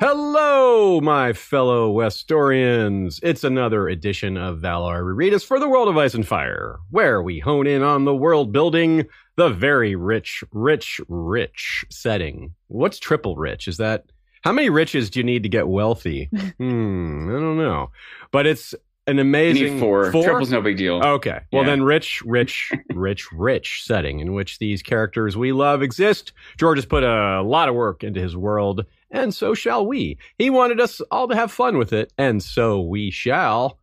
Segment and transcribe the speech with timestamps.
[0.00, 3.18] Hello, my fellow Westorians.
[3.22, 7.40] It's another edition of Valar Rereadus for the World of Ice and Fire, where we
[7.40, 9.06] hone in on the world building,
[9.36, 12.54] the very rich, rich, rich setting.
[12.68, 13.66] What's triple rich?
[13.66, 14.04] Is that
[14.42, 16.26] how many riches do you need to get wealthy?
[16.58, 17.90] hmm, I don't know.
[18.30, 18.76] But it's
[19.08, 20.12] an amazing need four.
[20.12, 20.22] four?
[20.22, 21.02] Triple's no big deal.
[21.02, 21.40] Okay.
[21.52, 21.70] Well, Yeah.
[21.70, 26.32] then, rich, rich, rich, rich setting in which these characters we love exist.
[26.56, 30.18] George has put a lot of work into his world, and so shall we.
[30.38, 33.78] He wanted us all to have fun with it, and so we shall.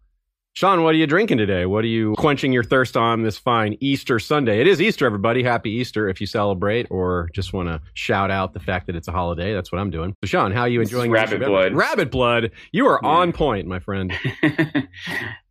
[0.53, 1.65] Sean, what are you drinking today?
[1.65, 4.61] What are you quenching your thirst on this fine Easter Sunday?
[4.61, 5.43] It is Easter, everybody.
[5.43, 9.09] Happy Easter if you celebrate or just want to shout out the fact that it's
[9.09, 9.53] a holiday.
[9.53, 10.15] That's what I'm doing.
[10.23, 11.49] So, Sean, how are you This is enjoying rabbit blood.
[11.49, 11.73] beverage?
[11.73, 12.51] Rabbit blood.
[12.71, 13.09] You are Yeah.
[13.09, 14.13] on point, my friend.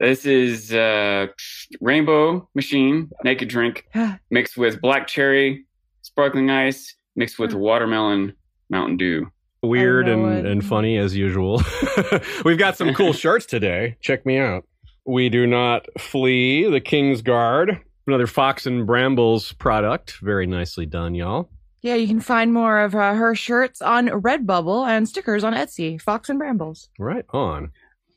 [0.00, 1.26] this is uh,
[1.82, 3.86] Rainbow Machine Naked Drink
[4.30, 5.66] mixed with black cherry,
[6.00, 8.32] sparkling ice, mixed with watermelon
[8.70, 9.30] Mountain Dew.
[9.64, 11.62] Weird and, and funny as usual.
[12.44, 13.96] We've got some cool shirts today.
[14.00, 14.64] Check me out.
[15.04, 17.80] We do not flee the King's Guard.
[18.06, 20.18] Another Fox and Brambles product.
[20.20, 21.48] Very nicely done, y'all.
[21.80, 26.00] Yeah, you can find more of uh, her shirts on Redbubble and stickers on Etsy.
[26.00, 26.88] Fox and Brambles.
[26.98, 27.72] Right on.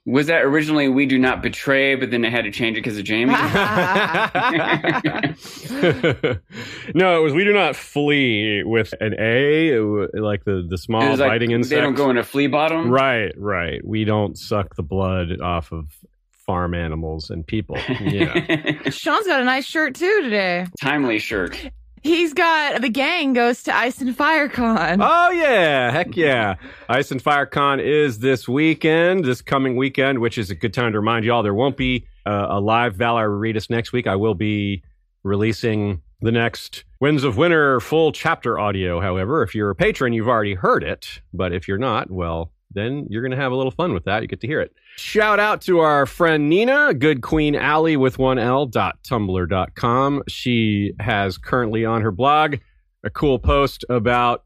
[0.08, 2.98] Was that originally We Do Not Betray, but then they had to change it because
[2.98, 3.26] of Jaime?
[6.96, 11.02] no, it was we do not flee with an A, it like the, the small
[11.02, 11.76] It like, biting insect.
[11.76, 12.90] they don't go in a flea bottom?
[12.90, 13.86] Right, right.
[13.86, 15.94] We don't suck the blood off of
[16.32, 17.76] farm animals and people.
[18.00, 18.80] Yeah.
[18.90, 20.68] Sean's got a nice shirt too today.
[20.80, 21.70] Timely shirt.
[22.08, 25.02] He's got the gang goes to Ice and Fire Con.
[25.02, 26.56] Oh yeah, heck yeah!
[26.88, 30.94] Ice and Fire Con is this weekend, this coming weekend, which is a good time
[30.94, 34.08] to remind y'all there won't be uh, a live Valar Rereadus next week.
[34.08, 34.84] I will be
[35.24, 39.02] releasing the next Winds of Winter full chapter audio.
[39.02, 41.22] However, if you're a patron, you've already heard it.
[41.34, 44.22] But if you're not, well, then you're going to have a little fun with that.
[44.22, 44.74] You get to hear it.
[44.98, 49.76] Shout out to our friend Nina, Good Queen Aly with one L dot tumblr dot
[49.76, 50.24] com.
[50.28, 52.58] She has currently on her blog
[53.04, 54.44] a cool post about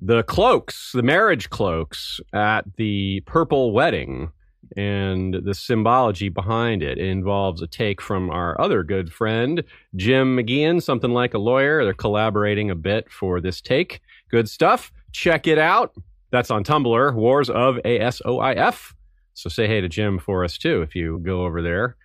[0.00, 4.30] the cloaks, the marriage cloaks at the purple wedding
[4.74, 6.98] and the symbology behind it.
[6.98, 9.62] It involves a take from our other good friend,
[9.94, 11.84] Jim McGeehan, something like a lawyer.
[11.84, 14.00] They're collaborating a bit for this take.
[14.30, 14.90] Good stuff.
[15.12, 15.94] Check it out.
[16.32, 18.94] That's on Tumblr, Wars of ASOIF.
[19.34, 21.96] So say hey to Jim for us too if you go over there.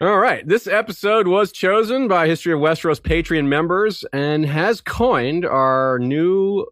[0.00, 0.46] All right.
[0.46, 6.66] This episode was chosen by History of Westeros Patreon members and has coined our new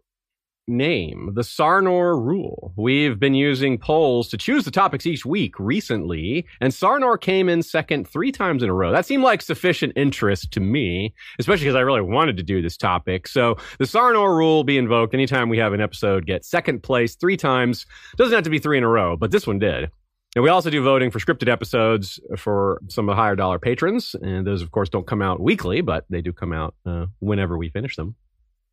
[0.69, 2.71] name, the Sarnor Rule.
[2.77, 7.63] We've been using polls to choose the topics each week recently, and Sarnor came in
[7.63, 8.91] second three times in a row.
[8.91, 12.77] That seemed like sufficient interest to me, especially because I really wanted to do this
[12.77, 13.27] topic.
[13.27, 17.15] So the Sarnor Rule will be invoked anytime we have an episode get second place
[17.15, 17.85] three times.
[18.17, 19.89] Doesn't have to be three in a row, but this one did.
[20.35, 24.15] And we also do voting for scripted episodes for some of the higher dollar patrons.
[24.21, 27.57] And those, of course, don't come out weekly, but they do come out uh, whenever
[27.57, 28.15] we finish them.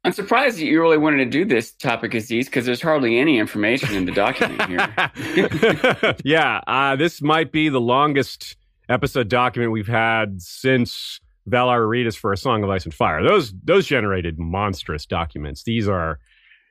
[0.06, 3.40] I'm surprised that you really wanted to do this topic, Aziz, because there's hardly any
[3.40, 6.14] information in the document here.
[6.24, 8.54] yeah, uh, this might be the longest
[8.88, 11.18] episode document we've had since
[11.50, 13.26] Valar Readus for A Song of Ice and Fire.
[13.26, 15.64] Those those generated monstrous documents.
[15.64, 16.20] These are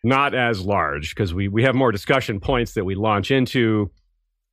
[0.02, 3.92] not as large because we we have more discussion points that we launch into,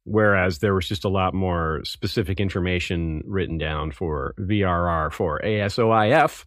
[0.03, 6.47] whereas there was just a lot more specific information written down for VRR for ASOIF.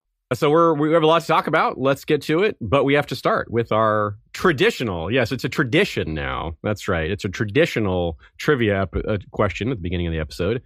[0.33, 1.77] So we're we have a lot to talk about.
[1.77, 5.11] Let's get to it, but we have to start with our traditional.
[5.11, 6.55] Yes, it's a tradition now.
[6.63, 7.11] That's right.
[7.11, 10.61] It's a traditional trivia ep- uh, question at the beginning of the episode.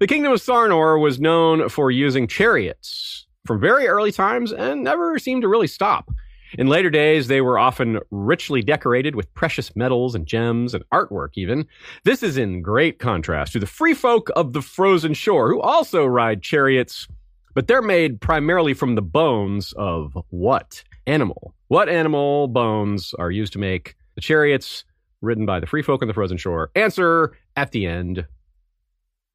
[0.00, 5.18] The kingdom of Sarnor was known for using chariots from very early times and never
[5.20, 6.10] seemed to really stop.
[6.58, 11.30] In later days, they were often richly decorated with precious metals and gems and artwork,
[11.34, 11.66] even.
[12.04, 16.06] This is in great contrast to the free folk of the frozen shore, who also
[16.06, 17.08] ride chariots
[17.54, 21.54] but they're made primarily from the bones of what animal?
[21.68, 24.84] What animal bones are used to make the chariots
[25.22, 26.70] ridden by the free folk on the frozen shore?
[26.74, 28.26] Answer at the end.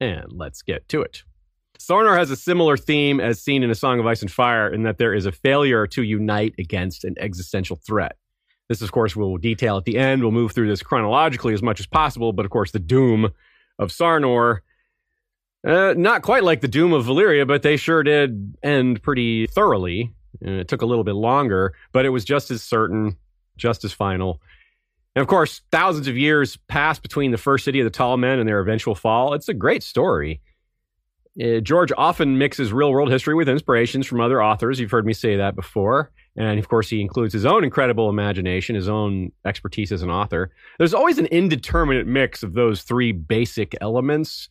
[0.00, 1.22] And let's get to it.
[1.78, 4.82] Sarnor has a similar theme as seen in A Song of Ice and Fire in
[4.82, 8.16] that there is a failure to unite against an existential threat.
[8.68, 10.22] This, of course, we'll detail at the end.
[10.22, 12.32] We'll move through this chronologically as much as possible.
[12.32, 13.30] But of course, the doom
[13.78, 14.58] of Sarnor,
[15.66, 20.12] uh, not quite like the doom of Valyria, but they sure did end pretty thoroughly.
[20.40, 23.16] And it took a little bit longer, but it was just as certain,
[23.56, 24.40] just as final.
[25.14, 28.38] And of course, thousands of years passed between the first city of the Tall Men
[28.38, 29.34] and their eventual fall.
[29.34, 30.40] It's a great story.
[31.40, 34.80] Uh, George often mixes real world history with inspirations from other authors.
[34.80, 36.10] You've heard me say that before.
[36.36, 40.52] And of course, he includes his own incredible imagination, his own expertise as an author.
[40.78, 44.48] There's always an indeterminate mix of those three basic elements.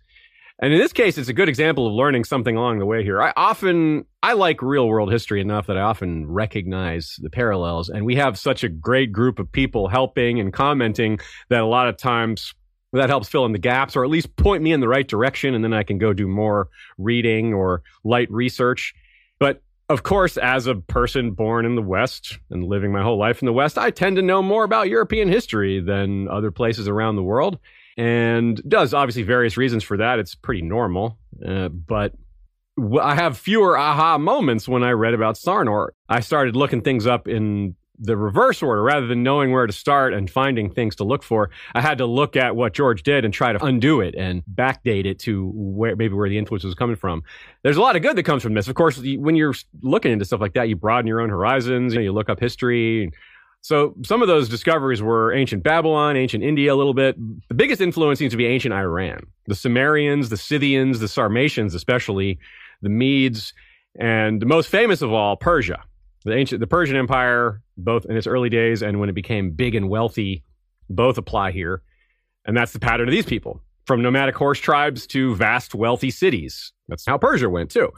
[0.62, 3.22] And in this case, it's a good example of learning something along the way here.
[3.22, 7.88] I often, I like real world history enough that I often recognize the parallels.
[7.88, 11.20] And we have such a great group of people helping and commenting
[11.50, 12.54] that a lot of times
[12.92, 15.54] that helps fill in the gaps or at least point me in the right direction.
[15.54, 16.68] And then I can go do more
[16.98, 18.94] reading or light research.
[19.40, 23.42] But of course, as a person born in the West and living my whole life
[23.42, 27.16] in the West, I tend to know more about European history than other places around
[27.16, 27.60] the world
[28.00, 30.20] and does obviously various reasons for that.
[30.20, 32.14] It's pretty normal, uh, but
[33.02, 35.90] I have fewer aha moments when I read about Sarnor.
[36.08, 40.14] I started looking things up in the reverse order rather than knowing where to start
[40.14, 41.50] and finding things to look for.
[41.76, 45.06] I had to look at what George did and try to undo it and backdate
[45.06, 47.24] it to where maybe where the influence was coming from.
[47.64, 48.70] There's a lot of good that comes from this.
[48.70, 51.94] Of course, when you're looking into stuff like that, you broaden your own horizons.
[51.94, 53.12] You, know, you look up history.
[53.62, 57.18] So some of those discoveries were ancient Babylon, ancient India a little bit.
[57.50, 59.20] The biggest influence seems to be ancient Iran.
[59.48, 62.40] The Sumerians, the Scythians, the Sarmatians, especially,
[62.82, 63.54] the Medes,
[64.00, 65.84] and the most famous of all, Persia.
[66.26, 69.76] The ancient the Persian Empire, both in its early days and when it became big
[69.76, 70.44] and wealthy,
[70.90, 71.82] both apply here.
[72.46, 73.62] And that's the pattern of these people.
[73.86, 76.74] From nomadic horse tribes to vast wealthy cities.
[76.88, 77.92] That's how Persia went too.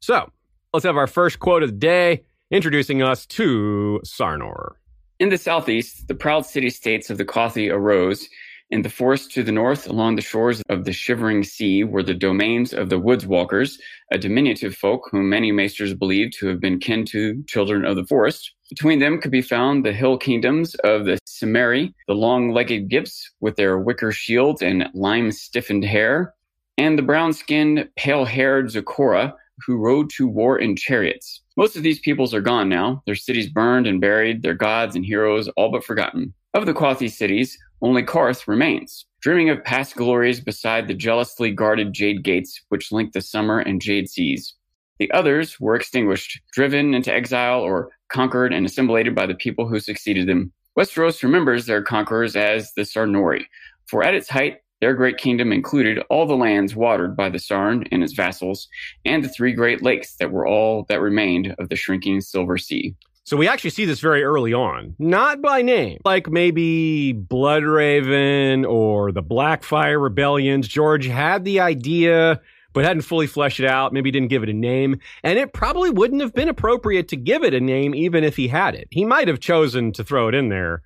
[0.00, 0.30] So
[0.72, 4.74] let's have our first quote of the day introducing us to Sarnor.
[5.20, 8.28] In the southeast, the proud city states of the Qaathi arose.
[8.70, 12.14] In the forest to the north, along the shores of the shivering sea, were the
[12.14, 13.78] domains of the Woodswalkers,
[14.10, 18.04] a diminutive folk whom many maesters believed to have been kin to children of the
[18.06, 18.50] forest.
[18.68, 23.54] Between them could be found the hill kingdoms of the Cymmeri, the long-legged Gipps with
[23.54, 26.34] their wicker shields and lime-stiffened hair,
[26.76, 29.34] and the brown-skinned, pale-haired Zoqora,
[29.66, 31.42] who rode to war in chariots.
[31.56, 35.04] Most of these peoples are gone now, their cities burned and buried, their gods and
[35.04, 36.34] heroes all but forgotten.
[36.54, 41.92] Of the Qaathi cities, only Qarth remains, dreaming of past glories beside the jealously guarded
[41.92, 44.54] jade gates which link the summer and jade seas.
[44.98, 49.80] The others were extinguished, driven into exile, or conquered and assimilated by the people who
[49.80, 50.52] succeeded them.
[50.78, 53.44] Westeros remembers their conquerors as the Sarnori,
[53.86, 57.84] for at its height their great kingdom included all the lands watered by the Sarn
[57.90, 58.68] and its vassals,
[59.06, 62.94] and the three great lakes that were all that remained of the shrinking Silver Sea.
[63.24, 69.10] So we actually see this very early on, not by name, like maybe Bloodraven or
[69.10, 70.68] the Blackfire Rebellions.
[70.68, 72.42] George had the idea,
[72.74, 73.94] but hadn't fully fleshed it out.
[73.94, 75.00] Maybe didn't give it a name.
[75.22, 78.48] And it probably wouldn't have been appropriate to give it a name, even if he
[78.48, 78.88] had it.
[78.90, 80.82] He might have chosen to throw it in there.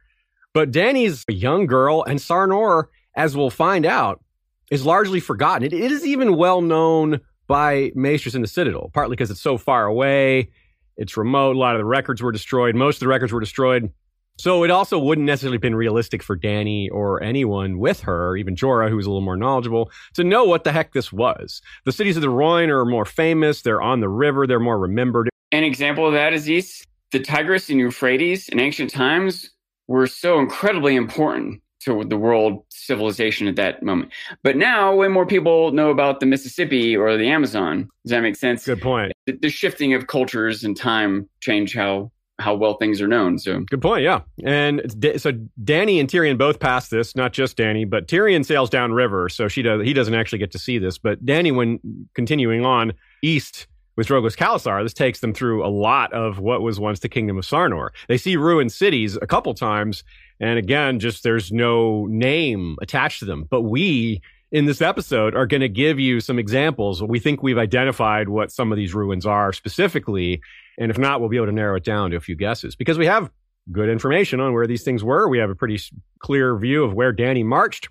[0.54, 2.84] But Dany's a young girl, and Sarnor
[3.18, 4.22] as we'll find out,
[4.70, 5.64] is largely forgotten.
[5.64, 9.58] it, it is even well known by Maesters in the Citadel, partly because it's so
[9.58, 10.50] far away,
[10.96, 11.56] it's remote.
[11.56, 12.76] A lot of the records were destroyed.
[12.76, 13.92] Most of the records were destroyed.
[14.38, 18.54] So it also wouldn't necessarily have been realistic for Dany or anyone with her, even
[18.54, 21.60] Jorah, who was a little more knowledgeable, to know what the heck this was.
[21.84, 23.62] The cities of the Rhoyne are more famous.
[23.62, 24.46] They're on the river.
[24.46, 25.28] They're more remembered.
[25.50, 26.87] An example of that is East.
[27.10, 29.50] The Tigris and Euphrates in ancient times
[29.88, 34.12] were so incredibly important to the world civilization at that moment.
[34.42, 37.88] But now, way more people know about the Mississippi or the Amazon.
[38.04, 38.64] Does that make sense?
[38.64, 39.12] Good point.
[39.26, 43.38] The, the shifting of cultures and time change how how well things are known.
[43.38, 44.02] So good point.
[44.02, 44.80] Yeah, and
[45.16, 45.32] so
[45.64, 47.16] Dany and Tyrion both pass this.
[47.16, 49.82] Not just Dany, but Tyrion sails downriver, so she does.
[49.85, 51.80] He doesn't actually get to see this, but Dany, when
[52.14, 52.92] continuing on
[53.23, 53.66] east
[53.97, 57.37] with Drogo's Khalasar, this takes them through a lot of what was once the kingdom
[57.37, 57.88] of Sarnor.
[58.06, 60.04] They see ruined cities a couple times,
[60.40, 63.47] and again, just there's no name attached to them.
[63.49, 67.02] But we in this episode are going to give you some examples.
[67.02, 70.40] We think we've identified what some of these ruins are specifically.
[70.78, 72.99] And if not, we'll be able to narrow it down to a few guesses because
[72.99, 73.30] we have
[73.71, 75.28] good information on where these things were.
[75.28, 75.80] We have a pretty
[76.21, 77.88] clear view of where Dany marched.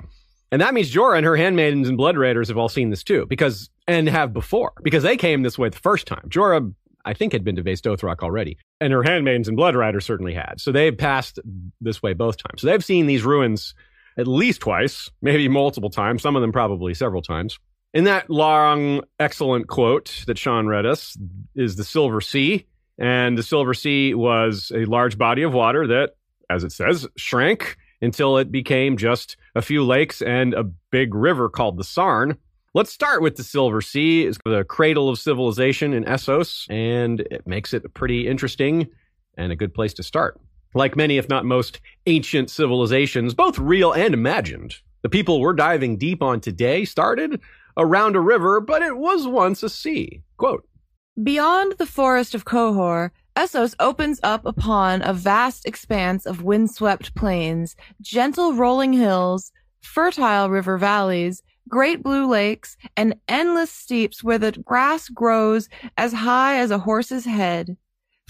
[0.52, 3.26] And that means Jorah and her handmaidens and blood riders have all seen this too,
[3.28, 6.28] because and have before, because they came this way the first time.
[6.30, 6.74] Jorah,
[7.08, 10.34] I think, had been to Vaes Dothrak already, and her handmaidens and blood riders certainly
[10.34, 10.56] had.
[10.60, 11.40] So they've passed
[11.82, 12.62] this way both times.
[12.62, 13.74] So they've seen these ruins
[14.18, 16.22] at least twice, maybe multiple times.
[16.22, 17.60] Some of them probably several times.
[17.94, 21.18] In that long, excellent quote that Sean read us
[21.56, 22.66] is the Silver Sea,
[23.00, 26.12] and the Silver Sea was a large body of water that
[26.50, 31.50] as it says, shrank until it became just a few lakes and a big river
[31.50, 32.38] called the Sarn.
[32.74, 34.26] Let's start with the Silver Sea.
[34.26, 38.88] It's the cradle of civilization in Essos, and it makes it pretty interesting
[39.38, 40.40] and a good place to start.
[40.76, 45.98] Like many, if not most, ancient civilizations, both real and imagined, the people we're diving
[45.98, 47.40] deep on today started
[47.78, 50.22] around a river, but it was once a sea.
[50.36, 50.68] Quote
[51.24, 57.78] Beyond the forest of Qohor, Essos opens up upon a vast expanse of windswept plains,
[58.02, 65.10] gentle rolling hills, fertile river valleys, great blue lakes, and endless steppes where the grass
[65.10, 67.78] grows as high as a horse's head.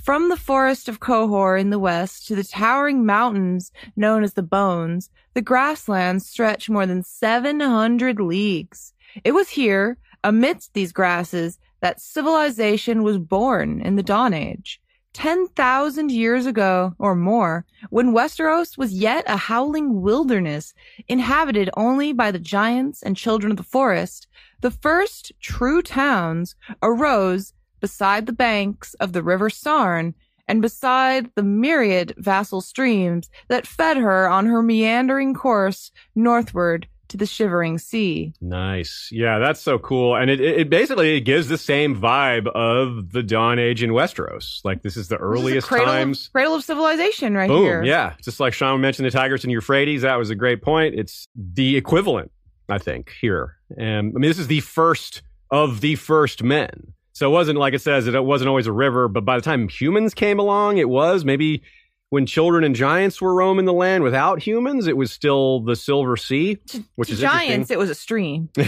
[0.01, 4.43] From the forest of Qohor in the west to the towering mountains known as the
[4.43, 8.93] Bones, the grasslands stretch more than 700 leagues.
[9.23, 14.79] It was here, amidst these grasses, that civilization was born in the Dawn Age.
[15.17, 20.75] 10,000 years ago or more, when Westeros was yet a howling wilderness,
[21.07, 24.27] inhabited only by the giants and children of the forest,
[24.61, 30.13] the first true towns arose beside the banks of the river Sarn
[30.47, 37.17] and beside the myriad vassal streams that fed her on her meandering course northward to
[37.17, 38.33] the shivering sea.
[38.41, 39.09] Nice.
[39.11, 40.15] Yeah, that's so cool.
[40.15, 44.61] And it, it basically gives the same vibe of the Dawn Age in Westeros.
[44.63, 46.27] Like this is the earliest is cradle times.
[46.27, 47.63] Of, cradle of civilization right Boom.
[47.63, 47.83] here.
[47.83, 48.13] Yeah.
[48.21, 50.01] Just like Sean mentioned the Tigris and Euphrates.
[50.01, 50.95] That was a great point.
[50.95, 52.31] It's the equivalent,
[52.69, 53.57] I think, here.
[53.77, 55.21] And I mean, this is the first
[55.51, 56.93] of the first men.
[57.13, 59.67] So it wasn't like it says it wasn't always a river, but by the time
[59.69, 61.63] humans came along, it was maybe
[62.09, 66.15] when children and giants were roaming the land without humans, it was still the Silver
[66.17, 66.57] Sea,
[66.95, 68.49] which to is giants, it was a stream.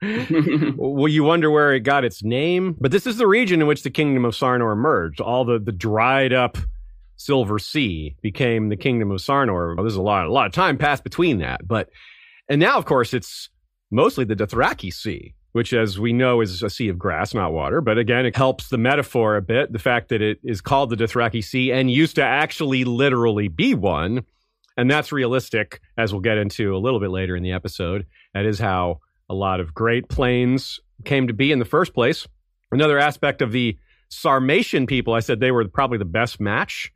[0.76, 3.82] well, you wonder where it got its name, but this is the region in which
[3.82, 5.20] the kingdom of Sarnor emerged.
[5.20, 6.56] All the, the dried up
[7.16, 9.74] Silver Sea became the kingdom of Sarnor.
[9.74, 11.90] Well, there's a lot, a lot of time passed between that, but
[12.48, 13.50] and now, of course, it's
[13.90, 17.80] mostly the Dothraki Sea, which, as we know, is a sea of grass, not water.
[17.80, 19.72] But again, it helps the metaphor a bit.
[19.72, 23.74] The fact that it is called the Dothraki Sea and used to actually literally be
[23.74, 24.24] one.
[24.76, 28.06] And that's realistic, as we'll get into a little bit later in the episode.
[28.34, 32.26] That is how a lot of Great Plains came to be in the first place.
[32.70, 33.76] Another aspect of the
[34.10, 36.92] Sarmatian people, I said they were probably the best match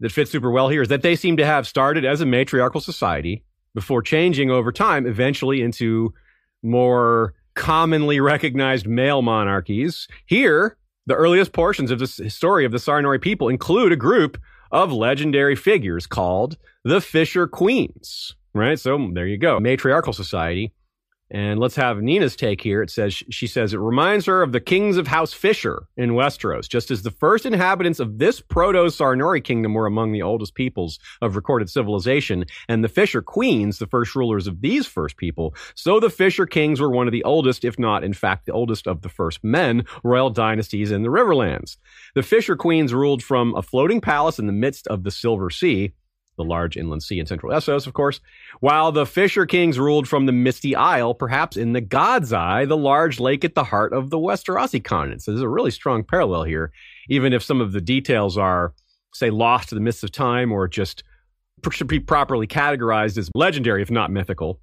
[0.00, 2.80] that fits super well here, is that they seem to have started as a matriarchal
[2.80, 3.44] society
[3.74, 6.14] before changing over time, eventually into
[6.62, 10.06] more commonly recognized male monarchies.
[10.26, 10.76] Here,
[11.06, 14.38] the earliest portions of the story of the Sarnori people include a group
[14.70, 18.34] of legendary figures called the Fisher Queens.
[18.54, 18.78] Right?
[18.78, 19.60] So there you go.
[19.60, 20.72] Matriarchal society.
[21.30, 22.82] And let's have Nina's take here.
[22.82, 26.68] It says, she says, it reminds her of the kings of House Fisher in Westeros,
[26.68, 30.98] just as the first inhabitants of this proto Sarnori kingdom were among the oldest peoples
[31.22, 35.54] of recorded civilization, and the Fisher queens, the first rulers of these first people.
[35.76, 38.88] So the Fisher kings were one of the oldest, if not, in fact, the oldest
[38.88, 41.76] of the first men, royal dynasties in the Riverlands.
[42.16, 45.92] The Fisher queens ruled from a floating palace in the midst of the Silver Sea,
[46.40, 48.20] the large inland sea in central Essos, of course,
[48.60, 52.76] while the Fisher Kings ruled from the Misty Isle, perhaps in the God's Eye, the
[52.76, 55.22] large lake at the heart of the Westerosi continent.
[55.22, 56.72] So there's a really strong parallel here,
[57.08, 58.72] even if some of the details are,
[59.12, 61.04] say, lost to the mists of time or just
[61.70, 64.60] should be properly categorized as legendary, if not mythical.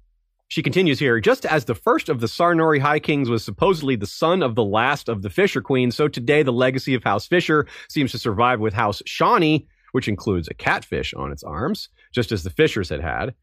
[0.48, 4.06] She continues here, just as the first of the Sarnori High Kings was supposedly the
[4.06, 7.66] son of the last of the Fisher Queens, so today the legacy of House Fisher
[7.90, 12.42] seems to survive with House Shawney, which includes a catfish on its arms, just as
[12.42, 13.34] the Fishers had had.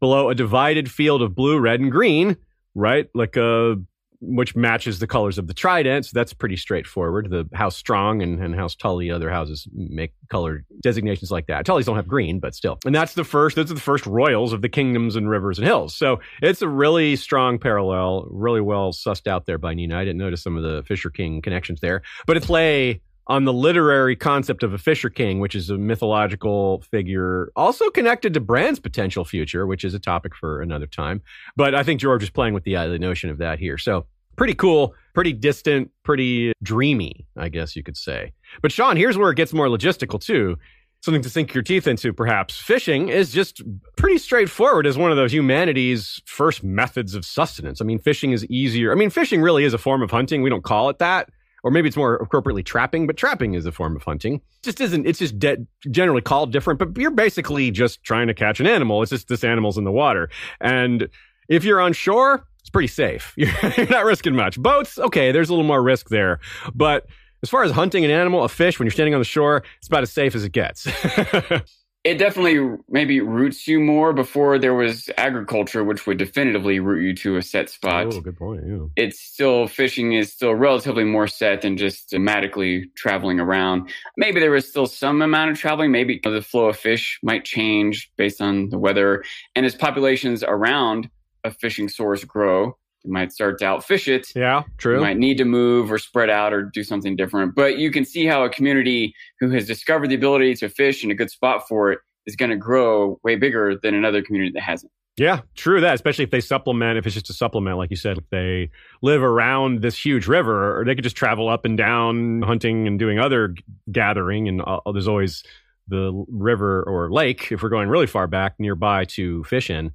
[0.00, 2.36] Below a divided field of blue, red, and green,
[2.74, 3.08] right?
[3.14, 3.76] Like a
[4.20, 6.06] which matches the colors of the trident.
[6.06, 7.30] So that's pretty straightforward.
[7.30, 11.66] The House Strong and, and House Tully, other houses make color designations like that.
[11.66, 12.78] Tullys don't have green, but still.
[12.84, 15.66] And that's the first, those are the first royals of the kingdoms and rivers and
[15.66, 15.94] hills.
[15.94, 19.98] So it's a really strong parallel, really well sussed out there by Nina.
[19.98, 23.52] I didn't notice some of the Fisher King connections there, but it's play on the
[23.52, 28.78] literary concept of a Fisher King, which is a mythological figure, also connected to Bran's
[28.78, 31.22] potential future, which is a topic for another time.
[31.56, 33.78] But I think George is playing with the, uh, the notion of that here.
[33.78, 34.06] So
[34.36, 38.32] pretty cool, pretty distant, pretty dreamy, I guess you could say.
[38.62, 40.56] But Sean, here's where it gets more logistical too.
[41.02, 42.58] Something to sink your teeth into, perhaps.
[42.58, 43.62] Fishing is just
[43.96, 47.80] pretty straightforward as one of those humanity's first methods of sustenance.
[47.80, 48.92] I mean, fishing is easier.
[48.92, 50.42] I mean, fishing really is a form of hunting.
[50.42, 51.28] We don't call it that
[51.66, 54.40] or maybe it's more appropriately trapping, but trapping is a form of hunting.
[54.62, 58.60] Just isn't, it's just de- generally called different, but you're basically just trying to catch
[58.60, 59.02] an animal.
[59.02, 60.30] It's just this animal's in the water.
[60.60, 61.08] And
[61.48, 63.32] if you're on shore, it's pretty safe.
[63.36, 64.62] You're, you're not risking much.
[64.62, 66.38] Boats, okay, there's a little more risk there.
[66.72, 67.08] But
[67.42, 69.88] as far as hunting an animal, a fish, when you're standing on the shore, it's
[69.88, 70.86] about as safe as it gets.
[72.06, 77.12] it definitely maybe roots you more before there was agriculture, which would definitively root you
[77.16, 78.14] to a set spot.
[78.14, 78.62] Oh, good point.
[78.64, 78.86] Yeah.
[78.94, 83.90] It's still fishing is still relatively more set than just dramatically traveling around.
[84.16, 85.90] Maybe there was still some amount of traveling.
[85.90, 89.24] Maybe the flow of fish might change based on the weather.
[89.56, 91.10] And as populations around
[91.42, 94.28] a fishing source grow, you might start to outfish it.
[94.34, 94.96] Yeah, true.
[94.96, 97.54] You might need to move or spread out or do something different.
[97.54, 101.10] But you can see how a community who has discovered the ability to fish in
[101.10, 104.62] a good spot for it is going to grow way bigger than another community that
[104.62, 104.90] hasn't.
[105.16, 105.94] Yeah, true that.
[105.94, 108.70] Especially if they supplement, if it's just a supplement, like you said, if they
[109.00, 112.98] live around this huge river, or they could just travel up and down hunting and
[112.98, 113.54] doing other
[113.90, 114.46] gathering.
[114.48, 115.42] And uh, there's always
[115.88, 119.92] the river or lake, if we're going really far back, nearby to fish in.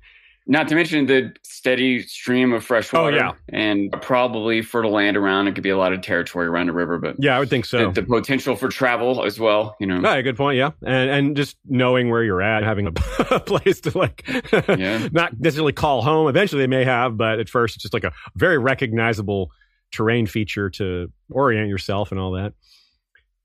[0.48, 3.18] Not to mention the steady stream of fresh oh, water.
[3.18, 3.32] Oh, yeah.
[3.58, 5.48] And probably fertile land around.
[5.48, 7.66] It could be a lot of territory around a river, but Yeah, I would think
[7.66, 7.92] so.
[7.92, 10.02] the, the potential for travel as well, you know.
[10.02, 10.58] Right, good point.
[10.58, 12.92] Yeah, and and just knowing where you're at, having a,
[13.40, 14.28] place to like,
[14.68, 15.08] Yeah.
[15.12, 16.28] not necessarily call home.
[16.28, 19.52] Eventually, they may have, but at first, it's just like a very recognizable
[19.92, 22.54] terrain feature to orient yourself and all that.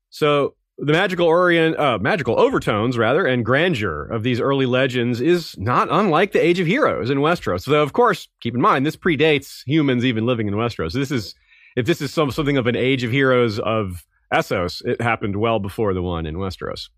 [0.09, 5.57] So the magical orient, uh, magical overtones rather, and grandeur of these early legends is
[5.57, 7.65] not unlike the Age of Heroes in Westeros.
[7.65, 10.93] Though, of course, keep in mind this predates humans even living in Westeros.
[10.93, 11.33] This is
[11.75, 15.59] if this is some something of an Age of Heroes of Essos, it happened well
[15.59, 16.89] before the one in Westeros.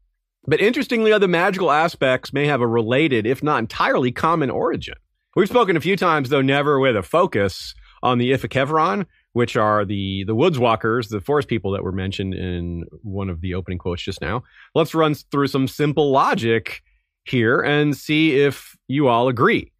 [0.45, 4.95] But interestingly, other magical aspects may have a related, if not entirely common origin.
[5.35, 9.85] We've spoken a few times, though never with a focus on the Ifequevron, which are
[9.85, 13.77] the the woods walkers, the forest people that were mentioned in one of the opening
[13.77, 14.43] quotes just now.
[14.75, 16.81] Let's run through some simple logic
[17.25, 19.71] here and see if you all agree.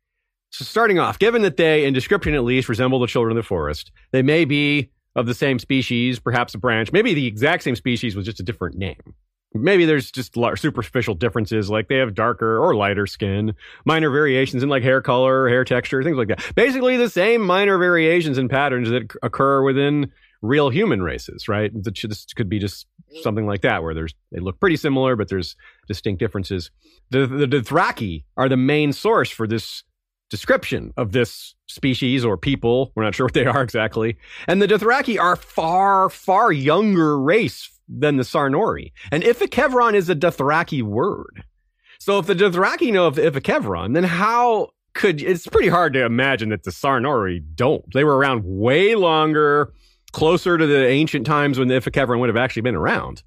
[0.51, 3.47] So starting off, given that they, in description at least, resemble the children of the
[3.47, 7.75] forest, they may be of the same species, perhaps a branch, maybe the exact same
[7.75, 9.15] species with just a different name.
[9.53, 14.69] Maybe there's just superficial differences, like they have darker or lighter skin, minor variations in
[14.69, 16.55] like hair color, hair texture, things like that.
[16.55, 21.71] Basically, the same minor variations and patterns that occur within real human races, right?
[21.73, 23.23] This could be just mm.
[23.23, 25.55] something like that, where there's they look pretty similar, but there's
[25.87, 26.69] distinct differences.
[27.09, 29.83] The the Dothraki are the main source for this
[30.29, 32.91] description of this species or people.
[32.95, 34.17] We're not sure what they are exactly.
[34.47, 38.91] And the Dothraki are far, far younger race than the Sarnori.
[39.11, 41.43] And Ifequevron is a Dothraki word.
[41.99, 46.05] So if the Dothraki know of the Ifequevron, then how could it's pretty hard to
[46.05, 47.85] imagine that the Sarnori don't.
[47.93, 49.71] They were around way longer,
[50.11, 53.23] closer to the ancient times when the Ifequevron would have actually been around.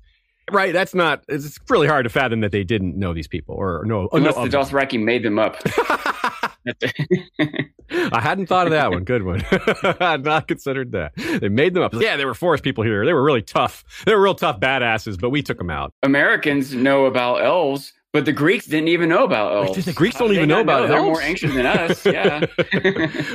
[0.51, 1.23] Right, that's not.
[1.29, 4.09] It's really hard to fathom that they didn't know these people or know.
[4.13, 5.05] Unless the of them.
[5.05, 5.57] Made them up.
[7.91, 9.05] I hadn't thought of that one.
[9.05, 9.45] Good one.
[9.51, 11.13] I had not considered that.
[11.17, 11.95] They made them up.
[11.95, 13.05] Yeah, they were forest people here.
[13.05, 13.85] They were really tough.
[14.07, 15.93] They were real tough badasses, but we took them out.
[16.03, 19.77] Americans know about elves, but the Greeks didn't even know about elves.
[19.77, 22.07] Wait, the Greeks don't they even know about They're more ancient than us.
[22.13, 22.47] Yeah.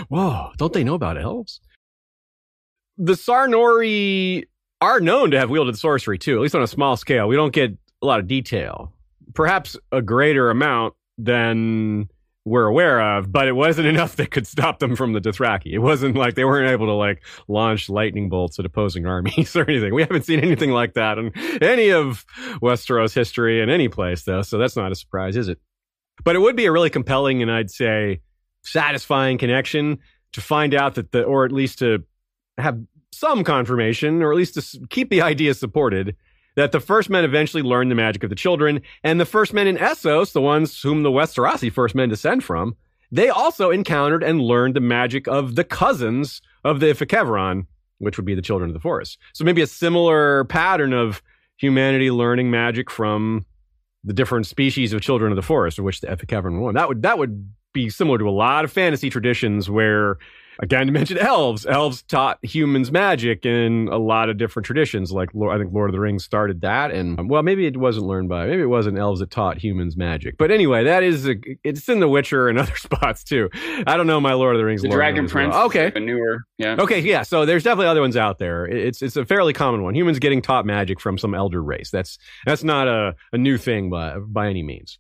[0.07, 1.59] Whoa, don't they know about elves?
[2.97, 4.45] The Sarnori
[4.81, 7.27] are known to have wielded sorcery too, at least on a small scale.
[7.27, 8.93] We don't get a lot of detail.
[9.33, 12.09] Perhaps a greater amount than
[12.47, 15.73] we're aware of, but it wasn't enough that could stop them from the Dothraki.
[15.73, 19.69] It wasn't like they weren't able to like launch lightning bolts at opposing armies or
[19.69, 19.93] anything.
[19.93, 21.31] We haven't seen anything like that in
[21.61, 22.25] any of
[22.61, 25.59] Westeros history in any place though, so that's not a surprise, is it?
[26.23, 28.21] But it would be a really compelling and I'd say
[28.63, 29.99] satisfying connection
[30.33, 32.03] to find out that the, or at least to
[32.57, 32.79] have
[33.11, 36.15] some confirmation, or at least to keep the idea supported,
[36.57, 39.67] that the first men eventually learned the magic of the children, and the first men
[39.67, 42.75] in Essos, the ones whom the Westerosi first men descend from,
[43.11, 47.67] they also encountered and learned the magic of the cousins of the Ifequevron,
[47.99, 49.19] which would be the children of the forest.
[49.33, 51.21] So maybe a similar pattern of
[51.57, 53.45] humanity learning magic from
[54.03, 56.73] the different species of children of the forest, of which the Ifequevron were one.
[56.73, 60.17] That would that would be similar to a lot of fantasy traditions where
[60.59, 65.29] again to mention elves elves taught humans magic in a lot of different traditions like
[65.35, 68.29] i think lord of the rings started that and um, well maybe it wasn't learned
[68.29, 71.87] by maybe it wasn't elves that taught humans magic but anyway that is a, it's
[71.89, 73.49] in the witcher and other spots too
[73.85, 75.51] i don't know my lord of the rings the lore Dragon as well.
[75.51, 75.55] Prince.
[75.55, 76.43] okay newer.
[76.57, 76.75] Yeah.
[76.79, 77.23] Okay, yeah.
[77.23, 78.65] So there's definitely other ones out there.
[78.65, 79.95] It's it's a fairly common one.
[79.95, 81.91] Humans getting taught magic from some elder race.
[81.91, 84.97] That's that's not a, a new thing by by any means.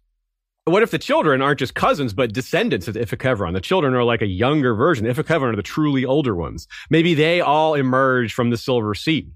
[0.67, 2.99] What if the children aren't just cousins but descendants of the?
[2.99, 5.05] The children are like a younger version.
[5.05, 6.67] The Ifequevron are the truly older ones.
[6.89, 9.29] Maybe they all emerged from the Silver Sea,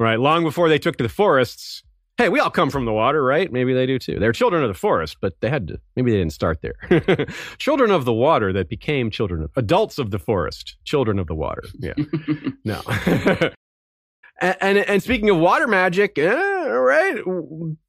[0.00, 0.18] right?
[0.18, 1.84] Long before they took to the forests.
[2.16, 3.52] Hey, we all come from the water, right?
[3.52, 4.18] Maybe they do too.
[4.18, 5.80] They're children of the forest, but they had to.
[5.94, 7.26] Maybe they didn't start there.
[7.58, 11.36] children of the water that became children of adults of the forest, children of the
[11.36, 11.62] water.
[11.78, 11.94] Yeah.
[12.66, 12.80] No.
[14.40, 17.16] and, and speaking of water magic, eh, right?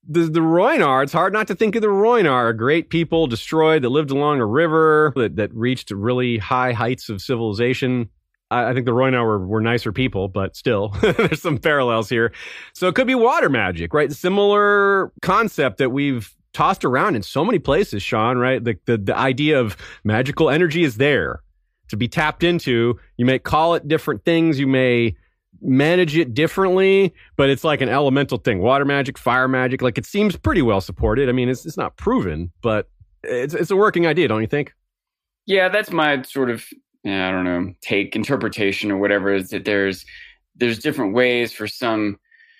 [0.07, 3.89] The, the Rhoynar, it's hard not to think of the Rhoynar, great people destroyed that
[3.89, 8.09] lived along a river that, that reached really high heights of civilization.
[8.51, 12.31] I, I think the Rhoynar were, were nicer people, but still, there's some parallels here.
[12.73, 14.11] So it could be water magic, right?
[14.11, 18.63] Similar concept that we've tossed around in so many places, Sean, right?
[18.63, 21.41] The, the, the idea of magical energy is there
[21.89, 22.99] to be tapped into.
[23.17, 24.59] You may call it different things.
[24.59, 25.15] You may
[25.65, 28.59] manage it differently, but it's like an elemental thing.
[28.59, 31.27] Water magic, fire magic, like it seems pretty well supported.
[31.27, 32.89] I mean, it's it's not proven, but
[33.23, 34.73] it's it's a working idea, don't you think?
[35.45, 36.65] Yeah, that's my sort of
[37.05, 39.33] I don't know take interpretation or whatever.
[39.33, 40.05] Is that there's
[40.55, 42.17] there's different ways for some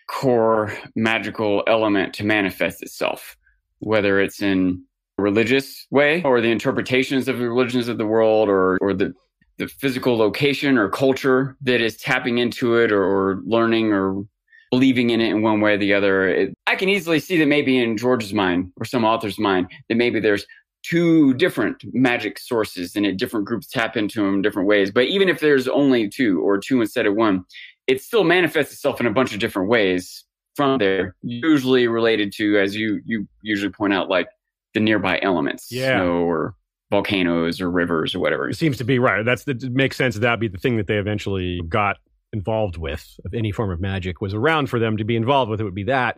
[0.07, 3.37] core magical element to manifest itself,
[3.79, 4.83] whether it's in
[5.17, 9.13] religious way or the interpretations of the religions of the world or or the
[9.57, 14.25] the physical location or culture that is tapping into it or, or learning or
[14.71, 16.27] believing in it in one way or the other.
[16.27, 19.95] It, I can easily see that maybe in George's mind or some author's mind that
[19.95, 20.45] maybe there's
[20.83, 24.91] two different magic sources and it different groups tap into them different ways.
[24.91, 27.45] But even if there's only two or two instead of one,
[27.87, 30.23] it still manifests itself in a bunch of different ways
[30.55, 34.27] from there, usually related to, as you you usually point out, like
[34.73, 35.97] the nearby elements, yeah.
[35.97, 36.55] snow or
[36.91, 38.49] volcanoes or rivers or whatever.
[38.49, 39.25] It seems to be right.
[39.25, 41.97] That's the, it makes sense that that'd be the thing that they eventually got
[42.31, 43.19] involved with.
[43.25, 45.75] If any form of magic was around for them to be involved with, it would
[45.75, 46.17] be that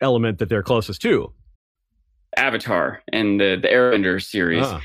[0.00, 1.32] element that they're closest to.
[2.36, 4.64] Avatar and the the Airbender series.
[4.64, 4.80] Ah.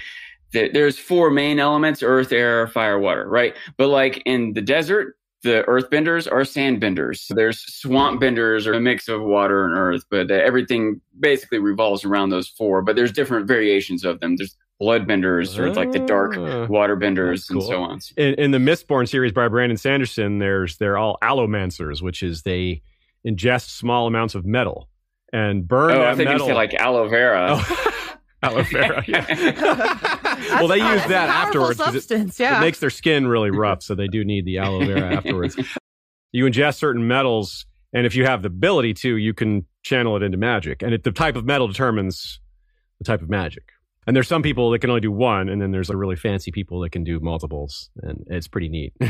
[0.51, 3.27] The, there's four main elements: earth, air, fire, water.
[3.27, 7.33] Right, but like in the desert, the earthbenders are sandbenders.
[7.33, 12.03] There's swamp benders or a mix of water and earth, but uh, everything basically revolves
[12.03, 12.81] around those four.
[12.81, 14.35] But there's different variations of them.
[14.35, 16.67] There's bloodbenders or like the dark ah.
[16.67, 17.61] waterbenders cool.
[17.61, 17.99] and so on.
[18.15, 22.81] In, in, the Mistborn series by Brandon Sanderson, there's they're all allomancers, which is they
[23.25, 24.87] ingest small amounts of metal
[25.33, 26.47] and burn oh, that I think metal.
[26.47, 27.47] you say like aloe vera.
[27.51, 27.93] Oh.
[28.43, 29.03] aloe vera.
[29.07, 30.59] Yeah.
[30.59, 31.77] well, they use that afterwards.
[31.77, 32.57] Substance, it, yeah.
[32.57, 35.57] it makes their skin really rough, so they do need the aloe vera afterwards.
[36.31, 40.23] you ingest certain metals, and if you have the ability to, you can channel it
[40.23, 40.83] into magic.
[40.83, 42.39] And it, the type of metal determines
[42.99, 43.71] the type of magic.
[44.07, 46.49] And there's some people that can only do one, and then there's a really fancy
[46.49, 48.93] people that can do multiples, and it's pretty neat.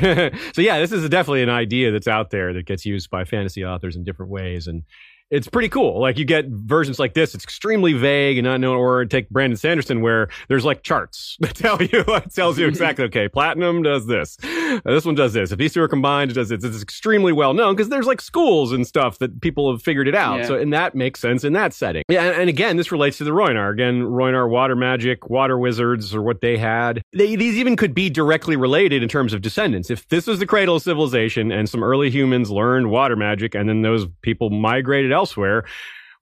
[0.54, 3.64] so yeah, this is definitely an idea that's out there that gets used by fantasy
[3.64, 4.84] authors in different ways, and
[5.30, 6.00] it's pretty cool.
[6.00, 7.36] Like you get versions like this.
[7.36, 8.78] It's extremely vague and not known.
[8.78, 13.06] Or take Brandon Sanderson, where there's like charts that tell you, it tells you exactly,
[13.06, 15.52] okay, platinum does this, uh, this one does this.
[15.52, 16.64] If these two are combined, it does this.
[16.64, 20.16] It's extremely well known because there's like schools and stuff that people have figured it
[20.16, 20.40] out.
[20.40, 20.48] Yeah.
[20.48, 22.04] So, and that makes sense in that setting.
[22.10, 23.72] Yeah, and, and, again, this relates to the Rhoynar.
[23.72, 27.02] Again, Rhoynar water magic, water wizards, or what they had.
[27.14, 29.90] They, these even could be directly related in terms of descendants.
[29.90, 33.68] If this was the cradle of civilization and some early humans learned water magic, and
[33.68, 35.66] then those people migrated elsewhere.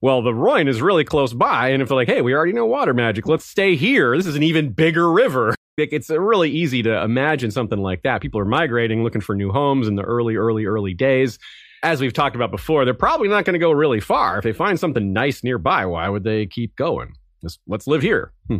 [0.02, 1.70] Well, the Rhoyne is really close by.
[1.70, 4.16] And if they're like, hey, we already know water magic, let's stay here.
[4.18, 5.54] This is an even bigger river.
[5.78, 8.22] It's really easy to imagine something like that.
[8.22, 11.38] People are migrating, looking for new homes in the early, early, early days.
[11.84, 14.38] As we've talked about before, they're probably not going to go really far.
[14.38, 17.16] If they find something nice nearby, why would they keep going?
[17.42, 18.32] Just let's live here.
[18.48, 18.60] Hmm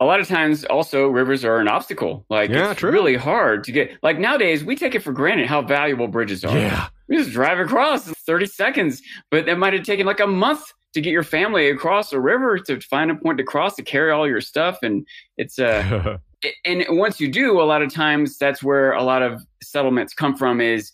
[0.00, 2.24] a lot of times also rivers are an obstacle.
[2.30, 2.90] Like yeah, it's true.
[2.90, 6.56] really hard to get like nowadays we take it for granted how valuable bridges are.
[6.56, 6.88] Yeah.
[7.10, 10.62] We just drive across in 30 seconds, but it might have taken like a month
[10.94, 14.10] to get your family across a river to find a point to cross to carry
[14.10, 16.16] all your stuff and it's uh
[16.64, 20.34] and once you do a lot of times that's where a lot of settlements come
[20.34, 20.90] from is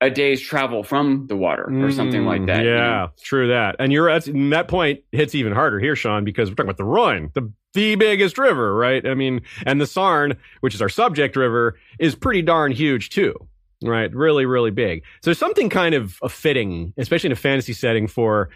[0.00, 2.60] a day's travel from the water or something like that.
[2.60, 3.10] Mm, yeah, you know?
[3.22, 3.76] true that.
[3.78, 6.84] And you're at that point hits even harder here, Sean, because we're talking about the
[6.84, 9.06] Rhine, the the biggest river, right?
[9.06, 13.34] I mean, and the Sarn, which is our subject river, is pretty darn huge too,
[13.82, 14.12] right?
[14.14, 15.02] Really, really big.
[15.22, 18.50] So something kind of a fitting, especially in a fantasy setting for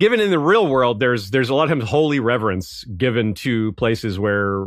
[0.00, 3.72] given in the real world, there's there's a lot of times holy reverence given to
[3.72, 4.66] places where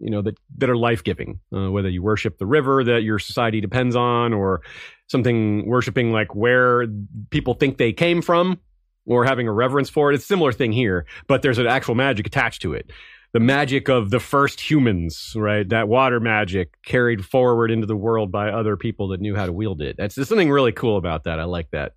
[0.00, 1.40] you know that that are life giving.
[1.52, 4.60] Uh, whether you worship the river that your society depends on, or
[5.08, 6.86] something worshiping like where
[7.30, 8.60] people think they came from,
[9.06, 10.14] or having a reverence for it.
[10.14, 12.90] It's a similar thing here, but there's an actual magic attached to it.
[13.34, 15.68] The magic of the first humans, right?
[15.68, 19.52] That water magic carried forward into the world by other people that knew how to
[19.52, 19.96] wield it.
[19.98, 21.38] That's there's something really cool about that.
[21.38, 21.94] I like that.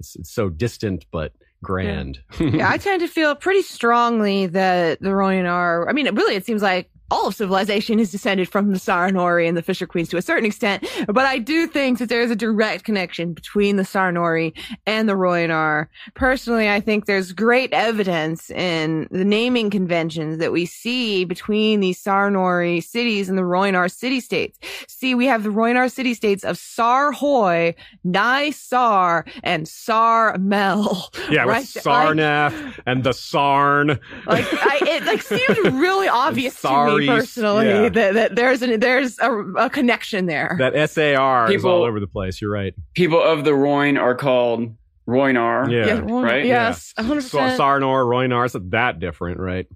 [0.00, 2.20] It's, it's so distant, but grand.
[2.38, 2.46] Yeah.
[2.48, 2.70] yeah.
[2.70, 6.90] I tend to feel pretty strongly that the Rhoynar, I mean, really, it seems like
[7.12, 10.46] all of civilization is descended from the Sarnori and the Fisher Queens to a certain
[10.46, 15.06] extent, but I do think that there is a direct connection between the Sarnori and
[15.06, 15.88] the Rhoynar.
[16.14, 22.02] Personally, I think there's great evidence in the naming conventions that we see between these
[22.02, 24.58] Sarnori cities and the Rhoynar city-states.
[24.88, 31.10] See, we have the Rhoynar city-states of Sarhoy, Ny Sar, and Sar Mell.
[31.30, 31.60] Yeah, right?
[31.60, 34.00] with Sarnath and the Sarn.
[34.26, 37.88] Like, I, it like seemed really obvious to me Saris, personally yeah.
[37.88, 40.56] that, that there's an there's a, a connection there.
[40.58, 42.40] That SAR is all over the place.
[42.40, 42.74] You're right.
[42.94, 44.74] People of the Rhoyne are called
[45.06, 45.70] Rhoynar.
[45.70, 46.00] Yeah.
[46.00, 46.44] well, right?
[46.44, 47.60] Yes, hundred So, percent.
[47.60, 49.66] Sarnor, Rhoynar, it's not that different, right?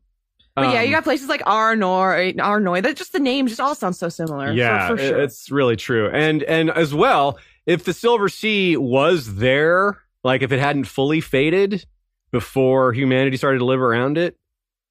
[0.55, 2.83] But yeah, Um, you got places like Arnor, Arnoy.
[2.83, 4.53] That just the names just all sound so similar.
[4.53, 5.21] Yeah, for, sure.
[5.21, 6.09] it's really true.
[6.09, 11.21] And and as well, if the Silver Sea was there, like if it hadn't fully
[11.21, 11.85] faded
[12.31, 14.37] before humanity started to live around it,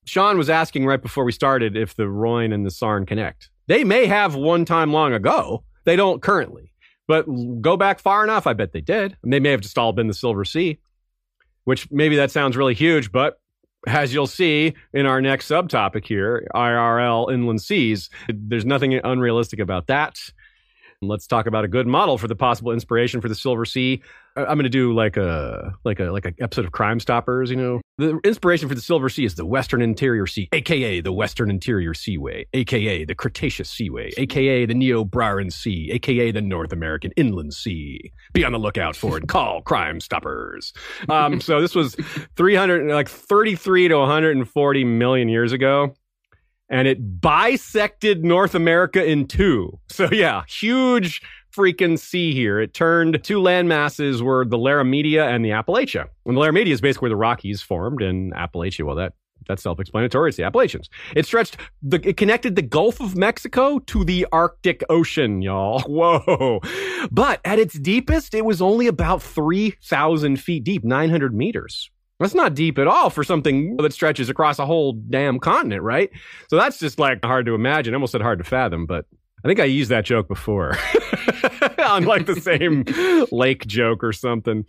[0.05, 3.49] Sean was asking right before we started if the Rhoyne and the Sarn connect.
[3.67, 5.63] They may have one time long ago.
[5.85, 6.71] They don't currently.
[7.07, 7.25] But
[7.61, 9.17] go back far enough, I bet they did.
[9.23, 10.79] And they may have just all been the Silver Sea,
[11.63, 13.39] which maybe that sounds really huge, but
[13.87, 19.87] as you'll see in our next subtopic here, IRL inland seas, there's nothing unrealistic about
[19.87, 20.17] that.
[21.01, 24.01] Let's talk about a good model for the possible inspiration for the Silver Sea.
[24.37, 27.49] I'm going to do like a like a like a episode of Crime Stoppers.
[27.49, 31.13] You know, the inspiration for the Silver Sea is the Western Interior Sea, aka the
[31.13, 37.11] Western Interior Seaway, aka the Cretaceous Seaway, aka the Niobrarian Sea, aka the North American
[37.15, 38.11] Inland Sea.
[38.33, 39.27] Be on the lookout for it.
[39.27, 40.73] Call Crime Stoppers.
[41.07, 41.95] Um, so this was
[42.35, 45.93] 300, like 33 to 140 million years ago
[46.69, 49.79] and it bisected North America in two.
[49.87, 51.21] So yeah, huge
[51.55, 52.59] freaking sea here.
[52.59, 56.07] It turned two land masses were the Laramidia and the Appalachia.
[56.25, 59.13] And the Laramidia is basically where the Rockies formed, and Appalachia, well, that
[59.47, 60.29] that's self-explanatory.
[60.29, 60.89] It's the Appalachians.
[61.15, 65.79] It stretched the it connected the Gulf of Mexico to the Arctic Ocean, y'all.
[65.87, 66.61] Whoa.
[67.11, 71.91] But at its deepest, it was only about 3,000 feet deep, 900 meters.
[72.19, 76.09] That's not deep at all for something that stretches across a whole damn continent, right?
[76.49, 77.93] So that's just like hard to imagine.
[77.93, 79.05] I almost said hard to fathom, but
[79.45, 80.71] I think I used that joke before
[81.85, 82.83] on like the same
[83.31, 84.65] lake joke or something.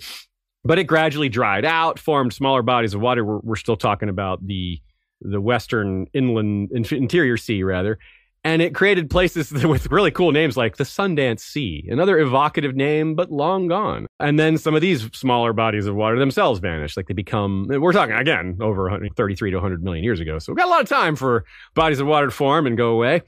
[0.65, 3.25] But it gradually dried out, formed smaller bodies of water.
[3.25, 4.81] We're, we're still talking about the
[5.23, 7.99] the western inland in- interior sea rather
[8.47, 13.17] and it created places with really cool names like the Sundance Sea, another evocative name,
[13.17, 14.07] but long gone.
[14.21, 16.97] And then some of these smaller bodies of water themselves vanish.
[16.97, 20.39] Like they become, we're talking again over 133 to 100 million years ago.
[20.39, 22.91] So we've got a lot of time for bodies of water to form and go
[22.91, 23.23] away.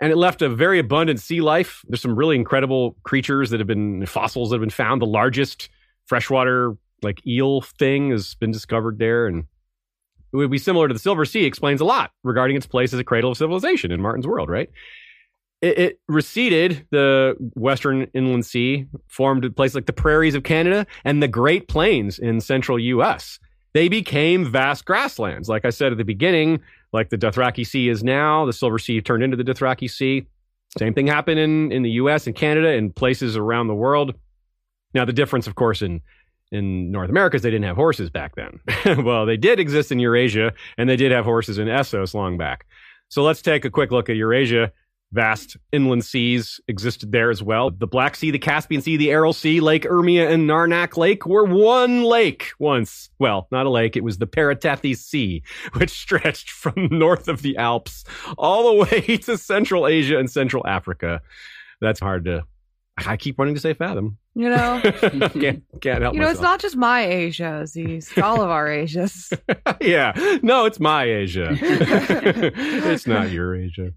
[0.00, 1.82] And it left a very abundant sea life.
[1.88, 5.00] There's some really incredible creatures that have been fossils that have been found.
[5.00, 5.70] The largest
[6.04, 9.26] freshwater like eel thing has been discovered there.
[9.26, 9.46] And
[10.32, 13.00] it would be similar to the Silver Sea explains a lot regarding its place as
[13.00, 14.70] a cradle of civilization in Martin's world, right?
[15.62, 20.86] It, it receded the Western Inland Sea, formed a place like the prairies of Canada
[21.04, 23.38] and the Great Plains in central U.S.
[23.72, 25.48] They became vast grasslands.
[25.48, 26.60] Like I said at the beginning,
[26.96, 30.26] like the Dothraki Sea is now, the Silver Sea turned into the Dothraki Sea.
[30.78, 32.26] Same thing happened in, in the U.S.
[32.26, 34.14] and Canada and places around the world.
[34.94, 36.00] Now, the difference, of course, in
[36.52, 39.04] in North America is they didn't have horses back then.
[39.04, 42.66] well, they did exist in Eurasia, and they did have horses in Essos long back.
[43.08, 44.72] So let's take a quick look at Eurasia.
[45.12, 47.70] Vast inland seas existed there as well.
[47.70, 51.44] The Black Sea, the Caspian Sea, the Aral Sea, Lake Urmia, and Namak Lake were
[51.44, 53.08] one lake once.
[53.18, 55.42] Well, not a lake, it was the Paratethys Sea,
[55.74, 58.04] which stretched from north of the Alps
[58.36, 61.22] all the way to Central Asia and Central Africa.
[61.80, 62.44] That's hard to.
[62.98, 64.16] I keep wanting to say fathom.
[64.34, 66.30] You know, can't, can't help you know, myself.
[66.30, 68.08] it's not just my Asia, Aziz.
[68.08, 69.32] It's all of our Asias.
[69.80, 70.38] yeah.
[70.42, 71.48] No, it's my Asia.
[71.60, 73.92] it's not your Asia.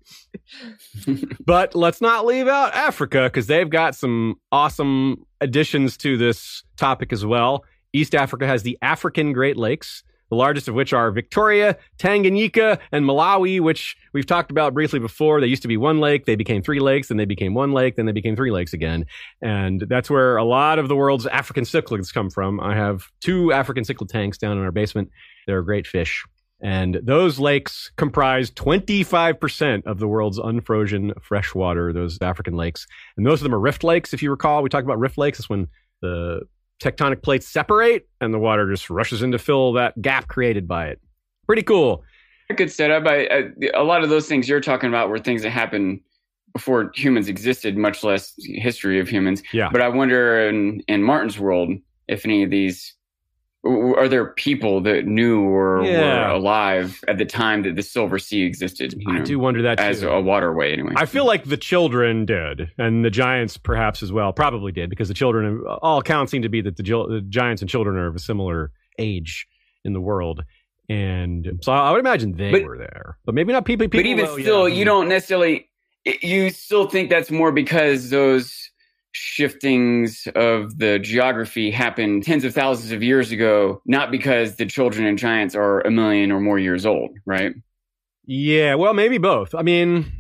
[1.46, 7.14] but let's not leave out Africa because they've got some awesome additions to this topic
[7.14, 7.64] as well.
[7.94, 13.06] East Africa has the African Great Lakes, the largest of which are Victoria, Tanganyika, and
[13.06, 15.42] Malawi, which we've talked about briefly before.
[15.42, 17.96] They used to be one lake, they became three lakes, then they became one lake,
[17.96, 19.06] then they became three lakes again.
[19.42, 22.60] And that's where a lot of the world's African cichlids come from.
[22.60, 25.10] I have two African cichlid tanks down in our basement.
[25.48, 26.24] They're great fish.
[26.62, 32.86] And those lakes comprise 25% of the world's unfrozen freshwater, those African lakes.
[33.16, 34.14] And most of them are rift lakes.
[34.14, 35.38] If you recall, we talked about rift lakes.
[35.38, 35.70] That's when
[36.02, 36.42] the
[36.82, 40.88] tectonic plates separate and the water just rushes in to fill that gap created by
[40.88, 41.00] it.
[41.46, 42.04] Pretty cool.
[42.50, 43.06] A good setup.
[43.06, 46.02] I, I, a lot of those things you're talking about were things that happened
[46.54, 49.44] before humans existed, much less history of humans.
[49.54, 49.70] Yeah.
[49.72, 51.70] But I wonder in, in Martin's world
[52.08, 52.96] if any of these
[53.66, 56.28] are there people that knew or Yeah.
[56.30, 58.96] were alive at the time that the Silver Sea existed?
[59.08, 60.94] I know, do wonder that as a waterway, anyway.
[60.96, 65.08] I feel like the children did, and the giants perhaps as well, probably did, because
[65.10, 68.16] the children, all accounts seem to be that the, the giants and children are of
[68.16, 69.46] a similar age
[69.84, 70.44] in the world.
[70.88, 73.86] And so I would imagine they But- were there, but maybe not people.
[73.88, 74.44] people but even though, yeah.
[74.44, 75.66] still, you don't necessarily.
[76.22, 78.69] You still think that's more because those
[79.12, 85.06] shiftings of the geography happened tens of thousands of years ago, not because the children
[85.06, 87.54] and giants are a million or more years old, right?
[88.26, 89.56] Yeah, well, maybe both.
[89.56, 90.12] I mean,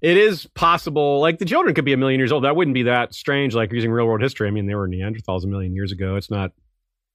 [0.00, 1.20] it is possible.
[1.20, 2.44] Like the children could be a million years old.
[2.44, 3.54] That wouldn't be that strange.
[3.54, 4.48] Like using real world history.
[4.48, 6.16] I mean, they were Neanderthals a million years ago.
[6.16, 6.52] It's not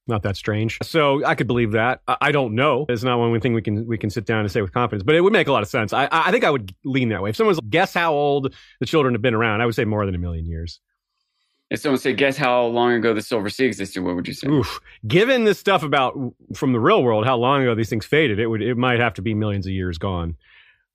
[0.05, 0.79] not that strange.
[0.81, 2.01] So I could believe that.
[2.07, 2.85] I, don't know.
[2.89, 5.03] It's not one thing we can we can sit down and say with confidence.
[5.03, 5.93] But it would make a lot of sense.
[5.93, 7.29] I I think I would lean that way.
[7.29, 10.15] If someone's guess how old the children have been around, I would say more than
[10.15, 10.81] a million years.
[11.73, 14.47] If someone said, "Guess how long ago the Silver Sea existed?" What would you say?
[14.47, 14.79] Oof.
[15.07, 16.15] Given this stuff about
[16.53, 19.15] from the real world, how long ago these things faded, it would it might have
[19.15, 20.37] to be millions of years gone.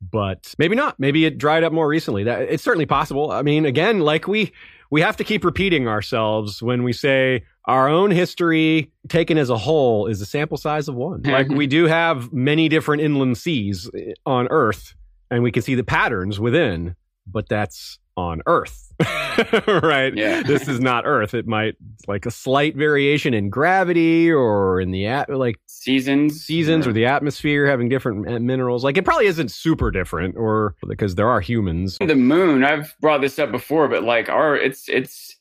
[0.01, 0.99] But maybe not.
[1.01, 2.23] Maybe it dried up more recently.
[2.23, 3.33] That it's certainly possible.
[3.33, 4.53] I mean, again, like we
[4.91, 9.59] we have to keep repeating ourselves when we say our own history taken as a
[9.59, 11.23] whole is a sample size of one.
[11.25, 14.95] like we do have many different inland seas eh, on Earth,
[15.29, 16.95] and we can see the patterns within,
[17.27, 18.88] but that's on Earth.
[19.83, 20.15] right?
[20.15, 20.43] Yeah.
[20.47, 21.35] this is not Earth.
[21.35, 26.87] It might like a slight variation in gravity or in the at like Seasons, seasons
[26.87, 28.83] or the atmosphere having different minerals.
[28.85, 31.97] Like it probably isn't super different, or because there are humans.
[32.05, 32.65] the moon.
[32.65, 35.37] I've brought this up before, but like our it's it's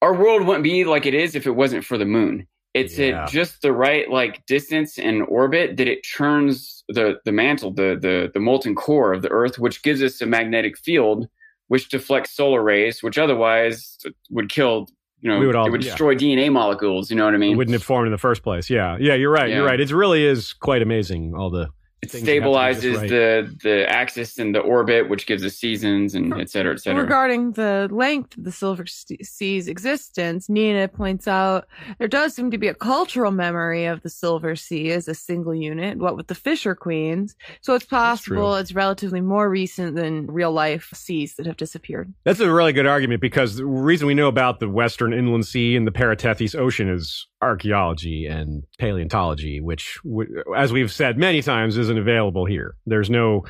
[0.00, 2.46] our world wouldn't be like it is if it wasn't for the moon.
[2.72, 3.24] It's Yeah.
[3.24, 7.98] at just the right like distance and orbit that it turns the the mantle, the
[8.00, 11.28] the the molten core of the Earth, which gives us a magnetic field,
[11.74, 13.98] which deflects solar rays, which otherwise
[14.30, 14.86] would kill.
[15.20, 15.90] You know, We would all- it would yeah.
[15.90, 17.10] destroy DNA molecules.
[17.10, 17.56] You know what I It mean?
[17.56, 18.70] wouldn't have formed in the first place.
[18.70, 19.50] Yeah, yeah, you're right.
[19.50, 19.80] You're right.
[19.80, 21.34] It really is quite amazing.
[21.34, 21.68] All the
[22.04, 23.10] It things that have to be just stabilizes right.
[23.10, 27.02] the the axis and the orbit, which gives us seasons and et cetera, et cetera.
[27.02, 31.66] Regarding the length of the Silver Sea's existence, Nina points out
[31.98, 35.54] there does seem to be a cultural memory of the Silver Sea as a single
[35.54, 37.36] unit, what with the Fisher Queens.
[37.60, 42.12] So it's possible it's relatively more recent than real life seas that have disappeared.
[42.24, 45.76] That's a really good argument because the reason we know about the Western Inland Sea
[45.76, 51.76] and the Paratethys Ocean is archaeology and paleontology, which, w- as we've said many times,
[51.78, 52.74] isn't available here.
[52.86, 53.44] There's no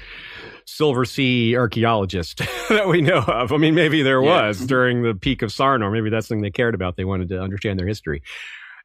[0.66, 3.52] Silver Sea archaeologist that we know of.
[3.52, 4.46] I mean, maybe there Yeah.
[4.48, 5.92] was during the peak of Sarnor.
[5.92, 6.96] Maybe that's something they cared about.
[6.96, 8.22] They wanted to understand their history.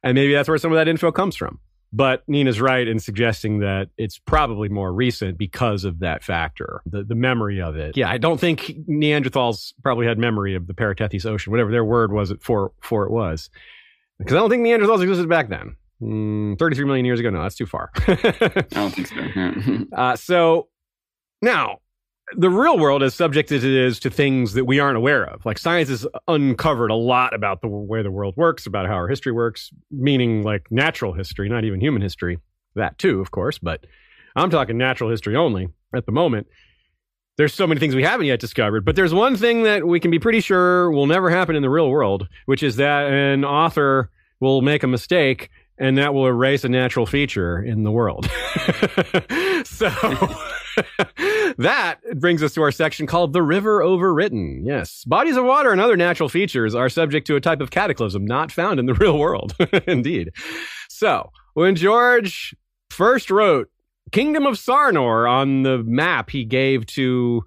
[0.02, 1.58] And maybe that's where some of that info comes from.
[1.92, 7.02] But Nina's right in suggesting that it's probably more recent because of that factor, the,
[7.02, 7.96] the memory of it.
[7.96, 12.12] Yeah, I don't think Neanderthals probably had memory of the Paratethys Ocean, whatever their word
[12.12, 13.50] was it for, for it was.
[14.20, 15.76] Because I don't think Neanderthals existed back then.
[16.02, 17.30] Mm, 33 million years ago?
[17.30, 17.90] No, that's too far.
[18.06, 19.16] I don't think so.
[19.16, 19.54] Yeah.
[19.96, 20.68] Uh, so
[21.42, 21.78] now,
[22.36, 25.44] the real world, as subject as it is to things that we aren't aware of,
[25.44, 29.08] like science has uncovered a lot about the way the world works, about how our
[29.08, 32.38] history works, meaning like natural history, not even human history.
[32.76, 33.84] That too, of course, but
[34.36, 36.46] I'm talking natural history only at the moment.
[37.40, 40.10] There's so many things we haven't yet discovered, but there's one thing that we can
[40.10, 44.10] be pretty sure will never happen in the real world, which is that an author
[44.40, 45.48] will make a mistake
[45.78, 48.26] and that will erase a natural feature in the world.
[49.64, 49.88] so
[51.56, 54.60] that brings us to our section called The River Overwritten.
[54.62, 58.26] Yes, bodies of water and other natural features are subject to a type of cataclysm
[58.26, 59.56] not found in the real world.
[59.86, 60.32] Indeed.
[60.90, 62.54] So when George
[62.90, 63.70] first wrote
[64.12, 67.44] Kingdom of Sarnor on the map he gave to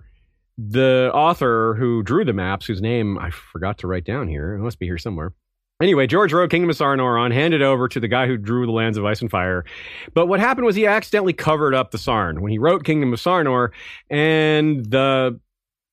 [0.58, 4.54] the author who drew the maps, whose name I forgot to write down here.
[4.54, 5.34] It must be here somewhere.
[5.82, 8.72] Anyway, George wrote Kingdom of Sarnor on, handed over to the guy who drew the
[8.72, 9.66] Lands of Ice and Fire.
[10.14, 13.20] But what happened was he accidentally covered up the Sarn when he wrote Kingdom of
[13.20, 13.70] Sarnor,
[14.10, 15.40] and the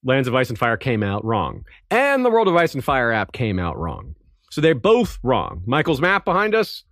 [0.05, 1.65] Lands of Ice and Fire came out wrong.
[1.91, 4.15] And the World of Ice and Fire app came out wrong.
[4.51, 5.63] So they're both wrong.
[5.67, 6.85] Michael's map behind us,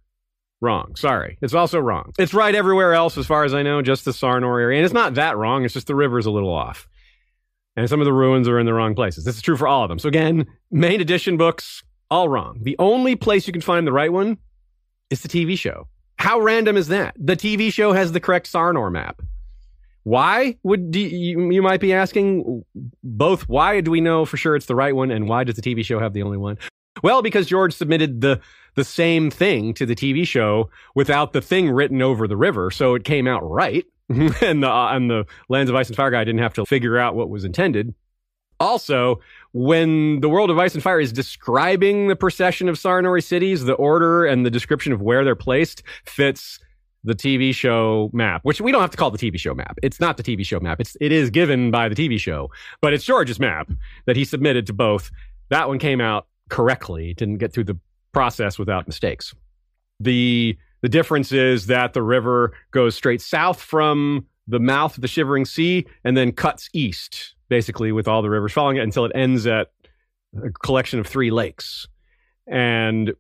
[0.61, 0.97] wrong.
[0.97, 1.39] Sorry.
[1.41, 2.13] It's also wrong.
[2.19, 4.79] It's right everywhere else, as far as I know, just the Sarnor area.
[4.79, 5.65] And it's not that wrong.
[5.65, 6.89] It's just the river's a little off.
[7.77, 9.25] And some of the ruins are in the wrong places.
[9.25, 9.99] This is true for all of them.
[9.99, 12.59] So again, main edition books, all wrong.
[12.63, 14.39] The only place you can find the right one
[15.11, 15.87] is the TV show.
[16.17, 17.15] How random is that?
[17.17, 19.23] The TV show has the correct Sarnor map.
[20.03, 22.65] Why would you, you might be asking
[23.05, 25.63] both why do we know for sure it's the right one and why does the
[25.63, 26.59] TV show have the only one?
[27.03, 28.41] Well, because George submitted the
[28.79, 32.95] the same thing to the TV show without the thing written over the river, so
[32.95, 33.85] it came out right.
[34.09, 36.97] and the uh, and the Lands of Ice and Fire guy didn't have to figure
[36.97, 37.93] out what was intended.
[38.61, 39.21] Also,
[39.53, 43.75] when the world of ice and fire is describing the procession of Sarnori cities, the
[43.75, 46.59] order and the description of where they're placed fits
[47.05, 49.79] the TV show map, which we don't have to call the TV show map.
[49.83, 50.81] It's not the TV show map.
[50.81, 52.51] It's it is given by the TV show,
[52.81, 53.71] but it's George's map
[54.07, 55.11] that he submitted to both.
[55.51, 57.15] That one came out correctly.
[57.15, 57.79] Didn't get through the
[58.19, 59.33] process without mistakes.
[60.01, 65.07] The the difference is that the river goes straight south from the mouth of the
[65.07, 69.13] Shivering Sea and then cuts east, basically with all the rivers following it until it
[69.15, 69.69] ends at
[70.43, 71.87] a collection of three lakes.
[72.49, 73.13] And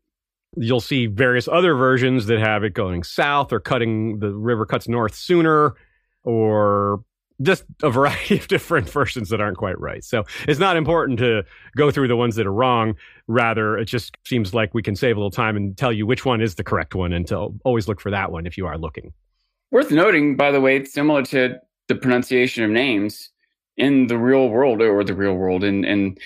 [0.56, 4.88] you'll see various other versions that have it going south or cutting the river cuts
[4.88, 5.74] north sooner
[6.24, 7.04] or
[7.42, 10.04] just a variety of different versions that aren't quite right.
[10.04, 11.44] So it's not important to
[11.76, 12.94] go through the ones that are wrong.
[13.26, 16.24] Rather, it just seems like we can save a little time and tell you which
[16.24, 18.78] one is the correct one and to always look for that one if you are
[18.78, 19.12] looking.
[19.70, 21.56] Worth noting, by the way, it's similar to
[21.88, 23.30] the pronunciation of names
[23.76, 26.18] in the real world or the real world and, and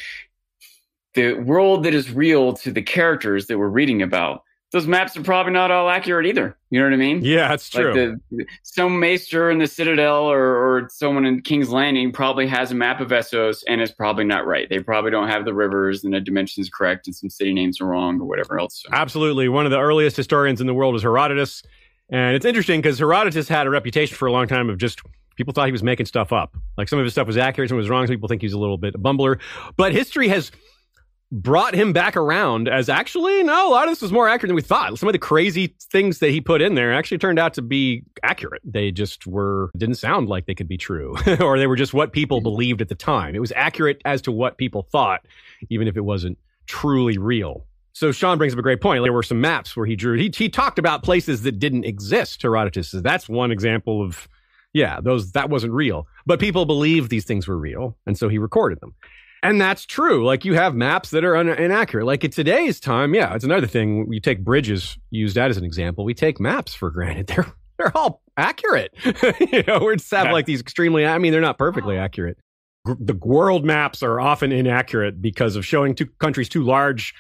[1.15, 4.43] the world that is real to the characters that we're reading about.
[4.73, 6.57] Those maps are probably not all accurate either.
[6.71, 7.23] You know what I mean?
[7.23, 7.93] Yeah, that's true.
[7.93, 12.73] Like the, some maester in the Citadel or, or someone in King's Landing probably has
[12.73, 14.67] a map of Essos and it's probably not right.
[14.71, 17.87] They probably don't have the rivers and the dimensions correct and some city names are
[17.87, 18.83] wrong or whatever else.
[18.83, 18.89] So.
[18.93, 19.51] Absolutely.
[19.51, 21.63] One of the earliest historians in the world was Herodotus.
[22.09, 25.03] And it's interesting because Herodotus had a reputation for a long time of just
[25.37, 26.57] people thought he was making stuff up.
[26.79, 28.07] Like some of his stuff was accurate, some was wrong.
[28.07, 29.39] Some people think he's a little bit a bumbler.
[29.77, 30.51] But history has
[31.33, 34.55] brought him back around as actually no a lot of this was more accurate than
[34.55, 34.99] we thought.
[34.99, 38.05] Some of the crazy things that he put in there actually turned out to be
[38.23, 38.61] accurate.
[38.65, 42.13] They just were didn't sound like they could be true or they were just what
[42.13, 42.45] people mm-hmm.
[42.45, 43.35] believed at the time.
[43.35, 45.25] It was accurate as to what people thought
[45.71, 47.65] even if it wasn't truly real.
[47.95, 49.03] So sean brings up a great point.
[49.03, 52.43] There were some maps where he drew he, he talked about places that didn't exist
[52.43, 52.91] herodotus.
[52.91, 54.29] Says that's one example of
[54.75, 56.07] yeah those that wasn't real.
[56.27, 58.95] But people believed these things were real and so he recorded them
[59.43, 60.25] and that's true.
[60.25, 62.07] Like you have maps that are un- inaccurate.
[62.07, 64.07] Like in today's time, yeah, it's another thing.
[64.13, 66.05] You take bridges, use that as an example.
[66.05, 67.27] We take maps for granted.
[67.33, 68.93] They're they're all accurate.
[69.51, 70.33] you know, we just have yeah.
[70.33, 71.07] like these extremely.
[71.07, 72.39] I mean, they're not perfectly accurate.
[72.85, 77.15] The world maps are often inaccurate because of showing two countries too large,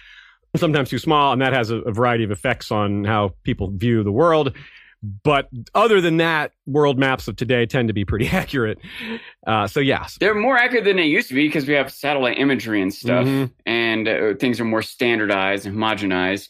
[0.56, 4.02] sometimes too small, and that has a, a variety of effects on how people view
[4.04, 4.54] the world.
[5.02, 8.78] But other than that, world maps of today tend to be pretty accurate.
[9.46, 12.38] Uh, so yes, they're more accurate than they used to be because we have satellite
[12.38, 13.52] imagery and stuff, mm-hmm.
[13.66, 16.48] and uh, things are more standardized and homogenized.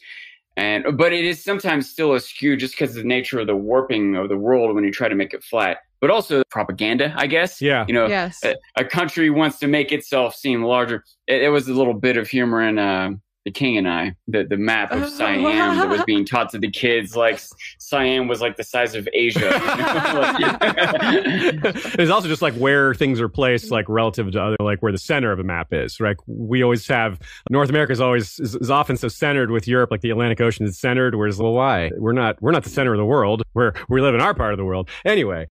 [0.55, 4.15] And but it is sometimes still askew just because of the nature of the warping
[4.15, 5.77] of the world when you try to make it flat.
[5.99, 7.61] But also propaganda, I guess.
[7.61, 7.85] Yeah.
[7.87, 8.43] You know, yes.
[8.43, 11.03] a, a country wants to make itself seem larger.
[11.27, 13.11] It, it was a little bit of humor in uh,
[13.45, 15.09] the king and I, the, the map of oh.
[15.09, 17.41] Siam that was being taught to the kids, like
[17.77, 19.41] Siam was like the size of Asia.
[21.99, 24.97] it's also just like where things are placed, like relative to other, like where the
[24.97, 26.15] center of a map is, right?
[26.25, 27.19] We always have
[27.49, 30.65] North America is always is, is often so centered with Europe, like the Atlantic Ocean
[30.65, 31.15] is centered.
[31.15, 31.91] Whereas, well, why?
[31.97, 33.43] We're not we're not the center of the world.
[33.53, 35.47] We're we live in our part of the world anyway.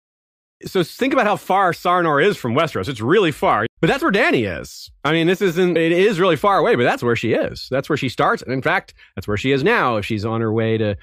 [0.66, 2.88] So think about how far Sarnor is from Westeros.
[2.88, 3.66] It's really far.
[3.80, 4.90] But that's where Dany is.
[5.04, 7.66] I mean, this isn't, it is really far away, but that's where she is.
[7.70, 8.42] That's where she starts.
[8.42, 10.96] And in fact, that's where she is now if she's on her way to,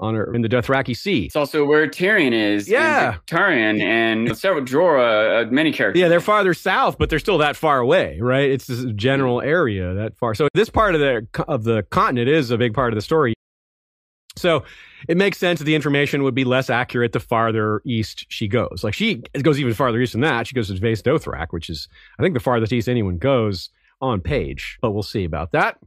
[0.00, 1.26] on her, in the Dothraki Sea.
[1.26, 2.68] It's also where Tyrion is.
[2.68, 3.18] Yeah.
[3.28, 6.00] Tyrion and several Jorah, uh, many characters.
[6.00, 8.50] Yeah, they're farther south, but they're still that far away, right?
[8.50, 10.34] It's this general area that far.
[10.34, 13.34] So this part of the, of the continent is a big part of the story.
[14.36, 14.64] So
[15.08, 18.82] it makes sense that the information would be less accurate the farther east she goes.
[18.82, 20.46] Like she goes even farther east than that.
[20.46, 23.70] She goes to Vaes Dothrak, which is, I think, the farthest east anyone goes
[24.00, 24.78] on page.
[24.80, 25.78] But we'll see about that.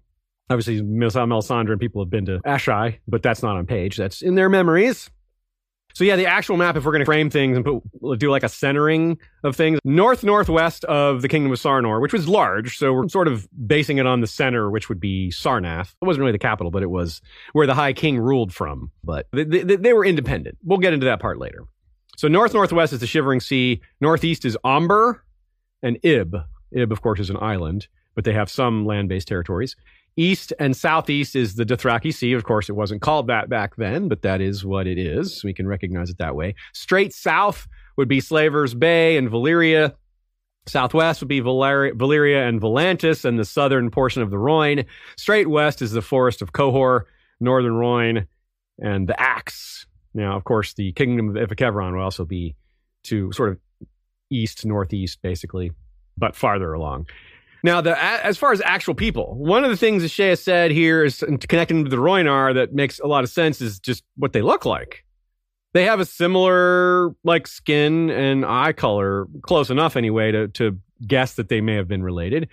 [0.50, 3.98] Obviously, Melisandre and people have been to Asshai, but that's not on page.
[3.98, 5.10] That's in their memories.
[5.94, 8.44] So yeah, the actual map, if we're going to frame things and put, do like
[8.44, 12.78] a centering of things, north northwest of the Kingdom of Sarnor, which was large.
[12.78, 15.96] So we're sort of basing it on the center, which would be Sarnath.
[16.00, 17.20] It wasn't really the capital, but it was
[17.54, 18.92] where the High King ruled from.
[19.04, 20.60] But they, they, they were independent.
[20.64, 21.66] We'll get into that part later.
[22.16, 23.82] So north northwest is the Shivering Sea.
[24.00, 25.24] Northeast is Omber
[25.82, 26.36] and Ib.
[26.72, 29.76] Ib, of course, is an island, but they have some land based territories.
[30.18, 32.34] East and southeast is the Dothraki Sea.
[32.34, 35.44] Of course, it wasn't called that back then, but that is what it is.
[35.44, 36.56] We can recognize it that way.
[36.74, 39.94] Straight south would be Slaver's Bay and Valyria.
[40.66, 44.86] Southwest would be Valyria, Valyria and Volantis and the southern portion of the Rhoyne.
[45.18, 47.04] Straight west is the forest of Qohor,
[47.40, 48.28] northern Rhoyne,
[48.80, 49.86] and the Axe.
[50.14, 52.56] Now, of course, the kingdom of Ifequevron would also be
[53.04, 53.60] to sort of
[54.30, 55.72] east, northeast, basically,
[56.18, 57.06] but farther along.
[57.64, 61.04] Now, the as far as actual people, one of the things that Shea said here
[61.04, 64.42] is connecting to the Rhoynar that makes a lot of sense is just what they
[64.42, 65.04] look like.
[65.74, 71.36] They have a similar like skin and eye color, close enough anyway to to guess
[71.36, 72.50] that they may have been related.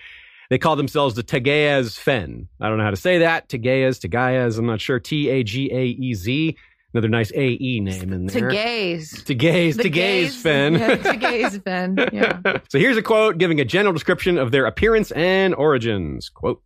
[0.51, 2.49] They call themselves the Tagaez Fen.
[2.61, 3.49] I don't know how to say that.
[3.49, 5.01] Tagaez, Tagaez, I'm not sure.
[5.01, 6.57] T A G A E Z.
[6.95, 8.35] Another nice AE name in there.
[8.35, 8.51] To there.
[8.51, 9.25] gaze.
[9.25, 10.75] To gaze, The to gaze, gaze- Fen.
[10.75, 11.97] Yeah, to gaze, Fen.
[12.13, 12.41] Yeah.
[12.71, 16.29] so here's a quote giving a general description of their appearance and origins.
[16.29, 16.63] Quote.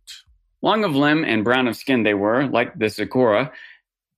[0.61, 3.51] Long of limb and brown of skin they were, like the Zoqora,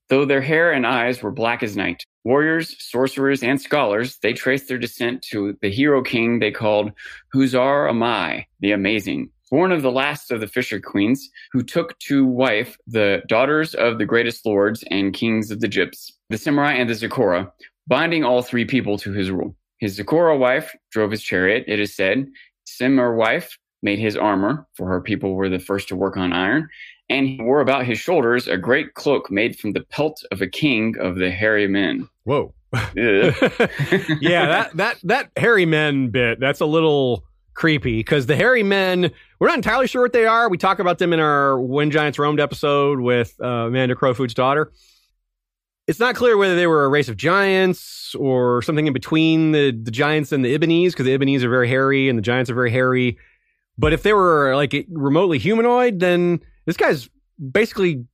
[0.10, 2.04] though their hair and eyes were black as night.
[2.26, 6.92] Warriors, sorcerers, and scholars, they traced their descent to the hero king they called
[7.34, 12.26] Huzhor Amai, the Amazing, born of the last of the Fisher Queens, who took to
[12.26, 16.90] wife the daughters of the greatest lords and kings of the Gipps, the Cymmeri and
[16.90, 17.52] the Zoqora,
[17.86, 19.56] binding all three people to his rule.
[19.80, 22.28] His Zoqora wife drove his chariot, it is said.
[22.66, 26.70] Simmer wife made his armor, for her people were the first to work on iron,
[27.10, 30.48] and he wore about his shoulders a great cloak made from the pelt of a
[30.48, 32.08] king of the hairy men.
[32.24, 32.54] Whoa.
[34.22, 39.12] Yeah, that that that hairy men bit, that's a little creepy because the hairy men,
[39.40, 40.50] we're not entirely sure what they are.
[40.50, 44.72] We talk about them in our When Giants Roamed episode with uh, Amanda Crowfoot's daughter.
[45.88, 49.72] It's not clear whether they were a race of giants or something in between the,
[49.72, 52.56] the giants and the Ibbenese because the Ibbenese are very hairy and the giants are
[52.56, 53.18] very hairy.
[53.78, 57.10] But if they were like remotely humanoid, then this guy's
[57.52, 58.06] basically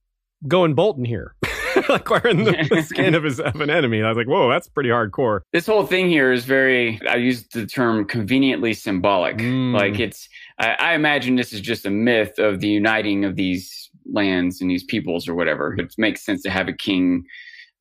[0.48, 1.36] going Bolton here,
[1.90, 4.02] like wearing the, the skin of his of an enemy.
[4.02, 5.42] I was like, whoa, that's pretty hardcore.
[5.54, 9.38] this whole thing here is very, I used the term conveniently symbolic.
[9.38, 9.74] Mm.
[9.74, 10.28] Like it's,
[10.60, 14.70] I, I imagine this is just a myth of the uniting of these lands and
[14.70, 15.76] these peoples or whatever.
[15.78, 17.26] It makes sense to have a king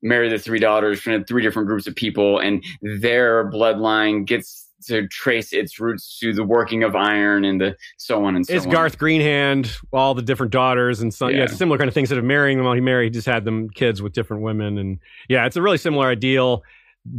[0.03, 5.07] marry the three daughters from three different groups of people and their bloodline gets to
[5.07, 8.57] trace its roots to the working of iron and the so on and so forth.
[8.57, 8.71] It's on.
[8.71, 11.31] Garth Greenhand, all the different daughters and son.
[11.31, 11.41] Yeah.
[11.41, 11.47] Yeah.
[11.47, 13.69] similar kind of things Instead of marrying them while he married, he just had them
[13.69, 14.77] kids with different women.
[14.77, 16.63] And yeah, it's a really similar ideal.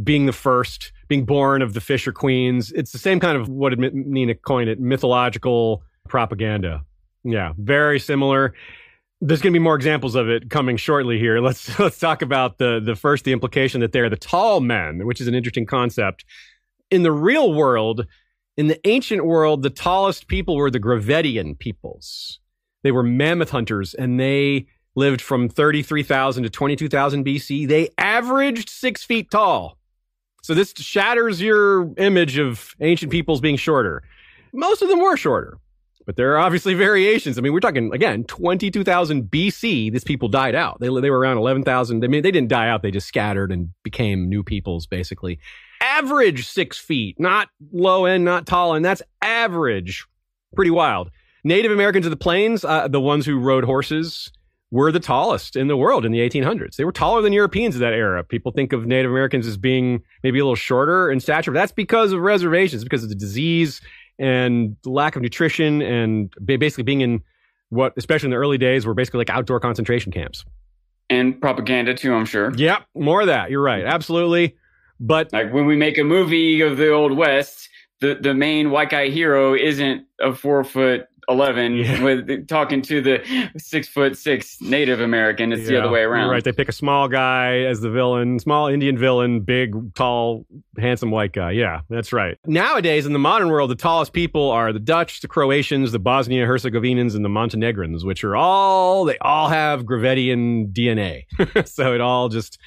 [0.03, 2.71] Being the first, being born of the Fisher Queens.
[2.71, 6.83] It's the same kind of what did Nina coined it, mythological propaganda.
[7.23, 8.55] Yeah, very similar.
[9.21, 11.39] There's going to be more examples of it coming shortly here.
[11.39, 15.21] Let's let's talk about the the first the implication that they're the tall men, which
[15.21, 16.25] is an interesting concept.
[16.91, 18.05] In the real world,
[18.57, 22.39] in the ancient world, the tallest people were the Gravettian peoples.
[22.83, 27.67] They were mammoth hunters and they lived from 33,000 to 22,000 BC.
[27.67, 29.77] They averaged six feet tall.
[30.41, 34.03] So this shatters your image of ancient peoples being shorter.
[34.51, 35.57] Most of them were shorter,
[36.05, 37.37] but there are obviously variations.
[37.37, 39.91] I mean, we're talking again, 22,000 BC.
[39.91, 40.79] These people died out.
[40.79, 42.03] They, they were around 11,000.
[42.03, 42.81] I mean, they didn't die out.
[42.81, 45.39] They just scattered and became new peoples, basically
[45.89, 48.85] average six feet, not low end, not tall end.
[48.85, 50.05] That's average.
[50.55, 51.09] Pretty wild.
[51.43, 54.31] Native Americans of the plains, uh, the ones who rode horses,
[54.71, 56.75] were the tallest in the world in the 1800s.
[56.75, 58.23] They were taller than Europeans of that era.
[58.23, 61.51] People think of Native Americans as being maybe a little shorter in stature.
[61.51, 63.81] But that's because of reservations, because of the disease
[64.19, 67.21] and lack of nutrition, and basically being in
[67.69, 70.43] what, especially in the early days, were basically like outdoor concentration camps.
[71.09, 72.53] and propaganda too, I'm sure.
[72.55, 73.49] Yep, more of that.
[73.49, 73.83] You're right.
[73.85, 74.55] Absolutely.
[74.99, 77.69] But Like when we make a movie of the old west,
[78.01, 82.03] the the main white guy hero isn't a four foot eleven Yeah.
[82.03, 85.53] with talking to the six foot six Native American.
[85.53, 86.31] It's the other way around.
[86.31, 86.43] Right.
[86.43, 90.47] They pick a small guy as the villain, small Indian villain, big, tall,
[90.79, 91.51] handsome white guy.
[91.51, 92.37] Yeah, that's right.
[92.47, 96.47] Nowadays, in the modern world, the tallest people are the Dutch, the Croatians, the Bosnia
[96.47, 101.25] Herzegovinans, and the Montenegrins, which are all, they all have Gravettian DNA.
[101.67, 102.57] so it all just,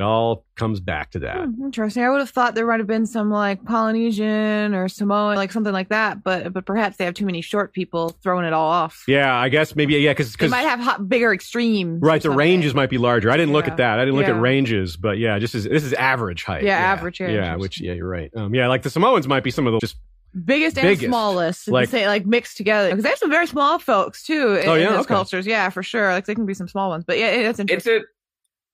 [0.00, 1.44] it all comes back to that.
[1.44, 2.02] Hmm, interesting.
[2.02, 5.72] I would have thought there might have been some like Polynesian or Samoan, like something
[5.72, 9.04] like that, but but perhaps they have too many short people throwing it all off.
[9.06, 12.00] Yeah, I guess maybe, yeah, because, They might have hot, bigger extremes.
[12.02, 12.38] Right, the something.
[12.38, 13.30] ranges might be larger.
[13.30, 13.98] I didn't look at that.
[13.98, 14.34] I didn't look Yeah.
[14.36, 16.62] at ranges, but yeah, just as, this is average height.
[16.64, 18.30] Yeah, average, yeah, Yeah, which yeah, you're right.
[18.36, 19.96] Um, yeah, like the Samoans might be some of the just
[20.44, 21.06] biggest and biggest.
[21.06, 22.88] smallest, Like- like say like mixed together.
[22.90, 25.14] Because they have some very small folks too in, Oh, in those Okay.
[25.14, 25.46] cultures.
[25.46, 26.12] Yeah, for sure.
[26.12, 27.94] Like they can be some small ones, but yeah, it- that's interesting.
[27.96, 28.06] It's a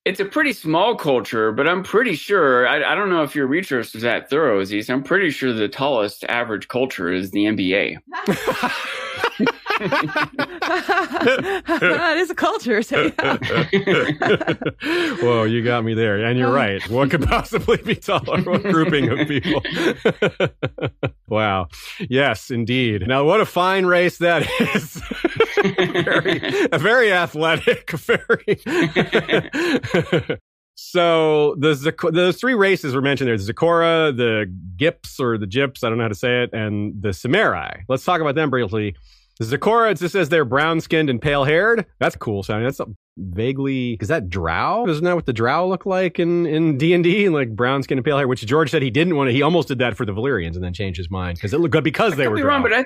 [0.07, 3.49] it's a pretty small culture, but I'm pretty sure I, I don't know if your
[3.49, 4.89] research was that thorough, Aziz.
[4.89, 7.99] I'm pretty sure the tallest average culture is the NBA.
[12.09, 12.83] it is a culture.
[12.83, 13.37] So yeah.
[15.21, 16.25] Whoa, you got me there.
[16.25, 16.55] And you're oh.
[16.55, 16.89] right.
[16.89, 18.41] What could possibly be taller?
[18.43, 19.63] What grouping of people?
[21.29, 21.69] wow.
[22.09, 23.07] Yes, indeed.
[23.07, 25.01] Now, what a fine race that is.
[26.05, 28.61] very, a very athletic, very.
[30.75, 35.83] so the the three races were mentioned there: the Zoqora, the Gips or the Gyps.
[35.83, 37.83] I don't know how to say it, and the Cymmeri.
[37.89, 38.97] Let's talk about them briefly.
[39.39, 41.85] The Zoqora, it just says they're brown skinned and pale haired.
[41.99, 42.67] That's cool sounding.
[42.67, 42.81] That's
[43.19, 47.49] vaguely is that drow isn't that what the drow look like in in d&d like
[47.57, 49.79] brown skin and pale hair which george said he didn't want to he almost did
[49.79, 52.25] that for the valyrians and then changed his mind because it looked good because they
[52.25, 52.51] I could were be drow.
[52.51, 52.85] wrong, but I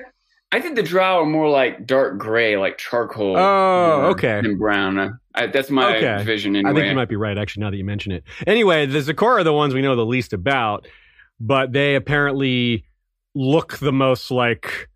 [0.53, 3.37] I think the drow are more like dark gray, like charcoal.
[3.37, 4.39] Oh, okay.
[4.39, 5.17] And brown.
[5.33, 6.23] I, that's my Okay.
[6.25, 6.71] vision anyway.
[6.71, 8.25] I think you might be right, actually, now that you mention it.
[8.45, 10.87] Anyway, the Zakor are the ones we know the least about,
[11.39, 12.83] but they apparently
[13.33, 14.89] look the most like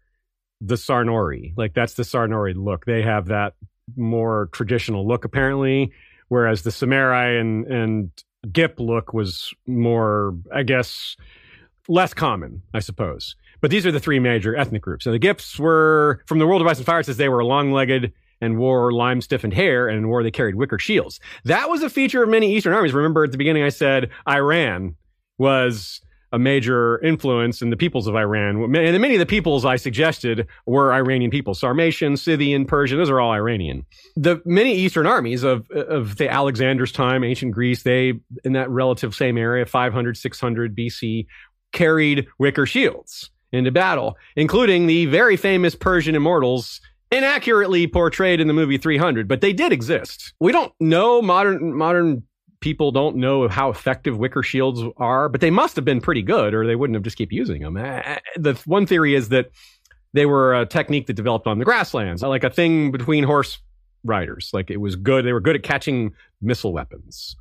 [0.68, 1.53] the Sarnori.
[1.55, 2.86] Like, that's the Sarnori look.
[2.86, 3.53] They have that
[3.95, 5.91] more traditional look, apparently,
[6.28, 8.09] whereas the Cymmeri and, and
[8.51, 11.16] Gip look was more, I guess,
[11.88, 13.36] less common, I suppose.
[13.61, 15.03] But these are the three major ethnic groups.
[15.03, 17.43] So the Gipps were, from the World of Ice and Fire, it says they were
[17.43, 18.11] long legged
[18.41, 21.20] and wore lime stiffened hair, and in war they carried wicker shields.
[21.45, 22.93] That was a feature of many Eastern armies.
[22.93, 24.95] Remember at the beginning I said Iran
[25.38, 26.01] was
[26.32, 28.76] a major influence in the peoples of Iran.
[28.76, 31.59] And many of the peoples I suggested were Iranian peoples.
[31.59, 33.86] Sarmatian, Scythian, Persian, those are all Iranian.
[34.15, 38.13] The many Eastern armies of, of the Alexander's time, ancient Greece, they,
[38.43, 41.28] in that relative same area, 500, 600 BC,
[41.71, 48.53] carried wicker shields into battle, including the very famous Persian immortals inaccurately portrayed in the
[48.53, 50.34] movie 300, but they did exist.
[50.39, 52.23] We don't know modern modern
[52.66, 56.51] people don't know how effective wicker shields are, but they must have been pretty good
[56.51, 57.78] or they wouldn't have just keep using them.
[57.78, 59.51] Uh, The one theory is that
[60.13, 63.59] they were a technique that developed on the grasslands, like a thing between horse
[64.03, 64.49] riders.
[64.51, 65.26] Like it was good.
[65.26, 67.36] They were good at catching missile weapons.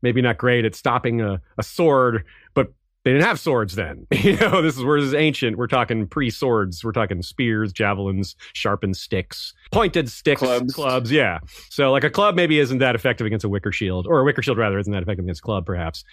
[0.00, 2.24] Maybe not great at stopping a, a sword,
[2.54, 2.72] but
[3.04, 4.06] they didn't have swords then.
[4.20, 5.56] You know, this is where this is ancient.
[5.56, 6.84] We're talking pre-swords.
[6.84, 10.74] We're talking spears, javelins, sharpened sticks, pointed sticks, Clubs.
[10.74, 11.10] clubs.
[11.10, 11.38] Yeah.
[11.70, 14.42] So like a club maybe isn't that effective against a wicker shield, or a wicker
[14.42, 16.04] shield rather isn't that effective against a club, perhaps.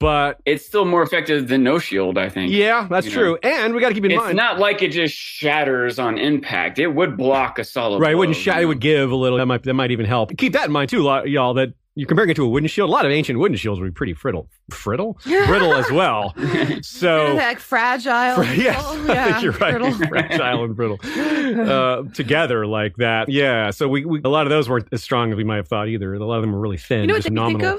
[0.00, 2.52] But It's still more effective than no shield, I think.
[2.52, 3.38] yeah, that's You true.
[3.42, 6.18] And we got to keep in It's mind, it's not like it just shatters on
[6.18, 6.78] impact.
[6.78, 8.00] It would block a solid.
[8.00, 8.12] right?
[8.12, 9.38] It wouldn't blow, you It would give a little.
[9.38, 10.36] That might that might even help.
[10.38, 11.54] Keep that in mind too, y'all.
[11.54, 12.88] That you're comparing it to a wooden shield.
[12.88, 16.34] A lot of ancient wooden shields would be pretty brittle, brittle, brittle as well.
[16.82, 18.44] So like fragile.
[18.54, 19.72] yes, Oh, I think you're right.
[19.78, 19.92] brittle.
[20.08, 23.28] Fragile and brittle uh, together like that.
[23.28, 23.70] Yeah.
[23.70, 25.88] So we, we a lot of those weren't as strong as we might have thought
[25.88, 26.14] either.
[26.14, 27.00] A lot of them were really thin.
[27.02, 27.78] You know what just they think nominal.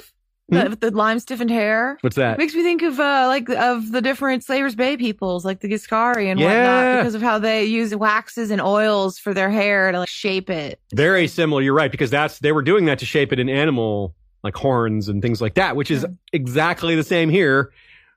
[0.57, 0.79] Of?
[0.79, 1.97] The, the lime stiffened hair.
[2.01, 2.37] What's that?
[2.37, 6.25] Makes me think of uh like of the different Slavers Bay peoples, like the Giscari
[6.31, 6.45] and Yeah.
[6.47, 10.49] whatnot, because of how they use waxes and oils for their hair to like shape
[10.49, 10.79] it.
[10.93, 11.61] Very similar.
[11.61, 15.09] You're right because that's they were doing that to shape it in animal like horns
[15.09, 16.09] and things like that, which is Yeah.
[16.33, 17.71] exactly the same here.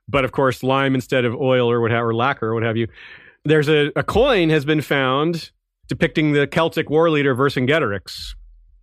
[0.07, 2.75] But of course, lime instead of oil or what have, or lacquer or what have
[2.77, 2.87] you.
[3.45, 5.51] There's a, a coin has been found
[5.89, 8.35] depicting the Celtic war leader Vercingetorix,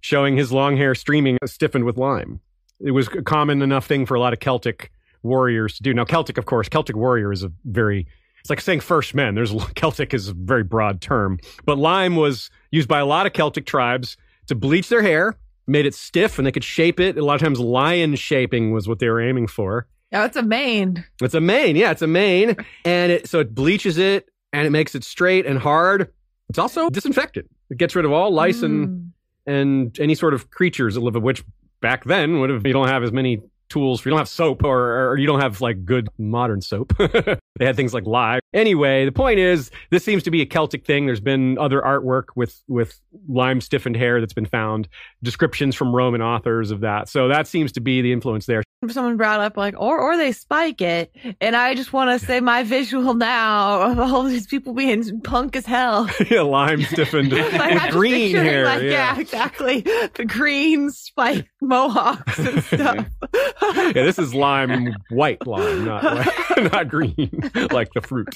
[0.03, 2.41] showing his long hair streaming stiffened with lime.
[2.85, 4.91] It was a common enough thing for a lot of Celtic
[5.23, 5.93] warriors to do.
[5.95, 8.07] Now, Celtic, of course, Celtic warrior is a very
[8.41, 9.35] it's like saying first men.
[9.35, 13.33] There's Celtic is a very broad term, but lime was used by a lot of
[13.35, 14.17] Celtic tribes
[14.47, 17.19] to bleach their hair, made it stiff, and they could shape it.
[17.19, 19.87] A lot of times, lion shaping was what they were aiming for.
[20.13, 21.05] Oh, it's a mane.
[21.21, 24.71] It's a mane, yeah, it's a mane, and it so it bleaches it and it
[24.71, 26.11] makes it straight and hard.
[26.49, 27.49] It's also disinfectant.
[27.69, 29.11] It gets rid of all lice and Mm.
[29.47, 31.45] and any sort of creatures that live, which
[31.81, 34.05] back then would have you don't have as many tools.
[34.05, 36.93] You don't have soap, or, or you don't have like good modern soap.
[36.99, 38.41] they had things like lye.
[38.53, 41.07] Anyway, the point is, this seems to be a Celtic thing.
[41.07, 44.89] There's been other artwork with with lime stiffened hair that's been found.
[45.23, 47.09] Descriptions from Roman authors of that.
[47.09, 48.63] So that seems to be the influence there.
[48.89, 52.41] Someone brought up like, or or they spike it, and I just want to say
[52.41, 56.09] my visual now of all these people being punk as hell.
[56.31, 58.65] Yeah, lime stiffened Like, I'm with just green hair.
[58.65, 59.19] like, yeah.
[59.19, 59.81] exactly.
[59.83, 63.07] The green spike mohawks and stuff.
[63.35, 66.27] yeah, this is lime, white lime, not
[66.73, 68.35] not green, like the fruit.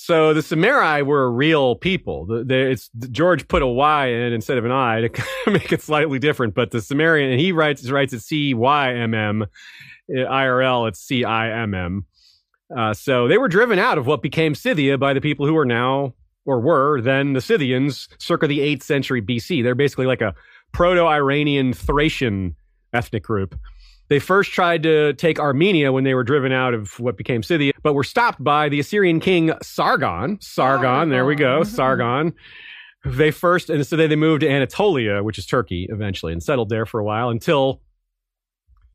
[0.00, 2.24] So the Cymmeri were real people.
[2.24, 5.82] The, the, it's George put a Y in instead of an I to make it
[5.82, 6.54] slightly different.
[6.54, 9.46] But the Cimmerian, and he writes writes it C Y M M,
[10.08, 12.06] IRL it's C I M M.
[12.74, 15.66] Uh, so they were driven out of what became Scythia by the people who are
[15.66, 16.14] now
[16.46, 19.64] or were then the Scythians, circa the eighth century BC.
[19.64, 20.32] They're basically like a
[20.72, 22.54] proto-Iranian Thracian
[22.92, 23.58] ethnic group.
[24.08, 27.72] They first tried to take Armenia when they were driven out of what became Scythia,
[27.82, 30.38] but were stopped by the Assyrian king Sargon.
[30.40, 32.32] Sargon, there we go, Sargon.
[33.04, 36.68] They first, and so then they moved to Anatolia, which is Turkey, eventually, and settled
[36.68, 37.80] there for a while until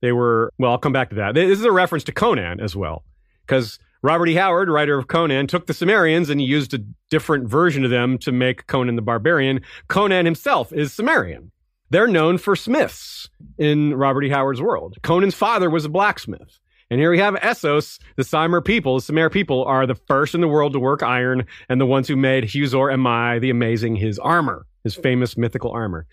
[0.02, 0.52] they were.
[0.58, 1.36] Well, I'll come back to that.
[1.36, 3.06] This is a reference to Conan as well,
[3.46, 4.36] because Robert E.
[4.36, 8.18] Howard, writer of Conan, took the Cimmerians and he used a different version of them
[8.20, 9.62] to make Conan the Barbarian.
[9.88, 11.52] Conan himself is Cimmerian.
[11.90, 13.23] They're known for smiths
[13.58, 14.30] in Robert E.
[14.30, 14.98] Howard's world.
[15.04, 16.60] Conan's father was a blacksmith.
[16.90, 18.96] And here we have Essos, the Sumer people.
[18.96, 22.08] The Sumer people are the first in the world to work iron and the ones
[22.08, 26.06] who made Huzhor Amai the amazing, his armor, his famous mythical armor.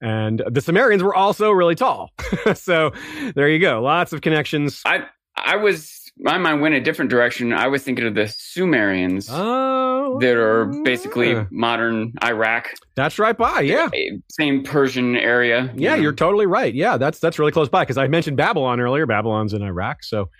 [0.00, 2.10] And the Cimmerians were also really tall.
[2.54, 2.92] so
[3.34, 3.80] there you go.
[3.80, 4.82] Lots of connections.
[4.84, 5.04] I
[5.36, 7.52] I was my mind went a different direction.
[7.52, 10.82] I was thinking of the Sumerians Oh, that are oh.
[10.82, 11.46] basically yeah.
[11.50, 13.60] modern Iraq, that's right by.
[13.60, 13.88] Yeah.
[14.30, 15.72] same Persian area.
[15.76, 16.02] Yeah, know.
[16.02, 16.72] you're totally right.
[16.72, 19.06] Yeah, that's that's really close by because I mentioned Babylon earlier.
[19.06, 20.30] Babylon's in Iraq, so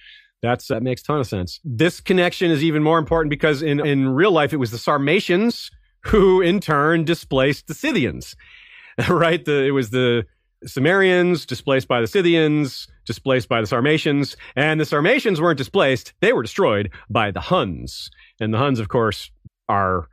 [0.43, 1.61] that's that makes a ton of sense.
[1.64, 5.70] This connection is even more important because in in real life it was the Sarmatians
[6.07, 8.37] who in turn displaced the Scythians.
[9.09, 9.45] right?
[9.45, 10.27] The it was the
[10.67, 16.33] Cimmerians displaced by the Scythians, displaced by the Sarmatians, and the Sarmatians weren't displaced; they
[16.33, 18.11] were destroyed by the Huns.
[18.41, 19.31] And the Huns, of course,
[19.69, 20.09] are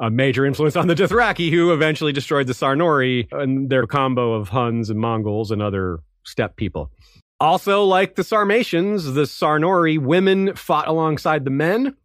[0.00, 4.48] a major influence on the Dothraki, who eventually destroyed the Sarnori and their combo of
[4.48, 6.90] Huns and Mongols and other steppe people.
[7.38, 11.96] Also, like the Sarmatians, the Sarnori women fought alongside the men.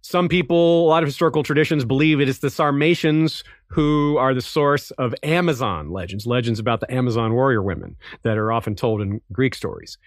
[0.00, 4.40] Some people, a lot of historical traditions believe it is the Sarmatians who are the
[4.40, 9.20] source of Amazon legends, legends about the Amazon warrior women that are often told in
[9.32, 9.98] Greek stories.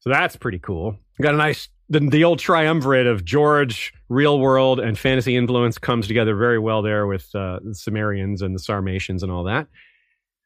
[0.00, 0.96] So that's pretty cool.
[1.20, 6.08] Got a nice, the, the old triumvirate of George, real world, and fantasy influence comes
[6.08, 9.68] together very well there with uh, the Cimmerians and the Sarmatians and all that.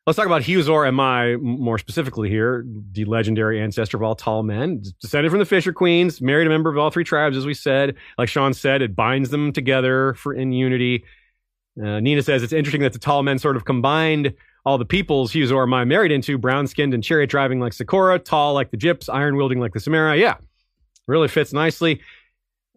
[0.07, 4.85] Let's talk about Huzhor Amai more specifically here, the legendary ancestor of all tall men,
[5.01, 7.97] descended from the Fisher Queens, married a member of all three tribes, as we said.
[8.17, 11.03] Like Sean said, it binds them together for in unity.
[11.77, 14.33] Uh, Nina says it's interesting that the tall men sort of combined
[14.65, 18.55] all the peoples Huzhor Amai married into, brown skinned and chariot driving like Zoqora, tall
[18.55, 20.21] like the Gipps, iron wielding like the Cymmeri.
[20.21, 20.37] Yeah,
[21.09, 22.01] really fits nicely.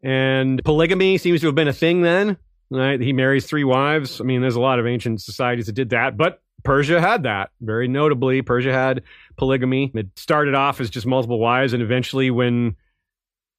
[0.01, 2.37] And polygamy seems to have been a thing then.
[2.71, 2.99] Right?
[2.99, 4.19] He marries three wives.
[4.19, 7.51] I mean, there's a lot of ancient societies that did that, but Persia had that.
[7.61, 9.03] Very notably, Persia had
[9.37, 9.91] polygamy.
[9.93, 12.75] It started off as just multiple wives, and eventually, when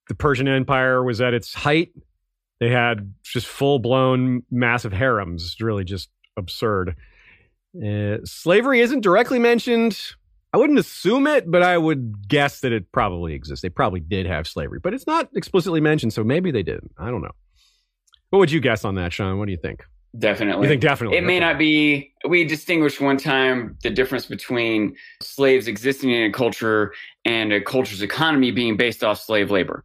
[0.09, 1.93] the Persian Empire was at its height,
[2.59, 5.45] they had just full blown massive harems.
[5.45, 6.97] It's really just absurd.
[7.77, 9.99] Uh, slavery isn't directly mentioned.
[10.53, 13.63] I wouldn't assume it, but I would guess that it probably exists.
[13.63, 16.91] They probably did have slavery, but it's not explicitly mentioned, so maybe they didn't.
[16.99, 17.31] I don't know.
[18.31, 19.39] What would you guess on that, Sean?
[19.39, 19.85] What do you think?
[20.19, 20.67] Definitely.
[20.67, 21.19] You think definitely?
[21.19, 22.13] It may not be.
[22.29, 26.93] We distinguished one time the difference between slaves existing in a culture
[27.25, 29.85] and a culture's economy being based off slave labor.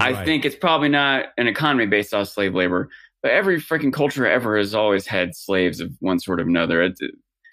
[0.00, 2.90] I think it's probably not an economy based off slave labor,
[3.22, 6.82] but every freaking culture ever has always had slaves of one sort or another.
[6.82, 6.94] It,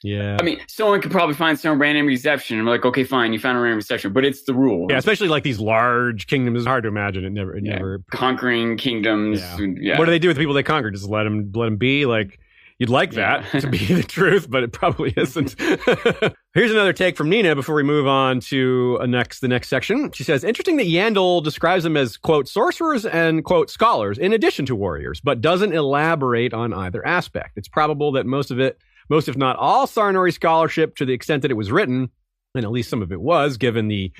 [0.05, 0.37] Yeah.
[0.39, 2.59] I mean, someone could probably find some random exception.
[2.59, 4.85] I'm like, okay, fine, you found a random exception, but it's the rule.
[4.89, 6.59] yeah, especially like these large kingdoms.
[6.59, 7.25] It's hard to imagine.
[7.25, 7.57] It never.
[7.57, 7.73] It Yeah.
[7.77, 8.03] never.
[8.11, 9.39] Conquering kingdoms.
[9.39, 9.65] Yeah.
[9.79, 9.97] Yeah.
[9.99, 10.91] What do they do with the people they conquer?
[10.91, 12.05] Just let them let them be.
[12.05, 12.39] Like
[12.77, 13.59] you'd like that Yeah.
[13.61, 15.55] to be the truth, but it probably isn't.
[16.53, 20.11] Here's another take from Nina before we move on to a next the next section.
[20.11, 24.65] She says, "Interesting that Yandel describes them as quote sorcerers and quote scholars in addition
[24.67, 27.57] to warriors, but doesn't elaborate on either aspect.
[27.57, 28.77] It's probable that most of it,
[29.09, 32.09] most if not all Sarnori scholarship, to the extent that it was written,
[32.53, 34.11] and at least some of it was, given the."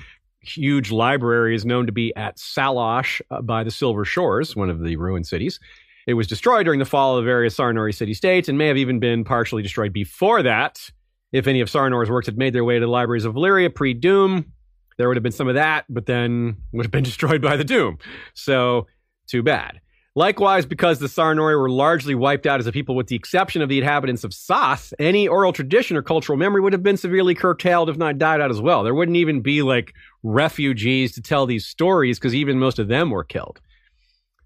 [0.42, 4.80] Huge library is known to be at Sallosh uh, by the Silver Shores, one of
[4.80, 5.58] the ruined cities.
[6.06, 9.00] It was destroyed during the fall of various Sarnori city states and may have even
[9.00, 10.90] been partially destroyed before that.
[11.32, 13.92] If any of Sarnor's works had made their way to the libraries of Valyria pre
[13.92, 14.52] Doom,
[14.96, 17.64] there would have been some of that, but then would have been destroyed by the
[17.64, 17.98] Doom.
[18.34, 18.86] So,
[19.26, 19.80] too bad.
[20.16, 23.68] Likewise, because the Sarnori were largely wiped out as a people with the exception of
[23.68, 27.90] the inhabitants of Saath, any oral tradition or cultural memory would have been severely curtailed,
[27.90, 28.82] if not died out as well.
[28.82, 29.92] There wouldn't even be like
[30.22, 33.60] refugees to tell these stories because even most of them were killed.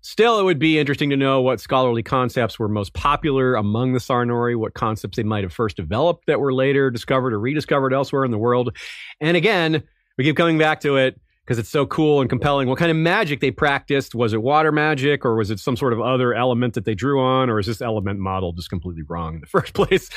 [0.01, 4.01] Still, it would be interesting to know what scholarly concepts were most popular among the
[4.01, 8.25] Sarnori, what concepts they might have first developed that were later discovered or rediscovered elsewhere
[8.25, 8.77] in the world.
[9.21, 9.85] And again,
[10.19, 11.21] we keep coming back to it
[11.51, 12.69] because it's so cool and compelling.
[12.69, 14.15] What kind of magic they practiced?
[14.15, 17.21] Was it water magic or was it some sort of other element that they drew
[17.21, 17.51] on?
[17.51, 20.09] Or is this element model just completely wrong in the first place?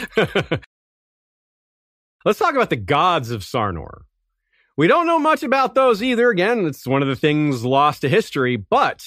[2.23, 4.01] Let's talk about the gods of Sarnor.
[4.77, 6.29] We don't know much about those either.
[6.29, 9.03] Again, it's one of the things lost to history, but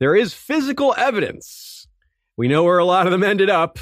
[0.00, 1.88] there is physical evidence.
[2.38, 3.78] We know where a lot of them ended up.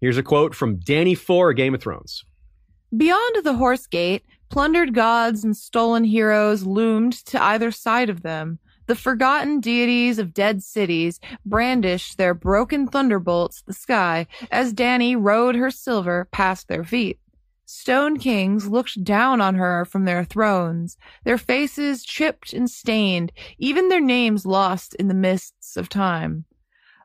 [0.00, 2.24] Here's a quote from Dany Four, Game of Thrones.
[2.96, 4.22] Beyond the Horse Gate,
[4.52, 8.58] plundered gods and stolen heroes loomed to either side of them.
[8.86, 15.54] The forgotten deities of dead cities brandished their broken thunderbolts the sky as Dany rode
[15.54, 17.18] her silver past their feet.
[17.64, 23.88] Stone kings looked down on her from their thrones, their faces chipped and stained, even
[23.88, 26.44] their names lost in the mists of time.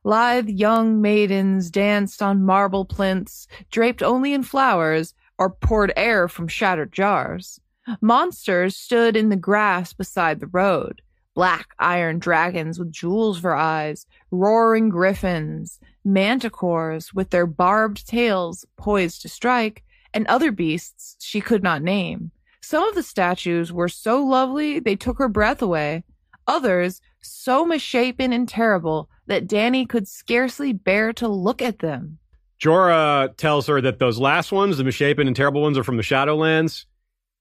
[0.04, 6.48] Lithe young maidens danced on marble plinths, draped only in flowers, or poured air from
[6.48, 7.60] shattered jars.
[8.02, 11.02] Monsters stood in the grass beside the road.
[11.36, 19.22] Black iron dragons with jewels for eyes, roaring griffins, manticores with their barbed tails poised
[19.22, 19.84] to strike,
[20.14, 22.32] and other beasts she could not name.
[22.62, 26.04] Some of the statues were so lovely they took her breath away.
[26.48, 32.18] Others, so misshapen and terrible that Dany could scarcely bear to look at them.
[32.62, 36.03] Jorah tells her that those last ones, the misshapen and terrible ones, are from the
[36.03, 36.86] Shadowlands,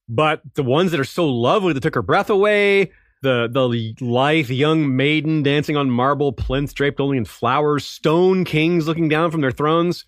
[0.08, 2.90] but the ones that are so lovely that took her breath away,
[3.22, 3.66] the the
[4.04, 9.30] lithe young maiden dancing on marble plinths draped only in flowers, stone kings looking down
[9.30, 10.04] from their thrones.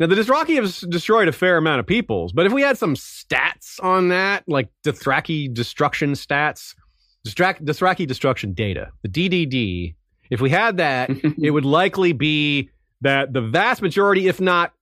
[0.00, 2.94] Now the Dothraki have destroyed a fair amount of peoples, but if we had some
[2.94, 6.74] stats on that, like Dothraki destruction stats,
[7.24, 9.94] Dothraki destruction data, the DDD,
[10.30, 12.70] if we had that, it would likely be
[13.02, 14.72] that the vast majority, if not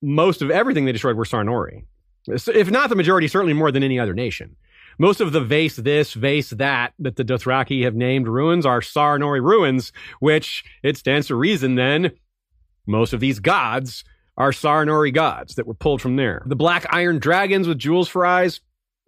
[0.00, 1.84] most of everything they destroyed, were Sarnori.
[2.26, 4.56] If not the majority, certainly more than any other nation.
[4.98, 9.42] Most of the vase this, vase that, that the Dothraki have named ruins are Sarnori
[9.42, 12.12] ruins, which it stands to reason then
[12.86, 14.04] most of these gods
[14.36, 16.42] are Sarnori gods that were pulled from there.
[16.46, 18.60] The black iron dragons with jewels for eyes,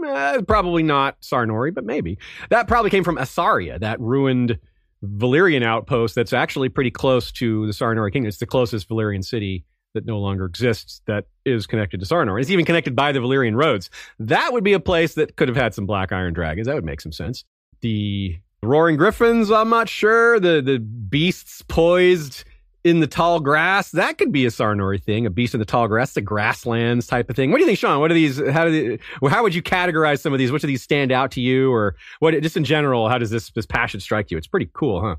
[0.05, 2.19] eh, probably not Sarnori, but maybe.
[2.51, 4.59] That probably came from Asaria, that ruined
[5.05, 8.29] Valyrian outpost that's actually pretty close to the Sarnori kingdom.
[8.29, 12.41] It's the closest Valyrian city that no longer exists that is connected to Sarnor.
[12.41, 13.91] It's even connected by the Valyrian roads.
[14.19, 16.67] That would be a place that could have had some black iron dragons.
[16.67, 17.45] That would make some sense.
[17.81, 20.39] The roaring griffins, I'm not sure.
[20.41, 22.45] The the beasts poised
[22.85, 25.87] in the tall grass, that could be a Sarnori thing, a beast in the tall
[25.87, 27.51] grass, the grasslands type of thing.
[27.51, 28.01] What do you think, Sean?
[28.01, 28.39] What are these?
[28.51, 30.51] How do they, how would you categorize some of these?
[30.51, 32.41] Which of these stand out to you, or what?
[32.43, 34.37] Just in general, how does this this passion strike you?
[34.37, 35.17] It's pretty cool, huh?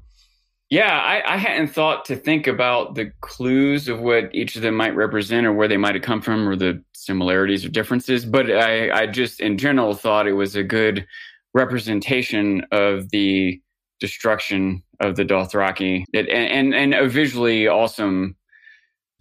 [0.70, 4.74] Yeah, I, I, hadn't thought to think about the clues of what each of them
[4.74, 8.26] might represent or where they might have come from or the similarities or differences.
[8.26, 11.06] But I, I just, in general, thought it was a good
[11.54, 13.62] representation of the
[14.04, 18.36] destruction of the Dothraki it, and, and, and a visually awesome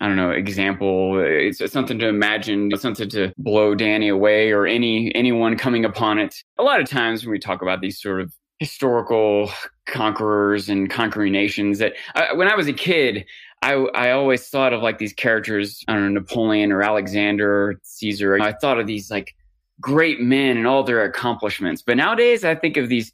[0.01, 1.23] I don't know, example.
[1.25, 5.85] It's, it's, something to imagine, it's something to blow Dany away or any anyone coming
[5.85, 6.35] upon it.
[6.59, 9.53] A lot of times when we talk about these sort of historical
[9.87, 13.25] conquerors and conquering nations that I, when I was a kid,
[13.63, 17.75] I, I always thought of like these characters, I don't know, Napoleon or Alexander or
[17.85, 18.41] Caesar.
[18.43, 19.37] I thought of these like
[19.81, 21.81] great men and all their accomplishments.
[21.81, 23.13] But nowadays I think of these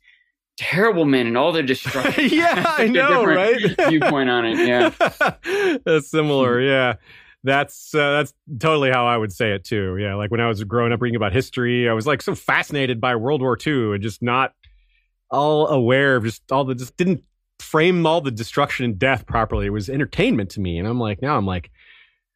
[0.59, 2.28] terrible men and all their destruction.
[2.30, 3.59] yeah, I know, right?
[3.88, 4.66] viewpoint on it.
[4.66, 5.78] Yeah.
[5.84, 6.61] That's similar.
[6.61, 6.94] Yeah.
[7.44, 9.96] That's uh, that's totally how I would say it too.
[9.96, 13.00] Yeah, like when I was growing up reading about history, I was like so fascinated
[13.00, 14.54] by World War II and just not
[15.30, 17.22] all aware of just all the just didn't
[17.61, 19.66] frame all the destruction and death properly.
[19.66, 21.70] It was entertainment to me, and I'm like, now I'm like,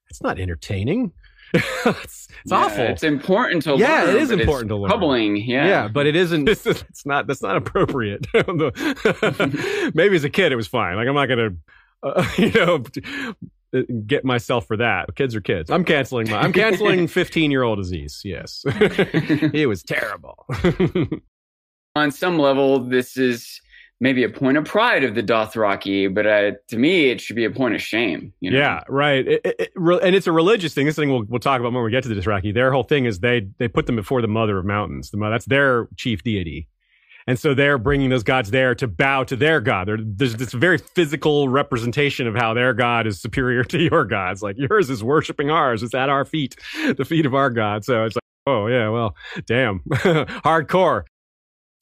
[0.08, 1.12] it's not entertaining.
[1.54, 2.84] it's, it's yeah, awful.
[2.84, 4.08] It's important to yeah, learn.
[4.08, 4.90] Yeah, it is important to learn.
[4.90, 6.48] Troubling, yeah, yeah, but it isn't.
[6.52, 7.26] It's, it's not.
[7.26, 8.26] That's not appropriate.
[9.94, 10.96] Maybe as a kid, it was fine.
[10.96, 11.50] Like I'm not gonna,
[12.02, 12.84] uh, you know,
[14.06, 15.14] get myself for that.
[15.14, 15.70] Kids are kids.
[15.70, 16.38] I'm canceling my.
[16.38, 18.22] I'm canceling 15 year old Aziz.
[18.24, 20.46] Yes, it was terrible
[21.94, 23.60] on some level, this is
[24.02, 27.44] maybe a point of pride of the Dothraki, but uh, to me, it should be
[27.44, 28.32] a point of shame.
[28.40, 28.58] You know?
[28.58, 29.26] Yeah, right.
[29.26, 30.86] It, it, it, and it's a religious thing.
[30.86, 32.52] This thing we'll, we'll talk about when we get to the Dothraki.
[32.52, 35.10] Their whole thing is they they put them before the Mother of Mountains.
[35.10, 36.68] The that's their chief deity.
[37.28, 39.88] And so they're bringing those gods there to bow to their god.
[40.04, 44.42] there's this very physical representation of how their god is superior to your gods.
[44.42, 45.84] Like yours is worshiping ours.
[45.84, 46.56] It's at our feet,
[46.96, 47.84] the feet of our god.
[47.84, 49.14] So it's like, oh yeah, well,
[49.46, 51.04] damn, hardcore.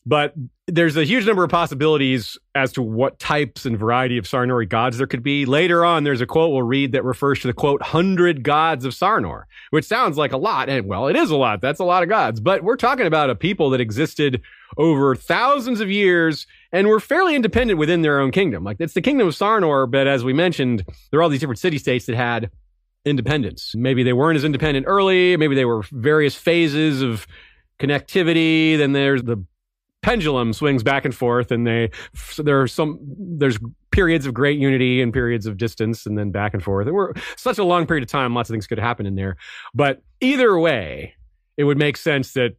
[0.06, 0.34] But
[0.66, 4.96] there's a huge number of possibilities as to what types and variety of Sarnori gods
[4.96, 5.44] there could be.
[5.44, 8.92] Later on, there's a quote we'll read that refers to the quote, hundred gods of
[8.92, 10.70] Sarnor, which sounds like a lot.
[10.70, 11.60] And well, it is a lot.
[11.60, 12.40] That's a lot of gods.
[12.40, 14.40] But we're talking about a people that existed
[14.78, 18.64] over thousands of years and were fairly independent within their own kingdom.
[18.64, 21.58] Like it's the kingdom of Sarnor, but as we mentioned, there are all these different
[21.58, 22.50] city states that had
[23.04, 23.74] independence.
[23.74, 25.36] Maybe they weren't as independent early.
[25.36, 27.26] Maybe they were various phases of
[27.78, 28.78] connectivity.
[28.78, 29.44] Then there's the
[30.02, 33.58] pendulum swings back and forth and they so there are some there's
[33.90, 36.86] periods of great unity and periods of distance and then back and forth.
[36.86, 39.36] And we're such a long period of time lots of things could happen in there.
[39.74, 41.14] But either way
[41.56, 42.56] it would make sense that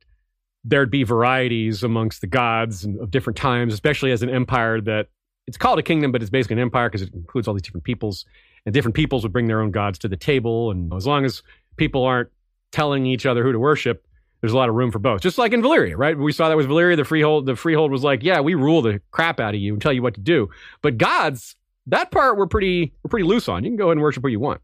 [0.64, 5.08] there'd be varieties amongst the gods of different times especially as an empire that
[5.48, 7.86] it's called a kingdom but it's basically an empire because it includes all these different
[7.86, 8.26] peoples.
[8.68, 10.70] And different peoples would bring their own gods to the table.
[10.70, 11.42] And as long as
[11.78, 12.30] people aren't
[12.72, 14.06] telling each other who to worship
[14.42, 15.22] there's a lot of room for both.
[15.22, 16.18] Just like in Valyria, right?
[16.18, 16.98] We saw that with Valyria.
[16.98, 19.82] The freehold, the freehold was like, yeah, we rule the crap out of you and
[19.82, 20.50] tell you what to do.
[20.82, 21.56] But gods,
[21.88, 23.64] that part we're pretty we're pretty loose on.
[23.64, 24.62] You can go and worship what you want,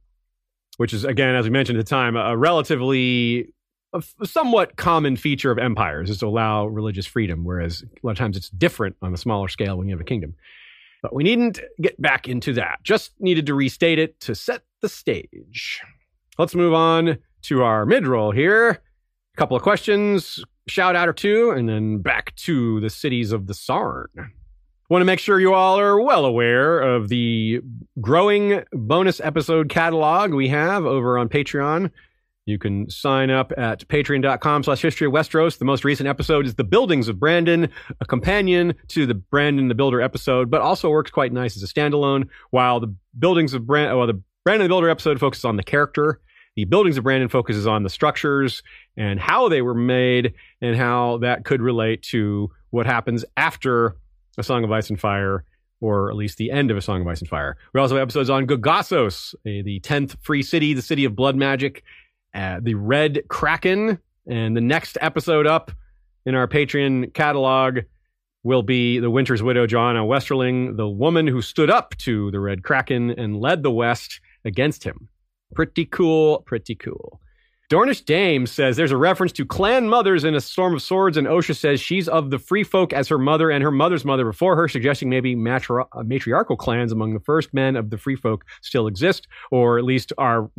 [0.77, 3.53] which is again, as we mentioned at the time, a relatively
[3.93, 8.17] a somewhat common feature of empires is to allow religious freedom, whereas a lot of
[8.17, 10.35] times it's different on a smaller scale when you have a kingdom.
[11.01, 12.79] But we needn't get back into that.
[12.83, 15.81] Just needed to restate it to set the stage.
[16.37, 18.81] Let's move on to our mid roll here
[19.37, 23.53] couple of questions, shout out or two, and then back to the cities of the
[23.53, 24.07] Sarn.
[24.89, 27.61] Want to make sure you all are well aware of the
[27.99, 31.91] growing bonus episode catalog we have over on Patreon.
[32.45, 35.57] You can sign up at patreon.com slash history of Westeros.
[35.57, 37.69] The most recent episode is The Buildings of Brandon,
[37.99, 41.67] a companion to the Brandon the Builder episode, but also works quite nice as a
[41.67, 45.63] standalone, while the Buildings of Brandon, well, the Brandon the Builder episode focuses on the
[45.63, 46.21] character.
[46.57, 48.63] The Buildings of Brandon focuses on the structures
[48.97, 53.95] and how they were made and how that could relate to what happens after
[54.39, 55.45] A Song of Ice and Fire,
[55.81, 57.57] or at least the end of A Song of Ice and Fire.
[57.73, 61.83] We also have episodes on Gogossos, the 10th free city, the city of blood magic,
[62.33, 63.99] uh, the Red Kraken.
[64.25, 65.71] And the next episode up
[66.25, 67.81] in our Patreon catalog
[68.41, 72.63] will be The Winter's Widow, Johanna Westerling, the woman who stood up to the Red
[72.63, 75.07] Kraken and led the West against him.
[75.53, 77.19] Pretty cool, pretty cool.
[77.69, 81.27] Dornish Dame says there's a reference to clan mothers in A Storm of Swords, and
[81.27, 84.55] Osha says she's of the free folk as her mother and her mother's mother before
[84.55, 88.45] her, suggesting maybe matri- uh, matriarchal clans among the first men of the free folk
[88.61, 90.49] still exist, or at least are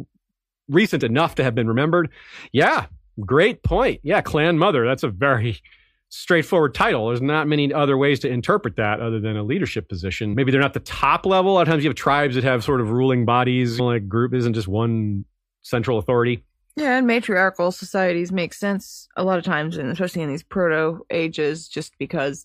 [0.69, 2.11] recent enough to have been remembered.
[2.53, 2.87] Yeah,
[3.21, 4.01] great point.
[4.03, 4.85] Yeah, clan mother.
[4.85, 5.63] That's a very
[6.11, 7.09] straightforward title.
[7.09, 10.35] There's not many other ways to interpret that other than a leadership position.
[10.35, 11.53] Maybe they're not the top level.
[11.53, 13.79] A lot of times you have tribes that have sort of ruling bodies.
[13.79, 15.25] Like group isn't just one
[15.63, 16.45] central authority.
[16.77, 21.05] Yeah, and matriarchal societies make sense a lot of times, and especially in these proto
[21.11, 22.45] ages, just because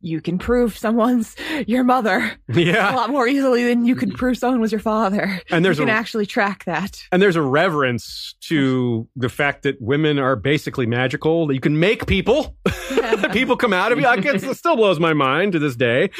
[0.00, 1.34] you can prove someone's
[1.66, 4.18] your mother a lot more easily than you could mm-hmm.
[4.18, 5.40] prove someone was your father.
[5.50, 7.02] And there's you can a- actually track that.
[7.10, 11.78] And there's a reverence to the fact that women are basically magical, that you can
[11.78, 12.56] make people.
[13.32, 14.04] people come out of you.
[14.04, 16.10] Like, it's- it still blows my mind to this day.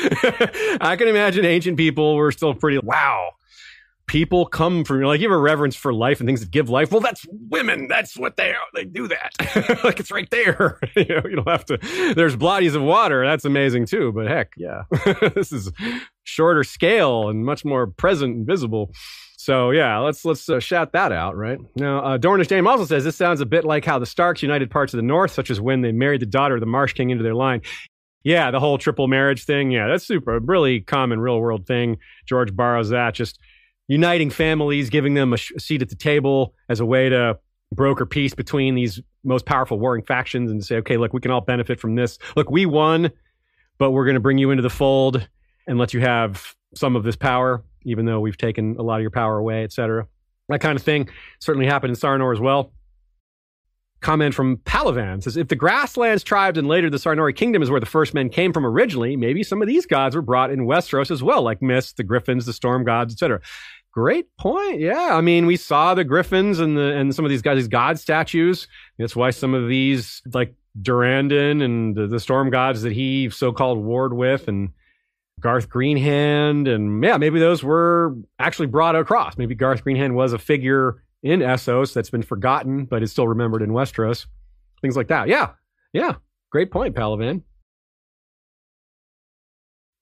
[0.81, 3.33] I can imagine ancient people were still pretty, wow.
[4.09, 6.91] People come from, like, you have a reverence for life and things that give life.
[6.91, 7.87] Well, that's women.
[7.89, 8.67] That's what they are.
[8.75, 9.81] They do that.
[9.85, 10.81] like, it's right there.
[10.97, 11.79] you know, you don't have to,
[12.17, 13.25] there's bodies of water.
[13.25, 14.11] That's amazing too.
[14.13, 14.83] But heck, yeah.
[15.35, 15.71] this is
[16.25, 18.91] shorter scale and much more present and visible.
[19.37, 21.59] So yeah, let's let's uh, shout that out, right?
[21.77, 24.71] Now, uh, Dornish Dame also says this sounds a bit like how the Starks united
[24.71, 27.11] parts of the North, such as when they married the daughter of the Marsh King
[27.11, 27.63] into their line.
[28.25, 29.71] Yeah, the whole triple marriage thing.
[29.71, 31.99] Yeah, that's super, really common real world thing.
[32.27, 33.39] George borrows that, just
[33.89, 37.39] uniting families, giving them a, sh- a seat at the table as a way to
[37.73, 41.41] broker peace between these most powerful warring factions and say, okay, look, we can all
[41.41, 42.19] benefit from this.
[42.37, 43.11] Look, we won,
[43.79, 45.29] but we're going to bring you into the fold
[45.67, 49.03] and let you have some of this power, even though we've taken a lot of
[49.03, 50.07] your power away, et cetera.
[50.49, 51.11] That kind of thing
[51.41, 52.73] certainly happened in Sarnor as well.
[54.01, 57.81] Comment from Palavan says if the grasslands tribes and later the Sarnori kingdom is where
[57.81, 61.11] the first men came from originally, maybe some of these gods were brought in Westeros
[61.11, 63.41] as well, like Mist, the Griffins, the Storm gods, etc.
[63.93, 64.81] Great point.
[64.81, 67.69] Yeah, I mean, we saw the Griffins and the and some of these guys, these
[67.69, 68.69] god statues.
[68.99, 73.79] That's why some of these, like Durandon and the, the Storm gods that he so-called
[73.79, 74.71] warred with, and
[75.41, 79.39] Garth Greenhand, and yeah, maybe those were actually brought across.
[79.39, 83.63] Maybe Garth Greenhand was a figure in Essos that's been forgotten, but is still remembered
[83.63, 84.27] in Westeros.
[84.81, 85.29] Things like that.
[85.29, 85.51] Yeah,
[85.93, 86.15] yeah.
[86.51, 87.43] Great point, Palavan.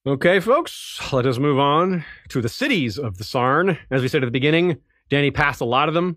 [0.06, 3.76] Okay, folks, let us move on to the cities of the Sarn.
[3.90, 4.76] As we said at the beginning,
[5.10, 6.16] Danny passed a lot of them.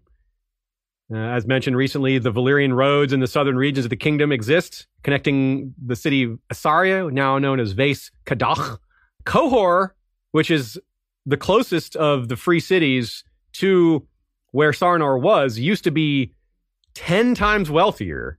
[1.11, 4.85] Uh, as mentioned recently, the Valyrian roads in the southern regions of the kingdom exist,
[5.01, 8.77] connecting the city of Essaria, now known as Vaes Khadokh.
[9.25, 9.89] Qohor,
[10.33, 10.79] which is
[11.25, 13.23] the closest of the free cities
[13.53, 14.07] to
[14.51, 16.35] where Sarnor was, used to be
[16.93, 18.37] 10 times wealthier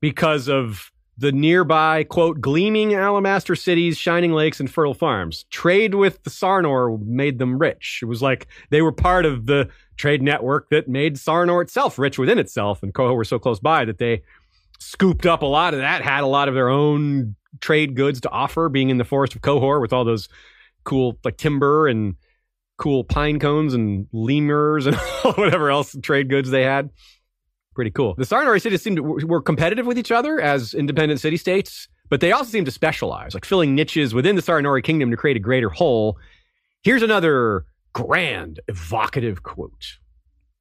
[0.00, 5.44] because of the nearby, quote, gleaming Alamaster cities, shining lakes, and fertile farms.
[5.50, 7.98] Trade with the Sarnor made them rich.
[8.02, 12.18] It was like they were part of the trade network that made Sarnor itself rich
[12.18, 12.84] within itself.
[12.84, 14.22] And Qohor were so close by that they
[14.78, 18.30] scooped up a lot of that, had a lot of their own trade goods to
[18.30, 20.28] offer, being in the forest of Qohor with all those
[20.84, 22.14] cool, like timber and
[22.76, 24.96] cool pine cones and lemurs and
[25.36, 26.90] whatever else trade goods they had.
[27.78, 28.16] Pretty cool.
[28.18, 32.20] The Sarnori cities seemed to, were competitive with each other as independent city states, but
[32.20, 35.38] they also seemed to specialize, like filling niches within the Sarnori kingdom to create a
[35.38, 36.18] greater whole.
[36.82, 39.98] Here's another grand, evocative quote.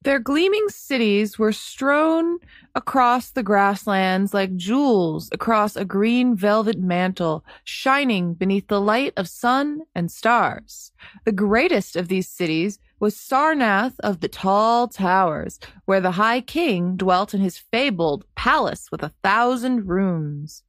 [0.04, 2.38] Their gleaming cities were strewn
[2.76, 9.28] across the grasslands like jewels across a green velvet mantle, shining beneath the light of
[9.28, 10.92] sun and stars.
[11.26, 16.96] The greatest of these cities was Sarnath of the tall towers, where the High King
[16.96, 20.64] dwelt in his fabled palace with a thousand rooms.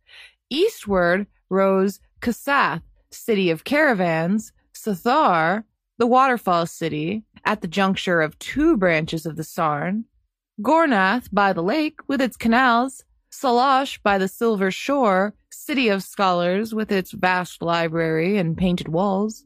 [0.50, 5.64] Eastward rose Kasath, city of caravans, Sathar,
[5.98, 10.04] the waterfall city, at the juncture of two branches of the Sarn,
[10.60, 16.74] Gornath by the lake with its canals, Sallosh by the silver shore, city of scholars
[16.74, 19.44] with its vast library and painted walls.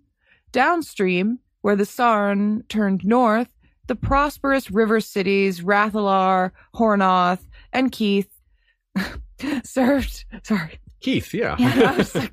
[0.53, 3.49] Downstream, where the Sarn turned north,
[3.87, 8.31] the prosperous river cities Rathalar, Hornoth, and Keith
[9.65, 11.57] served, sorry, Keith, yeah.
[11.59, 12.33] yeah, like,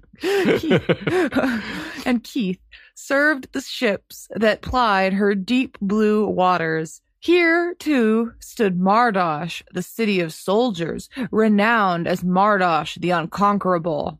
[0.59, 2.05] Keith.
[2.05, 2.59] and Keith
[2.95, 7.01] served the ships that plied her deep blue waters.
[7.19, 14.19] Here, too, stood Mardosh, the city of soldiers, renowned as Mardosh the Unconquerable.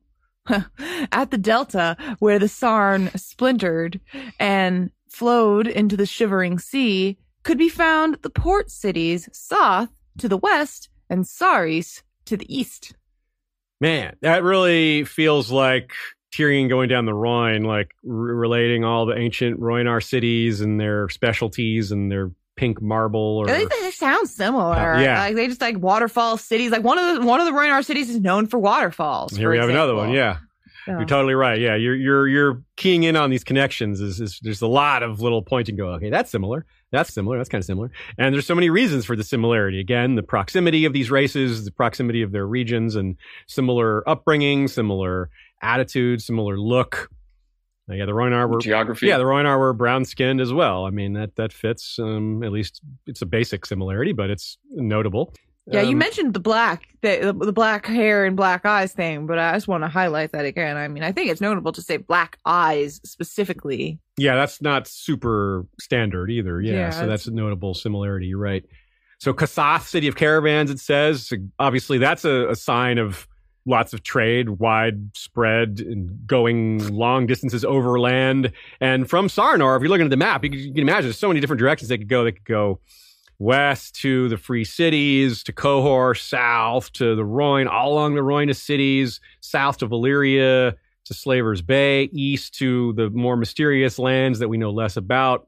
[1.11, 4.01] At the delta, where the Sarn splintered
[4.39, 10.37] and flowed into the shivering sea, could be found the port cities Soth to the
[10.37, 12.93] west and Saris to the east.
[13.81, 15.93] Man, that really feels like
[16.33, 21.09] Tyrion going down the Rhoyne, like re- relating all the ancient Rhoynar cities and their
[21.09, 23.37] specialties and their pink marble.
[23.37, 24.95] Or They, they sound similar.
[24.95, 25.19] Uh, yeah.
[25.21, 26.71] Like they just like waterfall cities.
[26.71, 29.31] Like one of the one of the Rhoynar cities is known for waterfalls.
[29.31, 30.11] here for we have another one.
[30.11, 30.37] Yeah,
[30.89, 30.97] Yeah.
[30.97, 31.59] you're totally right.
[31.59, 34.01] Yeah, you're you're you're keying in on these connections.
[34.01, 36.65] Is, is there's a lot of little and Go, okay, that's similar.
[36.91, 37.37] That's similar.
[37.37, 37.91] That's kind of similar.
[38.17, 39.79] And there's so many reasons for the similarity.
[39.79, 43.15] Again, the proximity of these races, the proximity of their regions, and
[43.47, 45.29] similar upbringing, similar
[45.61, 47.09] attitude, similar look.
[47.89, 49.07] Uh, yeah, the Rhoynar were Geography.
[49.07, 50.85] Yeah, the Rhoynar were brown skinned as well.
[50.85, 51.99] I mean, that that fits.
[51.99, 55.33] Um, at least it's a basic similarity, but it's notable.
[55.71, 59.37] Yeah, you Um, mentioned the black, the, the black hair and black eyes thing, but
[59.37, 60.77] I just want to highlight that again.
[60.77, 63.99] I mean, I think it's notable to say black eyes specifically.
[64.17, 66.59] Yeah, that's not super standard either.
[66.61, 68.27] Yeah, Yeah, so that's a notable similarity.
[68.27, 68.63] You're right.
[69.19, 71.31] So Kasath, city of caravans, it says.
[71.59, 73.27] Obviously, that's a, a sign of
[73.65, 78.51] lots of trade, widespread, and going long distances overland.
[78.79, 81.19] And from Sarnor, if you're looking at the map, you can, you can imagine there's
[81.19, 82.23] so many different directions they could go.
[82.23, 82.79] They could go
[83.39, 88.53] west to the free cities, to Qohor, south to the Rhoyne, all along the Rhoyne
[88.53, 90.75] cities, south to Valyria,
[91.05, 95.47] to Slaver's Bay, east to the more mysterious lands that we know less about,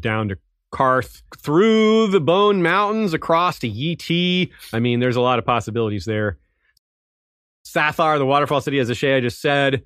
[0.00, 0.38] down to
[0.72, 6.04] Qarth, through the Bone Mountains, across to Yee I mean, there's a lot of possibilities
[6.04, 6.38] there.
[7.66, 9.82] Sathar, the waterfall city, as Ashaya just said,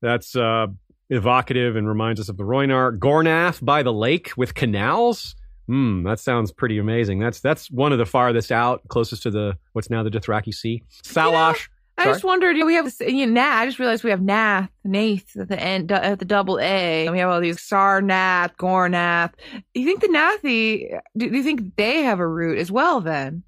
[0.00, 0.66] that's uh,
[1.10, 2.98] evocative and reminds us of the Rhoynar.
[2.98, 5.36] Gornath by the lake with canals.
[5.66, 7.18] Hmm, that sounds pretty amazing.
[7.18, 10.82] That's that's one of the farthest out, closest to the what's now the Dothraki Sea.
[11.02, 11.68] Sallosh.
[11.98, 12.14] I Sorry?
[12.14, 14.68] just wondered, You know, we have, you know, Nath, I just realized we have Nath,
[14.84, 17.06] Nath at the end, at the double A.
[17.06, 19.32] And we have all these Sarnath, Gornath.
[19.72, 23.00] Do you think the Naathi, do, do you think they have a root as well
[23.00, 23.42] then?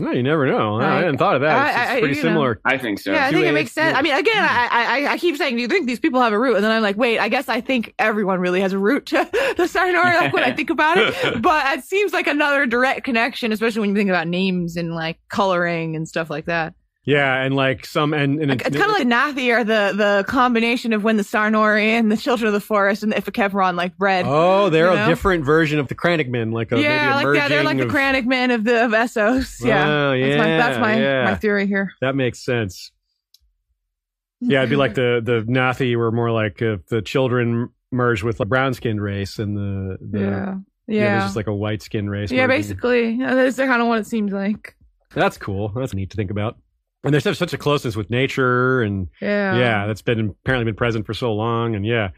[0.00, 0.80] No, you never know.
[0.80, 1.68] I, I- hadn't thought of that.
[1.68, 2.28] It's, it's I- pretty you know.
[2.30, 2.60] similar.
[2.64, 3.12] I think so.
[3.12, 3.96] yeah, I think it makes sense.
[3.96, 6.38] I mean, again, I, I I keep saying, do you think these people have a
[6.38, 6.56] root?
[6.56, 9.28] And then I'm like, wait, I guess I think everyone really has a root to
[9.56, 11.14] the Sarnor, like when I think about it.
[11.42, 15.18] But it seems like another direct connection, especially when you think about names and like
[15.28, 16.74] coloring and stuff like that.
[17.06, 20.94] Yeah, and like some and, and It's kind of like Naathi are the the combination
[20.94, 24.24] of when the Sarnori and the Children of the Forest and the Ifequevron like bred.
[24.26, 25.06] Oh, they're a know?
[25.06, 27.88] different version of the crannogmen, like a yeah, maybe a like yeah, They're like merging
[28.12, 29.62] the of- men of the of Essos.
[29.62, 31.24] Yeah, Oh, that's my, that's my, yeah.
[31.24, 31.92] my theory here.
[32.00, 32.90] That makes sense.
[34.40, 38.40] Yeah, it'd be like the the Naathi were more like uh, the children merged with
[38.40, 40.54] a brown skinned race, and the, the yeah, yeah,
[40.86, 42.30] yeah, there's just like a white skinned race.
[42.30, 42.46] yeah.
[42.46, 42.62] merging.
[42.62, 44.74] Basically, that's kind of what it seems like.
[45.14, 45.68] that's cool.
[45.68, 46.58] That's neat to think about.
[47.04, 50.76] And there's such- such a closeness with nature, and Yeah, yeah, that's been apparently been
[50.76, 52.10] present for so long, and yeah.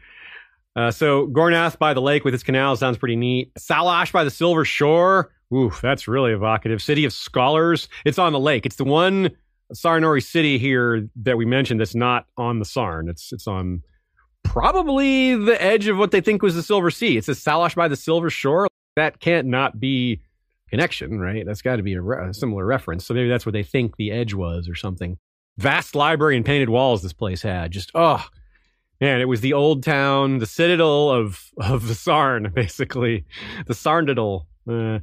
[0.75, 3.51] Uh, so Gornath by the lake with its canal sounds pretty neat.
[3.55, 6.81] Sallosh by the silver shore, oof, that's really evocative.
[6.81, 8.65] City of scholars, it's on the lake.
[8.65, 9.31] It's the one
[9.73, 13.09] Sarnori city here that we mentioned that's not on the Sarn.
[13.09, 13.81] It's it's on
[14.43, 17.17] probably the edge of what they think was the Silver Sea.
[17.17, 18.67] It says Sallosh by the silver shore.
[18.95, 20.21] That can't not be
[20.69, 21.45] connection, right?
[21.45, 23.05] That's got to be a, re- a similar reference.
[23.05, 25.17] So maybe that's what they think the edge was or something.
[25.57, 27.71] Vast library and painted walls this place had.
[27.71, 28.23] Just oh
[29.01, 33.25] man, it was the old town, the citadel of of the Sarn, basically,
[33.65, 34.45] the Sarndidal.
[34.69, 34.99] Uh,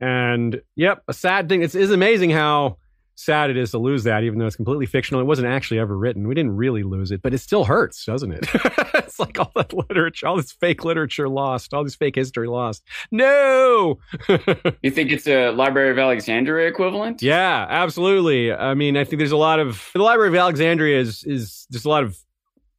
[0.00, 1.62] and yep, a sad thing.
[1.62, 2.78] It's amazing how
[3.16, 5.20] sad it is to lose that, even though it's completely fictional.
[5.20, 6.26] It wasn't actually ever written.
[6.26, 8.46] We didn't really lose it, but it still hurts, doesn't it?
[9.14, 12.82] it's like all that literature, all this fake literature lost, all this fake history lost.
[13.10, 13.98] No.
[14.82, 17.22] You think it's a Library of Alexandria equivalent?
[17.22, 18.52] Yeah, absolutely.
[18.52, 21.84] I mean, I think there's a lot of the Library of Alexandria is is there's
[21.84, 22.18] a lot of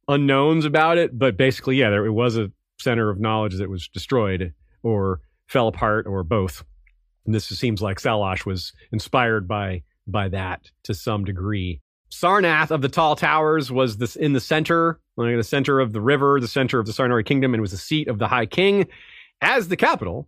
[0.08, 3.88] unknowns about it, but basically, yeah, there it was a center of knowledge that was
[3.88, 4.52] destroyed
[4.82, 6.64] or fell apart or both.
[7.24, 11.80] And this seems like Sallosh was inspired by by that to some degree.
[12.16, 16.00] Sarnath of the Tall Towers was this in the center, like the center of the
[16.00, 18.86] river, the center of the Sarnori kingdom, and was the seat of the High King.
[19.42, 20.26] As the capital,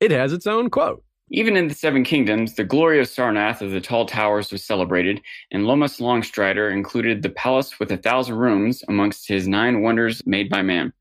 [0.00, 3.70] it has its own quote Even in the Seven Kingdoms, the glory of Sarnath of
[3.70, 5.20] the Tall Towers was celebrated,
[5.52, 10.50] and Lomas Longstrider included the palace with a thousand rooms amongst his nine wonders made
[10.50, 10.92] by man.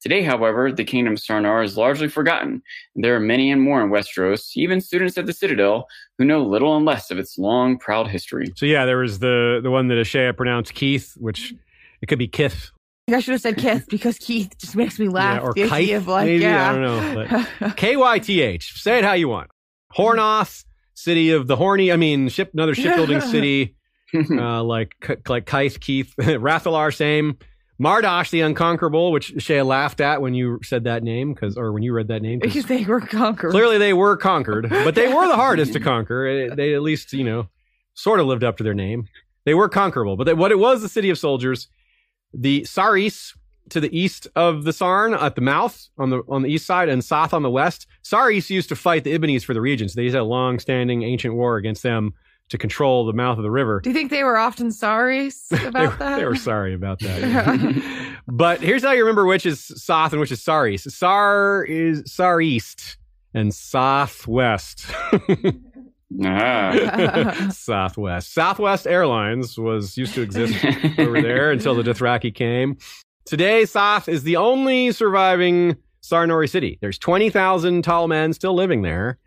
[0.00, 2.62] Today, however, the kingdom of Sarnor is largely forgotten,
[2.94, 5.86] and there are many and more in Westeros, even students at the Citadel,
[6.16, 8.50] who know little and less of its long, proud history.
[8.56, 11.54] So yeah, there was the the one that Ashaya pronounced Keith, which
[12.00, 12.70] it could be Kith.
[13.10, 15.42] I should have said Kith because Keith just makes me laugh.
[15.42, 16.70] Yeah, or the idea of like, maybe yeah.
[16.70, 17.72] I don't know.
[17.76, 18.80] K Y T H.
[18.80, 19.50] Say it how you want.
[19.94, 20.64] Hornoth,
[20.94, 21.92] city of the horny.
[21.92, 23.76] I mean, ship another shipbuilding city.
[24.14, 24.94] uh, like
[25.28, 27.36] like Keith, Keith, Rathalar, same.
[27.80, 31.82] Mardosh the Unconquerable, which Shea laughed at when you said that name, because or when
[31.82, 33.52] you read that name, because they were conquered.
[33.52, 36.54] clearly they were conquered, but they were the hardest to conquer.
[36.54, 37.48] They at least, you know,
[37.94, 39.08] sort of lived up to their name.
[39.46, 41.68] They were conquerable, but they, what it was, the city of soldiers,
[42.34, 43.34] the Saris
[43.70, 46.88] to the east of the Sarn at the mouth on the on the east side
[46.88, 47.86] and Soth on the west.
[48.02, 49.94] Saris used to fight the Ibbenese for the regions.
[49.94, 52.14] They had a long-standing ancient war against them
[52.50, 53.80] to control the mouth of the river.
[53.80, 56.16] Do you think they were often sorry they, about were, that?
[56.18, 58.16] they were sorry about that.
[58.28, 60.82] but here's how you remember which is Soth and which is Saris.
[60.84, 62.98] Sar is Sareast
[63.34, 64.86] and Southwest.
[66.24, 67.48] Ah.
[67.52, 68.34] Southwest.
[68.34, 70.64] Southwest Airlines was used to exist
[70.98, 72.76] over there until the Dothraki came.
[73.26, 76.78] Today, Soth is the only surviving Sarnori city.
[76.80, 79.18] There's 20,000 tall men still living there.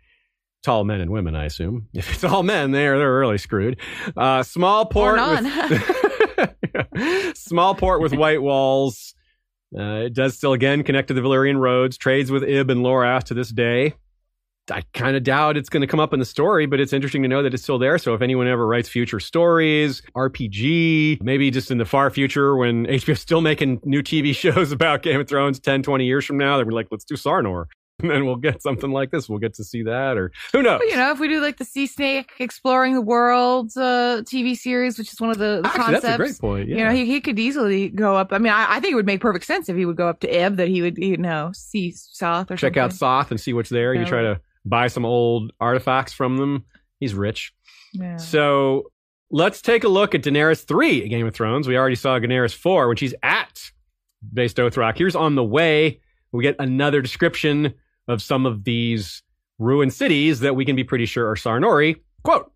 [0.64, 1.88] Tall men and women, I assume.
[1.94, 3.78] If it's all men, they're they're really screwed.
[4.16, 5.42] Uh, small port, Or
[6.40, 9.14] with, small port with white walls.
[9.76, 11.98] Uh, it does still again connect to the Valyrian roads.
[11.98, 13.94] Trades with Ib and Lorath to this day.
[14.70, 17.20] I kind of doubt it's going to come up in the story, but it's interesting
[17.22, 17.98] to know that it's still there.
[17.98, 22.86] So if anyone ever writes future stories, RPG, maybe just in the far future when
[22.86, 26.56] HBO's still making new TV shows about Game of Thrones 10, 20 years from now,
[26.56, 27.66] they'll be like, let's do Sarnor.
[28.02, 29.28] And then we'll get something like this.
[29.28, 30.80] We'll get to see that, or who knows?
[30.80, 34.56] But, you know, if we do like the Sea Snake Exploring the World uh, TV
[34.56, 36.02] series, which is one of the, the Actually, concepts.
[36.02, 36.68] that's a great point.
[36.68, 36.76] Yeah.
[36.76, 38.32] You know, he, he could easily go up.
[38.32, 40.18] I mean, I, I think it would make perfect sense if he would go up
[40.20, 42.82] to Ib, that he would, you know, see South or Check something.
[42.82, 43.94] out Soth and see what's there.
[43.94, 44.06] You Yeah.
[44.08, 46.64] try to buy some old artifacts from them.
[46.98, 47.52] He's rich.
[47.92, 48.16] Yeah.
[48.16, 48.90] So
[49.30, 51.68] let's take a look at Daenerys 3 Game of Thrones.
[51.68, 53.70] We already saw Daenerys 4 when she's at
[54.32, 54.98] Vaes Dothrak.
[54.98, 56.00] Here's on the way.
[56.32, 57.74] We get another description
[58.08, 59.22] of some of these
[59.58, 61.96] ruined cities that we can be pretty sure are Sarnori.
[62.22, 62.50] Quote,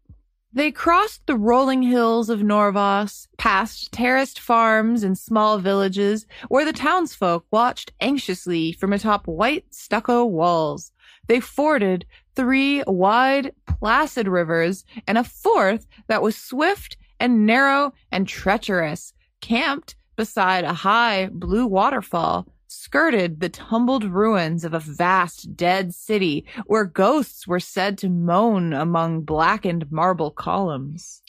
[0.52, 6.72] They crossed the rolling hills of Norvos, past terraced farms and small villages where the
[6.72, 10.92] townsfolk watched anxiously from atop white stucco walls.
[11.26, 18.26] They forded three wide, placid rivers and a fourth that was swift and narrow and
[18.26, 25.94] treacherous, camped beside a high blue waterfall, skirted the tumbled ruins of a vast dead
[25.94, 31.22] city where ghosts were said to moan among blackened marble columns.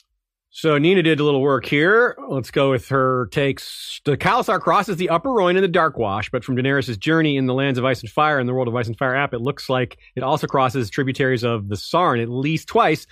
[0.52, 2.16] So Nina did a little work here.
[2.28, 4.00] Let's go with her takes.
[4.04, 7.54] The Khalasar crosses the Upper Rhoyne in the Darkwash, but from Daenerys' journey in the
[7.54, 9.68] lands of Ice and Fire in the World of Ice and Fire app, it looks
[9.68, 13.06] like it also crosses tributaries of the Sarn at least twice.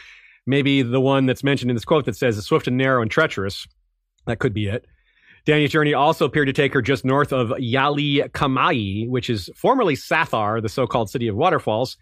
[0.46, 3.68] Maybe the one that's mentioned in this quote that says swift and narrow and treacherous.
[4.26, 4.84] That could be it.
[5.49, 9.97] Dany's journey also appeared to take her just north of Yalli Qamayi, which is formerly
[9.97, 11.97] Sathar, the so-called city of waterfalls.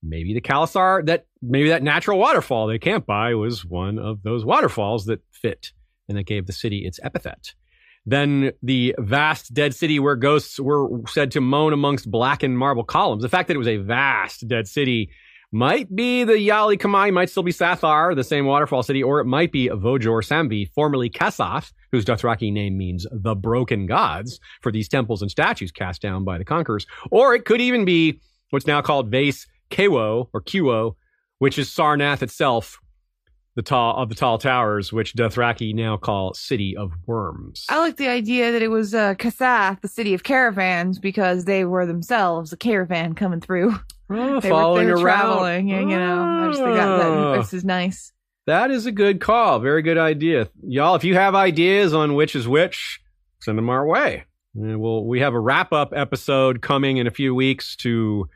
[0.00, 4.44] Maybe the Khalasar, that maybe that natural waterfall they camped by was one of those
[4.44, 5.72] waterfalls that fit
[6.08, 7.54] and that gave the city its epithet.
[8.06, 13.22] Then the vast dead city where ghosts were said to moan amongst blackened marble columns.
[13.22, 15.10] The fact that it was a vast dead city
[15.54, 19.24] might be the Yalli Qamayi, might still be Sathar, the same waterfall city, or it
[19.24, 24.88] might be Vojjor Samvi, formerly Kasath, whose Dothraki name means the broken gods for these
[24.88, 26.86] temples and statues cast down by the conquerors.
[27.12, 28.20] Or it could even be
[28.50, 30.96] what's now called Vaes Khewo or Kiwo,
[31.38, 32.80] which is Sarnath itself,
[33.54, 37.64] the tall of the tall towers, which Dothraki now call City of Worms.
[37.68, 41.64] I like the idea that it was uh, Kasath, the city of caravans, because they
[41.64, 43.76] were themselves a caravan coming through.
[44.10, 45.20] Oh, They following were, they were around.
[45.20, 46.22] traveling, you know.
[46.22, 47.36] I just think that, that ah.
[47.36, 48.12] this is nice.
[48.46, 49.58] That is a good call.
[49.60, 50.48] Very good idea.
[50.62, 53.00] Y'all, if you have ideas on which is which,
[53.40, 54.24] send them our way.
[54.54, 58.28] And we'll, we have a wrap up episode coming in a few weeks to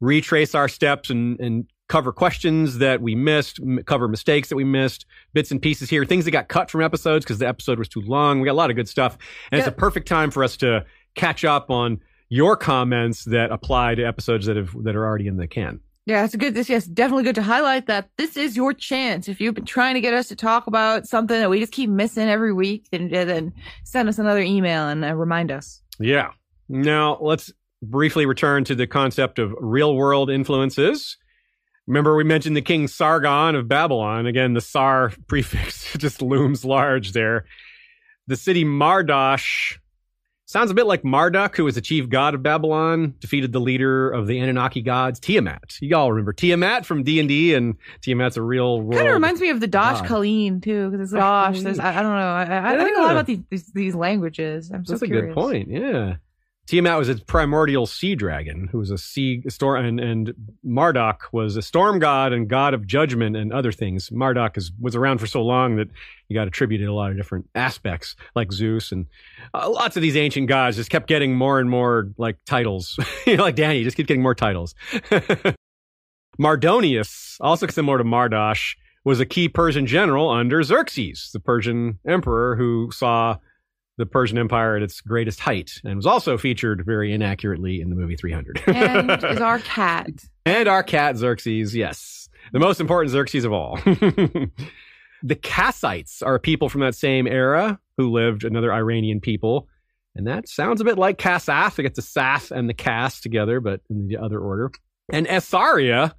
[0.00, 4.64] retrace our steps and, and cover questions that we missed, m- cover mistakes that we
[4.64, 5.04] missed,
[5.34, 8.00] bits and pieces here, things that got cut from episodes because the episode was too
[8.02, 8.40] long.
[8.40, 9.18] We got a lot of good stuff.
[9.50, 12.00] And it's a perfect time for us to catch up on
[12.30, 15.80] your comments that apply to episodes that have that are already in the can.
[16.06, 16.54] Yeah, it's a good.
[16.54, 19.28] This yes, definitely good to highlight that this is your chance.
[19.28, 21.90] If you've been trying to get us to talk about something that we just keep
[21.90, 23.52] missing every week, then then
[23.84, 25.82] send us another email and uh, remind us.
[25.98, 26.30] Yeah.
[26.68, 27.52] Now let's
[27.82, 31.16] briefly return to the concept of real world influences.
[31.86, 34.26] Remember, we mentioned the king Sargon of Babylon.
[34.26, 37.44] Again, the Sar prefix just looms large there.
[38.26, 39.78] The city Mardosh
[40.50, 44.10] sounds a bit like Marduk, who was the chief god of Babylon, defeated the leader
[44.10, 45.78] of the Anunnaki gods, Tiamat.
[45.80, 49.40] You all remember Tiamat from D and D, and Tiamat's a real Kind of reminds
[49.40, 50.08] me of the Dosh God.
[50.08, 51.60] Colleen too, because it's Dosh.
[51.60, 52.18] There's, I, I don't know.
[52.18, 54.70] I, I, I think a lot about these, these these languages.
[54.72, 55.68] I'm so That's a good point.
[55.68, 56.16] Yeah.
[56.66, 61.56] Tiamat was a primordial sea dragon who was a sea storm, and, and Marduk was
[61.56, 64.12] a storm god and god of judgment and other things.
[64.12, 65.88] Marduk is, was around for so long that
[66.28, 69.06] he got attributed a lot of different aspects, like Zeus and
[69.52, 72.96] uh, lots of these ancient gods just kept getting more and more like titles.
[73.26, 74.76] you know, like Danny just kept getting more titles.
[76.40, 82.56] Mardonius, also similar to Mardosh, was a key Persian general under Xerxes, the Persian emperor
[82.56, 83.38] who saw
[84.00, 87.96] the Persian Empire at its greatest height and was also featured very inaccurately in the
[87.96, 88.62] movie 300.
[88.66, 90.08] And is our cat.
[90.46, 92.28] And our cat Xerxes, yes.
[92.52, 93.76] The most important Xerxes of all.
[93.84, 94.50] the
[95.36, 99.68] Kassites are people from that same era who lived, another Iranian people.
[100.16, 101.78] And that sounds a bit like Kasath.
[101.78, 104.72] I get the Sath and the Cass together, but in the other order.
[105.12, 106.14] And Essaria,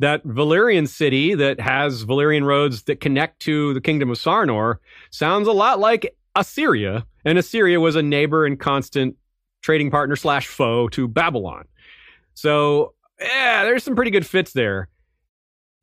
[0.00, 4.76] that Valyrian city that has Valyrian roads that connect to the kingdom of Sarnor,
[5.10, 7.06] sounds a lot like Assyria.
[7.24, 9.16] And Assyria was a neighbor and constant
[9.62, 11.66] trading partner slash foe to Babylon.
[12.34, 14.88] So yeah, there's some pretty good fits there.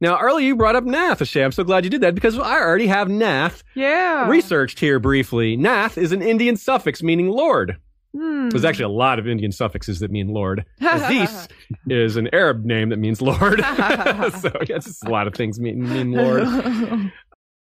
[0.02, 1.44] Now, earlier you brought up Nath, Ashay.
[1.44, 4.30] I'm so glad you did that because I already have Nath Yeah.
[4.30, 5.58] researched here briefly.
[5.58, 7.78] Nath is an Indian suffix meaning Lord.
[8.16, 8.50] Hmm.
[8.50, 10.66] There's actually a lot of Indian suffixes that mean Lord.
[10.82, 11.48] Aziz
[11.88, 13.60] is an Arab name that means Lord.
[13.62, 17.12] so, yeah, it's just a lot of things mean, mean Lord.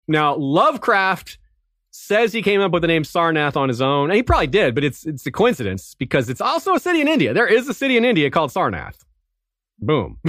[0.08, 1.38] Now, Lovecraft
[2.02, 4.10] says he came up with the name Sarnath on his own.
[4.10, 7.08] And he probably did, but it's it's a coincidence because it's also a city in
[7.08, 7.34] India.
[7.34, 8.98] There is a city in India called Sarnath.
[9.84, 10.20] Boom.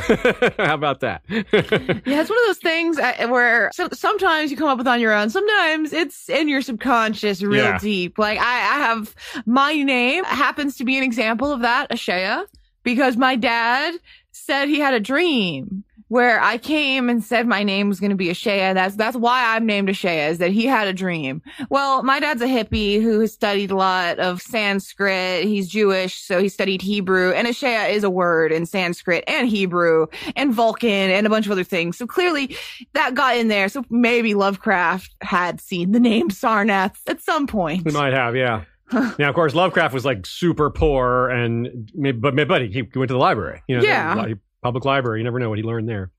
[0.57, 1.23] How about that?
[1.29, 4.99] Yeah, it's one of those things uh, where so, sometimes you come up with on
[5.01, 5.29] your own.
[5.31, 7.79] Sometimes it's in your subconscious, real Yeah.
[7.79, 8.19] deep.
[8.19, 9.15] Like I, I have
[9.47, 12.45] my name happens to be an example of that, Ashaya,
[12.83, 13.95] because my dad
[14.33, 18.17] said he had a dream where I came and said my name was going to
[18.17, 18.75] be Ashaya.
[18.75, 20.29] That's that's why I'm named Ashaya.
[20.29, 21.41] Is that he had a dream.
[21.71, 25.45] Well, my dad's a hippie who has studied a lot of Sanskrit.
[25.45, 27.33] He's Jewish, so he studied Hebrew.
[27.33, 30.07] And Ashaya is a word in Sanskrit and Hebrew
[30.37, 31.97] and Vulcan and a bunch of other things.
[31.97, 32.59] So clearly
[32.93, 33.71] that got in there.
[33.71, 37.87] So maybe Lovecraft had seen the name Sarnath at some point.
[37.87, 38.65] we might have, yeah.
[38.93, 41.91] now, of course, Lovecraft was like super poor, and
[42.21, 43.63] but but he, he went to the library.
[43.67, 44.35] You know, Yeah.
[44.63, 45.21] Public library.
[45.21, 46.11] You never know what he learned there.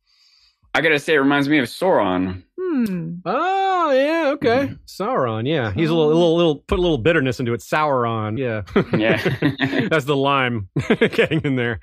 [0.75, 2.43] I gotta say, it reminds me of Sauron.
[2.59, 3.15] Hmm.
[3.25, 4.73] Oh yeah, okay.
[4.87, 5.71] Sauron, yeah.
[5.71, 7.61] He's a little, little, little, put a little bitterness into it.
[7.61, 8.63] Sauron, yeah.
[8.97, 9.87] Yeah.
[9.89, 10.69] That's the lime
[11.11, 11.79] getting in there.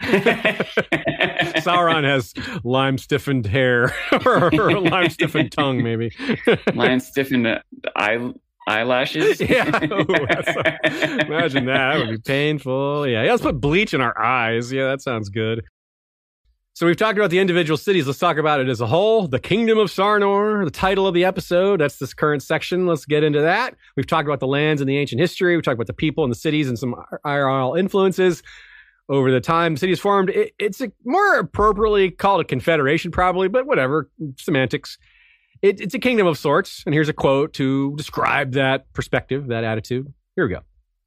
[1.60, 2.34] Sauron has
[2.64, 3.94] lime stiffened hair
[4.26, 4.50] or,
[4.80, 6.12] lime stiffened tongue, maybe.
[6.74, 7.46] lime stiffened
[7.94, 8.32] eye,
[8.66, 9.40] eyelashes.
[9.40, 9.84] Yeah.
[9.84, 10.48] Ooh, that's
[11.26, 11.94] Imagine that.
[11.94, 13.06] That would be painful.
[13.06, 13.22] Yeah.
[13.22, 13.30] yeah.
[13.30, 14.72] Let's put bleach in our eyes.
[14.72, 15.62] Yeah, that sounds good.
[16.80, 18.06] So we've talked about the individual cities.
[18.06, 19.28] Let's talk about it as a whole.
[19.28, 21.78] The Kingdom of Sarnor, the title of the episode.
[21.78, 22.86] That's this current section.
[22.86, 23.74] Let's get into that.
[23.98, 25.54] We've talked about the lands and the ancient history.
[25.54, 28.42] We've talked about the people and the cities and some IRL influences
[29.10, 30.30] over the time is formed.
[30.30, 34.08] It, it's a, more appropriately called a confederation, probably, but whatever.
[34.38, 34.96] Semantics.
[35.60, 36.82] It, it's a kingdom of sorts.
[36.86, 40.10] And here's a quote to describe that perspective, that attitude.
[40.34, 40.60] Here we go.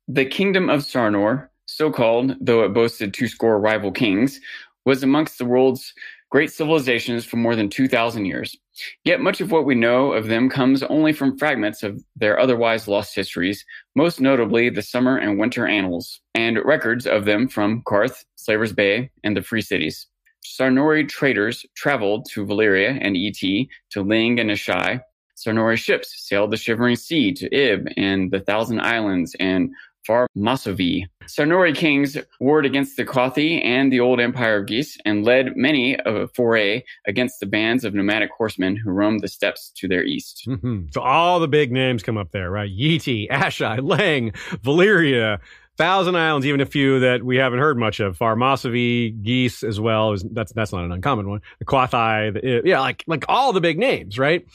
[0.07, 4.39] The kingdom of Sarnor, so called, though it boasted two score rival kings,
[4.85, 5.93] was amongst the world's
[6.29, 8.57] great civilizations for more than 2,000 years.
[9.03, 12.87] Yet much of what we know of them comes only from fragments of their otherwise
[12.87, 13.63] lost histories,
[13.95, 19.11] most notably the summer and winter annals, and records of them from Qarth, Slaver's Bay,
[19.23, 20.07] and the Free Cities.
[20.43, 25.01] Sarnori traders traveled to Valyria and Et, to Leng and Asshai.
[25.37, 29.71] Sarnori ships sailed the Shivering Sea to Ib and the Thousand Islands and
[30.05, 31.05] Far Mossovy.
[31.25, 35.97] Sarnori kings warred against the Qaathi and the old empire of Ghis and led many
[36.05, 40.43] a foray against the bands of nomadic horsemen who roamed the steppes to their east.
[40.45, 42.69] hmm So all the big names come up there, right?
[42.69, 45.39] Yeti, Asshai, Leng, Valyria,
[45.75, 48.17] Thousand Islands, even a few that we haven't heard much of.
[48.17, 50.15] Farmasavi, Ghis as well.
[50.31, 51.41] That's that's not an uncommon one.
[51.57, 54.45] The Qaathi, the, yeah, like like all the big names, right?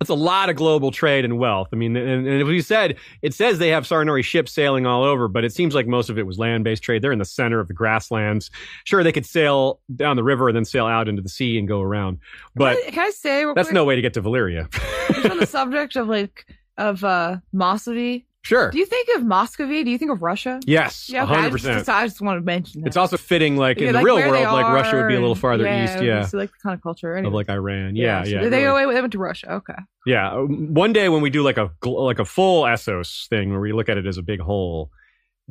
[0.00, 1.68] That's a lot of global trade and wealth.
[1.72, 5.04] I mean, and, and if we said it says they have Sarnori ships sailing all
[5.04, 7.00] over, but it seems like most of it was land-based trade.
[7.00, 8.50] They're in the center of the grasslands.
[8.84, 11.68] Sure, they could sail down the river and then sail out into the sea and
[11.68, 12.18] go around,
[12.56, 14.68] but can I, can I say that's quick, no way to get to Valyria.
[15.14, 16.46] just on the subject of like
[16.76, 18.70] of uh Mossady, Sure.
[18.70, 19.84] Do you think of Muscovy?
[19.84, 20.60] Do you think of Russia?
[20.66, 22.88] yes, Yeah, okay, I hundred just, I just want to mention that.
[22.88, 25.20] It's also fitting, like Yeah, in the like real world, like Russia would be a
[25.20, 27.14] little farther yeah, east, yeah, So like the kind of culture.
[27.16, 27.28] Anyway.
[27.28, 27.96] of like Iran.
[27.96, 28.40] Yeah, so yeah.
[28.42, 28.62] They, really.
[28.62, 28.94] go away.
[28.94, 29.52] They went to Russia.
[29.54, 29.74] Okay.
[30.04, 33.60] Yeah, uh, one day when we do like a like a full Essos thing where
[33.60, 34.90] we look at it as a big whole,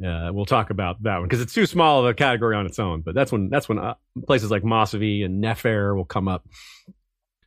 [0.05, 2.77] uh, we'll talk about that one because it's too small of a category on its
[2.77, 3.01] own.
[3.01, 3.95] But that's when that's when uh,
[4.27, 6.45] places like Mossovy and Nefer will come up.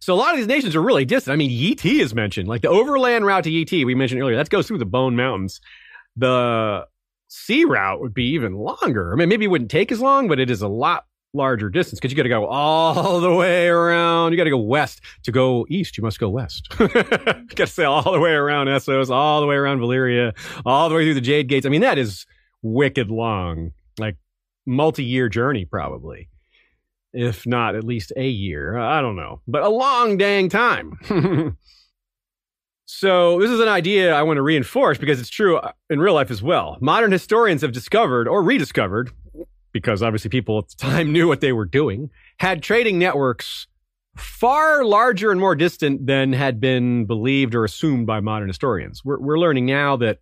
[0.06, 1.32] So a lot of these nations are really distant.
[1.32, 4.20] I mean, Yi Ti is mentioned, like the overland route to Yi Ti we mentioned
[4.20, 4.36] earlier.
[4.36, 5.60] That goes through the Bone Mountains.
[6.14, 6.86] The
[7.26, 9.12] sea route would be even longer.
[9.12, 11.98] I mean, maybe it wouldn't take as long, but it is a lot larger distance
[11.98, 14.30] because you got to go all the way around.
[14.30, 15.98] You got to go west to go east.
[15.98, 16.68] You must go west.
[16.78, 20.88] you got to sail all the way around Essos, all the way around Valyria, all
[20.88, 21.66] the way through the Jade Gates.
[21.66, 22.26] I mean, that is
[22.62, 24.18] wicked long, like
[24.66, 26.28] multi-year journey probably,
[27.16, 28.76] if not at least a year.
[28.78, 30.98] I don't know, but a long dang time.
[32.88, 36.14] So this is an idea I want to reinforce because it's true uh, in real
[36.14, 36.78] life as well.
[36.80, 39.10] Modern historians have discovered or rediscovered,
[39.72, 43.66] because obviously people at the time knew what they were doing, had trading networks
[44.16, 49.04] far larger and more distant than had been believed or assumed by modern historians.
[49.04, 50.20] We're, we're learning now that,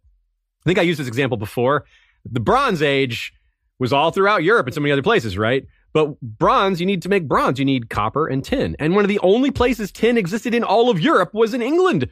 [0.65, 1.85] I think I used this example before,
[2.25, 3.35] the Bronze Age
[3.79, 5.67] was all throughout Europe and so many other places, right?
[5.95, 8.77] But bronze, you need to make bronze, you need copper and tin.
[8.79, 12.11] And one of the only places tin existed in all of Europe was in England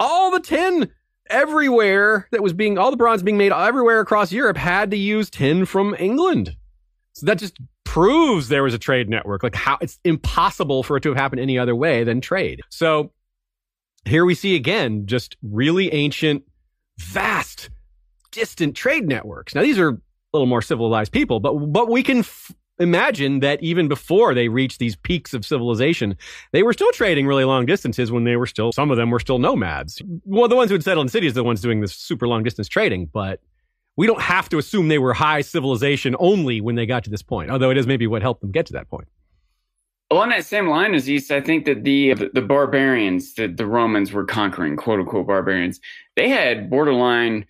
[0.00, 0.90] all the tin
[1.30, 5.30] everywhere that was being all the bronze being made everywhere across Europe had to use
[5.30, 6.56] tin from England.
[7.12, 9.42] So that just proves there was a trade network.
[9.42, 12.60] Like how it's impossible for it to have happened any other way than trade.
[12.70, 13.12] So
[14.04, 16.44] here we see again just really ancient,
[16.98, 17.70] vast,
[18.30, 19.54] distant trade networks.
[19.54, 19.98] Now these are a
[20.32, 24.78] little more civilized people, but but we can f- imagine that even before they reached
[24.78, 26.16] these peaks of civilization,
[26.52, 29.20] they were still trading really long distances when they were still, some of them were
[29.20, 30.00] still nomads.
[30.24, 32.42] Well, the ones who had settled in cities are the ones doing this super long
[32.42, 33.40] distance trading, but
[33.96, 37.22] we don't have to assume they were high civilization only when they got to this
[37.22, 39.08] point, although it is maybe what helped them get to that point.
[40.10, 44.10] Along that same line as East, I think that the the barbarians that the Romans
[44.10, 45.80] were conquering, quote unquote barbarians,
[46.16, 47.44] they had borderline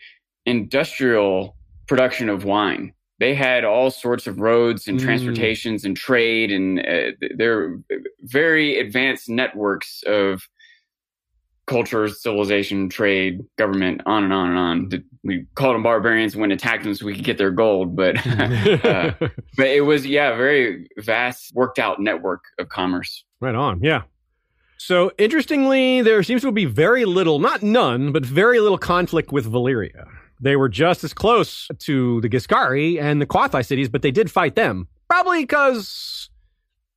[0.44, 1.54] industrial
[1.86, 2.92] production of wine.
[3.20, 5.02] They had all sorts of roads and Mm.
[5.04, 7.78] transportations and trade, and uh, they're
[8.22, 10.42] very advanced networks of
[11.66, 15.04] culture, civilization, trade, government, on and on and on.
[15.22, 19.12] We called them barbarians when attacked them so we could get their gold, but uh,
[19.56, 23.24] but it was yeah, very vast, worked out network of commerce.
[23.40, 23.80] Right on.
[23.82, 24.02] Yeah.
[24.78, 29.44] So interestingly, there seems to be very little, not none, but very little conflict with
[29.50, 30.06] Valyria.
[30.40, 34.30] They were just as close to the Giscari and the Qaathi cities, but they did
[34.30, 34.88] fight them.
[35.08, 36.30] Probably because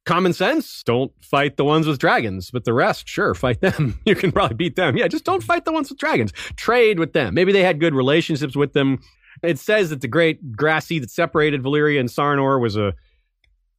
[0.05, 3.99] common sense, don't fight the ones with dragons, but the rest, sure, fight them.
[4.05, 4.97] you can probably beat them.
[4.97, 6.31] Yeah, just don't fight the ones with dragons.
[6.55, 7.33] Trade with them.
[7.33, 8.99] Maybe they had good relationships with them.
[9.43, 12.93] It says that the great grass sea that separated Valyria and Sarnor was a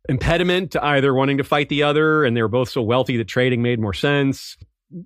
[0.09, 3.29] impediment to either wanting to fight the other, and they were both so wealthy that
[3.29, 4.57] trading made more sense.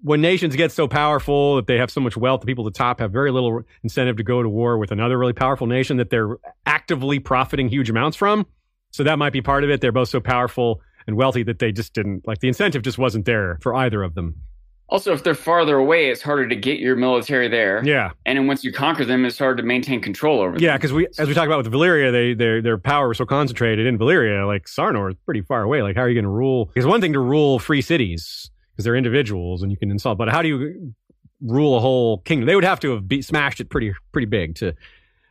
[0.03, 2.79] When nations get so powerful that they have so much wealth, the people at the
[2.79, 6.11] top have very little incentive to go to war with another really powerful nation that
[6.11, 8.47] they're actively profiting huge amounts from.
[8.91, 9.81] So that might be part of it.
[9.81, 13.27] They're both so powerful and wealthy that they just didn't like the incentive just wasn't
[13.27, 14.35] there for either of them.
[14.89, 17.83] Also, if they're farther away, it's harder to get your military there.
[17.85, 18.11] Yeah.
[18.25, 20.63] And then once you conquer them, it's hard to maintain control over them.
[20.63, 23.27] Yeah, because we, as we talked about with Valyria, they their their power was so
[23.27, 24.47] concentrated in Valyria.
[24.47, 25.83] Like Sarnor is pretty far away.
[25.83, 26.67] Like, how are you going to rule?
[26.67, 30.19] Because one thing to rule free cities because they're individuals and you can insult.
[30.19, 30.95] but how do you
[31.41, 32.47] rule a whole kingdom?
[32.47, 34.75] They would have to have be, smashed it pretty pretty big to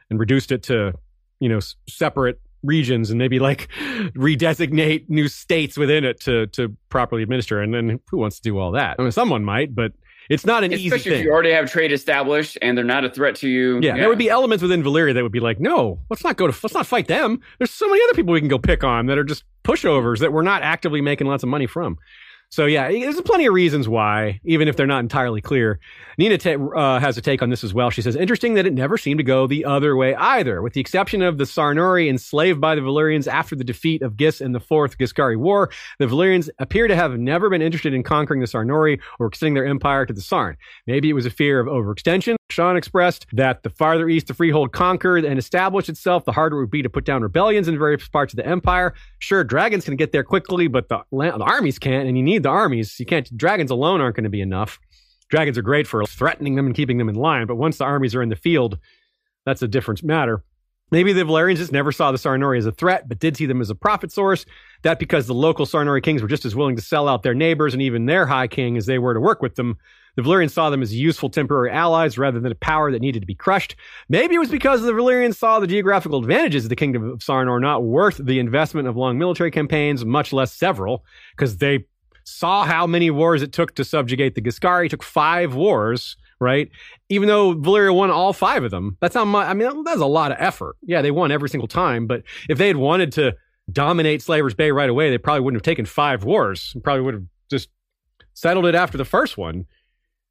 [0.10, 0.94] and reduced it to
[1.40, 3.68] you know separate regions and maybe like
[4.16, 7.62] redesignate new states within it to to properly administer.
[7.62, 8.96] And then who wants to do all that?
[8.98, 9.92] I mean, someone might, but
[10.30, 11.20] it's not an easy Especially thing.
[11.20, 13.80] if you already have trade established and they're not a threat to you.
[13.82, 16.48] Yeah, there would be elements within Valyria that would be like, no, let's not go
[16.48, 17.40] to, let's not fight them.
[17.60, 20.34] There's so many other people we can go pick on that are just pushovers that
[20.34, 21.98] we're not actively making lots of money from.
[22.56, 25.77] So yeah, there's plenty of reasons why, even if they're not entirely clear.
[26.18, 27.90] Nina uh, has a take on this as well.
[27.90, 30.80] She says, interesting that it never seemed to go the other way either, with the
[30.80, 34.61] exception of the Sarnori enslaved by the Valyrians after the defeat of Ghis in the
[34.61, 35.69] Fourth Giscari War.
[35.99, 39.65] The Valyrians appear to have never been interested in conquering the Sarnori or extending their
[39.65, 40.56] empire to the Sarn.
[40.88, 42.38] Maybe it was a fear of overextension.
[42.50, 46.60] Sean expressed that the farther east the freehold conquered and established itself, the harder it
[46.60, 48.94] would be to put down rebellions in various parts of the empire.
[49.20, 52.50] Sure, dragons can get there quickly, but the, the armies can't, and you need the
[52.50, 53.00] armies.
[53.00, 54.80] You can't, dragons alone aren't going to be enough.
[55.30, 58.14] Dragons are great for threatening them and keeping them in line, but once the armies
[58.14, 58.78] are in the field,
[59.46, 60.44] that's a different matter.
[60.92, 63.60] Maybe the Valyrians just never saw the Sarnori as a threat, but did see them
[63.60, 64.46] as a profit source.
[64.84, 67.74] That because the local Sarnori kings were just as willing to sell out their neighbors
[67.74, 69.78] and even their high king as they were to work with them.
[70.16, 73.26] The Valyrians saw them as useful temporary allies rather than a power that needed to
[73.26, 73.76] be crushed.
[74.10, 77.60] Maybe it was because the Valyrians saw the geographical advantages of the Kingdom of Sarnor
[77.62, 81.04] not worth the investment of long military campaigns, much less several,
[81.36, 81.86] because they
[82.24, 84.88] saw how many wars it took to subjugate the Giscari.
[84.88, 86.70] It took five wars, right?
[87.10, 89.48] Even though Valyria won all five of them, that's not much.
[89.48, 90.76] I mean, that's a lot of effort.
[90.82, 93.36] Yeah, they won every single time, but if they had wanted to
[93.72, 96.76] dominate Slaver's Bay right away, they probably wouldn't have taken five wars.
[96.84, 97.70] Probably would have just
[98.34, 99.66] settled it after the first one.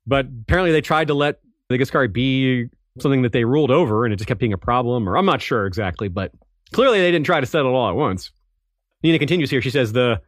[0.06, 2.66] But apparently they tried to let the Giscari be
[3.00, 5.42] something that they ruled over and it just kept being a problem, or I'm not
[5.42, 6.32] sure exactly, but
[6.72, 8.30] clearly they didn't try to settle all at once.
[9.02, 9.60] Nina continues here.
[9.60, 10.20] She says the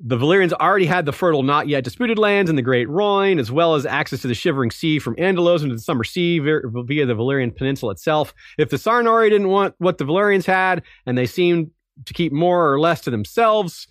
[0.00, 3.52] the Valyrians already had the fertile, not yet disputed lands in the Great Rhoyne, as
[3.52, 7.14] well as access to the Shivering Sea from Andalos into the Summer Sea via the
[7.14, 8.34] Valyrian Peninsula itself.
[8.58, 11.70] If the Sarnori didn't want what the Valyrians had, and they seemed
[12.06, 13.86] to keep more or less to themselves,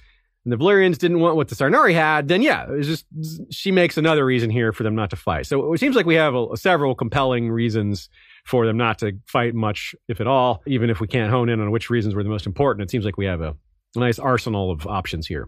[0.45, 3.05] and the Valyrians didn't want what the Sarnori had, then yeah, it's just
[3.49, 5.45] she makes another reason here for them not to fight.
[5.45, 8.09] So it seems like we have a, several compelling reasons
[8.45, 10.61] for them not to fight much, if at all.
[10.67, 13.05] Even if we can't hone in on which reasons were the most important, it seems
[13.05, 13.55] like we have a,
[13.95, 15.47] a nice arsenal of options here.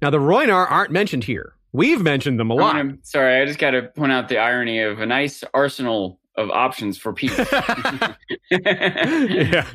[0.00, 1.54] Now, the Rhoynar aren't mentioned here.
[1.72, 2.76] We've mentioned them a lot.
[2.76, 6.50] I'm sorry, I just got to point out the irony of a nice arsenal of
[6.50, 7.44] options for people.
[8.50, 9.66] yeah,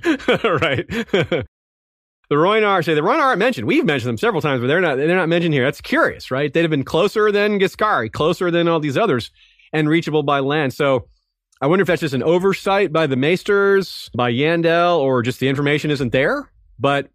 [0.43, 1.45] right.
[2.31, 3.67] the Rhoynar say the Rhoynar aren't mentioned.
[3.67, 4.95] We've mentioned them several times, but they're not.
[4.95, 5.65] They're not mentioned here.
[5.65, 6.51] That's curious, right?
[6.51, 9.31] They'd have been closer than Giscari, closer than all these others,
[9.73, 10.73] and reachable by land.
[10.73, 11.07] So.
[11.63, 15.47] I wonder if that's just an oversight by the Maesters, by Yandel, or just the
[15.47, 16.51] information isn't there.
[16.79, 17.11] But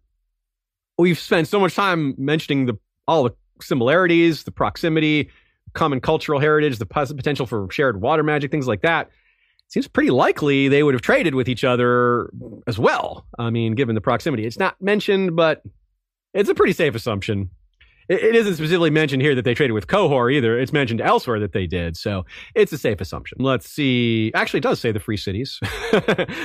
[0.97, 2.77] we've spent so much time mentioning the
[3.09, 3.31] all the
[3.61, 5.31] similarities, the proximity,
[5.73, 9.09] common cultural heritage, the potential for shared water magic, things like that.
[9.69, 12.31] Seems pretty likely they would have traded with each other
[12.67, 13.25] as well.
[13.37, 15.61] I mean, given the proximity, it's not mentioned, but
[16.33, 17.49] it's a pretty safe assumption.
[18.07, 20.57] It, it isn't specifically mentioned here that they traded with Qohor either.
[20.57, 22.25] It's mentioned elsewhere that they did, so
[22.55, 23.39] it's a safe assumption.
[23.41, 24.31] Let's see.
[24.33, 25.59] Actually, it does say the free cities.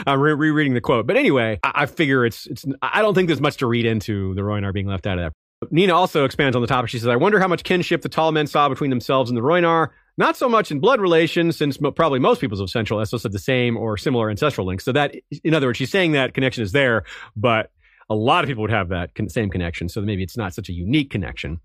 [0.07, 2.65] I'm re- rereading the quote, but anyway, I, I figure it's it's.
[2.83, 5.33] I don't think there's much to read into the Rhoynar being left out of that
[5.71, 6.91] Nina also expands on the topic.
[6.91, 9.43] She says, I wonder how much kinship the tall men saw between themselves and the
[9.43, 9.91] Rhoynar.
[10.19, 13.33] Not so much in blood relations, since mo- probably most peoples of Central Essos have
[13.33, 14.85] the same or similar ancestral links.
[14.85, 17.71] So that, in other words, she's saying that connection is there, but
[18.11, 19.89] a lot of people would have that con- same connection.
[19.89, 21.61] So maybe it's not such a unique connection.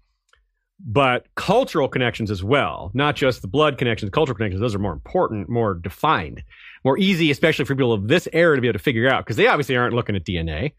[0.79, 4.93] But cultural connections as well, not just the blood connections, cultural connections, those are more
[4.93, 6.43] important, more defined,
[6.85, 9.37] more easy, especially for people of this era to be able to figure out, because
[9.37, 10.73] they obviously aren't looking at DNA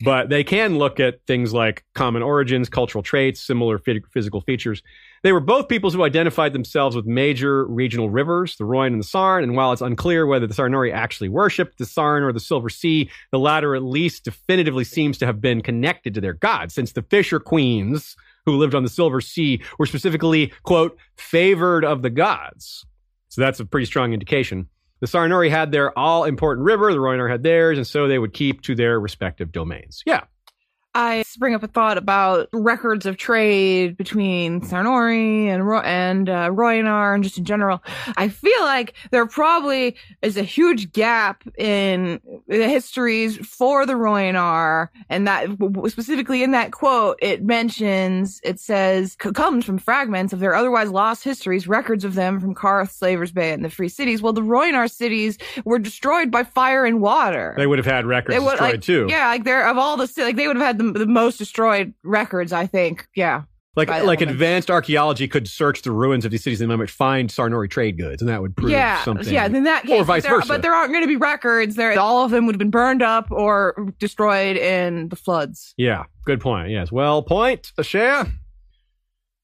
[0.00, 4.82] but they can look at things like common origins, cultural traits, similar physical features.
[5.22, 9.06] They were both peoples who identified themselves with major regional rivers, the Rhoyne and the
[9.06, 9.42] Sarn.
[9.42, 13.10] And while it's unclear whether the Sarnori actually worshipped the Sarn or the Silver Sea,
[13.32, 17.02] the latter at least definitively seems to have been connected to their gods, since the
[17.02, 18.16] Fisher Queens
[18.46, 22.86] who lived on the Silver Sea were specifically, quote, favored of the gods.
[23.28, 24.68] So that's a pretty strong indication.
[25.00, 28.32] The Sarnori had their all important river, the Rhoynar had theirs, and so they would
[28.32, 30.02] keep to their respective domains.
[30.06, 30.24] Yeah.
[30.98, 36.48] I bring up a thought about records of trade between Sarnori and Ro- and uh,
[36.50, 37.84] Rhoynar and just in general.
[38.16, 44.88] I feel like there probably is a huge gap in the histories for the Rhoynar,
[45.08, 45.48] and that
[45.88, 51.22] specifically in that quote, it mentions it says comes from fragments of their otherwise lost
[51.22, 54.20] histories, records of them from Qarth, Slavers Bay, and the Free Cities.
[54.20, 57.54] Well, the Rhoynar cities were destroyed by fire and water.
[57.56, 59.06] They would have had records would, destroyed like, too.
[59.08, 61.94] Yeah, like they're of all the like they would have had the the most destroyed
[62.02, 63.08] records, I think.
[63.14, 63.42] Yeah.
[63.76, 67.70] Like like advanced archaeology could search the ruins of these cities and might find Sarnori
[67.70, 69.32] trade goods, and that would prove yeah, something.
[69.32, 70.48] Yeah, then that case, or vice there, versa.
[70.48, 71.76] But there aren't going to be records.
[71.76, 75.74] There, all of them would have been burned up or destroyed in the floods.
[75.76, 76.70] Yeah, good point.
[76.70, 78.32] Yes, well, point, Ashaya.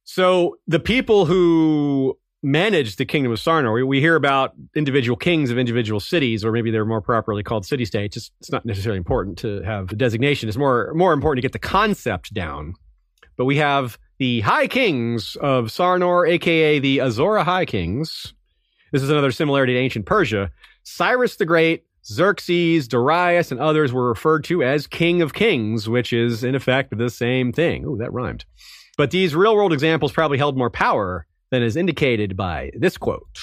[0.03, 3.75] So the people who managed the kingdom of Sarnor.
[3.75, 7.65] We, we, hear about individual kings of individual cities, or maybe they're more properly called
[7.65, 8.17] city states.
[8.17, 10.49] It's, it's not necessarily important to have the designation.
[10.49, 12.75] It's more more important to get the concept down.
[13.37, 18.35] But we have the High Kings of Sarnor, aka the Azora High Kings.
[18.93, 20.53] This is another similarity to ancient Persia.
[20.85, 26.13] Cyrus the Great, Xerxes, Darius, and others were referred to as King of Kings, which
[26.13, 27.87] is in effect the same thing.
[27.87, 28.45] Oh, that rhymed.
[28.97, 33.39] But these real world examples probably held more power than is indicated by this quote.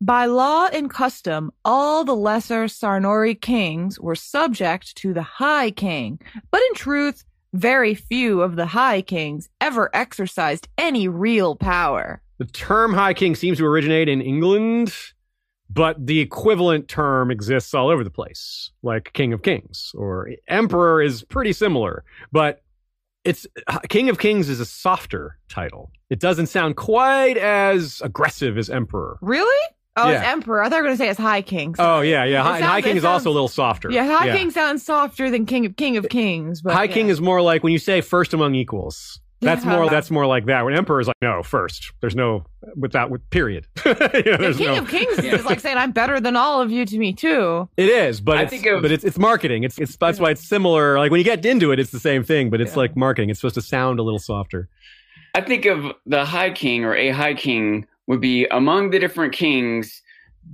[0.00, 6.18] By law and custom, all the lesser Sarnori kings were subject to the High King,
[6.50, 12.22] but in truth, very few of the High Kings ever exercised any real power.
[12.38, 14.94] The term High King seems to originate in England,
[15.68, 21.02] but the equivalent term exists all over the place, like King of Kings or Emperor
[21.02, 22.04] is pretty similar.
[22.32, 22.62] But
[23.24, 25.90] it's uh, King of Kings is a softer title.
[26.08, 29.18] It doesn't sound quite as aggressive as Emperor.
[29.20, 29.66] Really?
[29.96, 30.62] Oh, it's Emperor.
[30.62, 31.74] I thought you were going to say it's High King.
[31.78, 32.42] Oh yeah, yeah.
[32.42, 33.90] High, sounds- High King is sounds- also a little softer.
[33.90, 36.62] Yeah, High King sounds softer than King of King of Kings.
[36.62, 36.92] But High yeah.
[36.92, 39.20] King is more like when you say first among equals.
[39.42, 39.76] That's Yeah.
[39.76, 39.88] more.
[39.90, 40.64] That's more like that.
[40.64, 41.92] When Emperor is like no first.
[42.00, 42.44] There's no
[42.76, 43.66] without with period.
[43.86, 46.70] You know, The King no- of Kings is like saying I'm better than all of
[46.70, 47.68] you to me too.
[47.76, 49.64] It is, but I it's, think of- but it's it's marketing.
[49.64, 50.98] It's it's that's why it's similar.
[50.98, 52.78] Like when you get into it, it's the same thing, but it's Yeah.
[52.80, 53.30] like marketing.
[53.30, 54.68] It's supposed to sound a little softer.
[55.34, 59.32] I think of the High King or a High King would be among the different
[59.32, 60.02] kings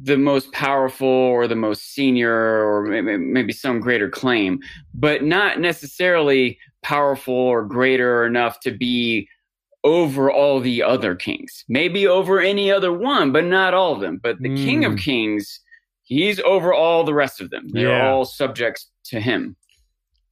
[0.02, 4.60] the most powerful or the most senior or may- may- maybe some greater claim,
[4.94, 9.28] but not necessarily powerful or greater enough to be
[9.84, 11.64] over all the other kings.
[11.68, 14.18] Maybe over any other one, but not all of them.
[14.20, 14.98] But the King of Mm.
[14.98, 15.60] Kings,
[16.02, 17.68] he's over all the rest of them.
[17.68, 18.08] They're Yeah.
[18.10, 19.56] all subjects to him.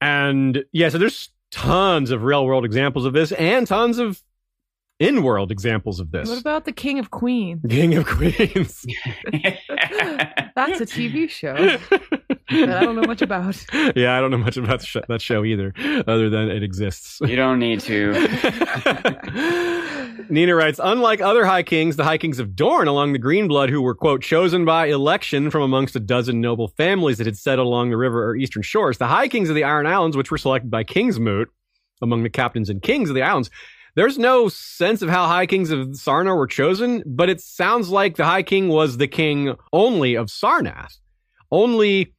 [0.01, 4.21] And yeah, so there's tons of real world examples of this, and tons of
[4.99, 6.29] in world examples of this.
[6.29, 7.61] What about the King of Queens?
[7.69, 8.85] King of Queens?
[10.55, 13.63] That's a TV show that I don't know much about.
[13.95, 15.73] yeah, I don't know much about sh- that show either,
[16.07, 17.19] other than it exists.
[17.21, 18.13] you don't need to.
[20.29, 23.81] Nina writes, unlike other High Kings, the High Kings of Dorne along the Greenblood, who
[23.81, 27.89] were, quote, chosen by election from amongst a dozen noble families that had settled along
[27.89, 30.71] the river or eastern shores, the High Kings of the Iron Islands, which were selected
[30.71, 31.49] by Kingsmoot
[32.01, 33.49] among the captains and kings of the islands,
[33.95, 38.17] there's no sense of how High Kings of Sarnor were chosen, but it sounds like
[38.17, 40.97] the High King was the king only of Sarnath.
[41.51, 42.13] Only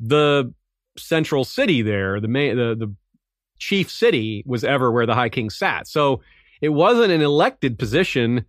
[0.00, 0.52] the
[0.98, 2.94] central city there, the main, the, the
[3.58, 5.86] chief city was ever where the High King sat.
[5.86, 6.22] So
[6.60, 8.44] it wasn't an elected position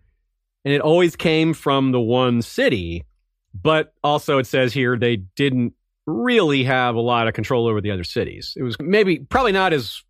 [0.65, 3.05] and it always came from the one city.
[3.53, 5.73] But also it says here they didn't
[6.07, 8.53] really have a lot of control over the other cities.
[8.57, 10.01] It was maybe probably not as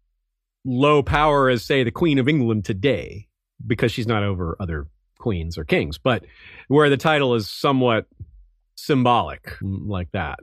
[0.65, 3.27] low power as say the Queen of England today
[3.65, 4.87] because she's not over other
[5.19, 6.25] queens or kings, but
[6.67, 8.07] where the title is somewhat
[8.75, 10.39] symbolic mm, like that.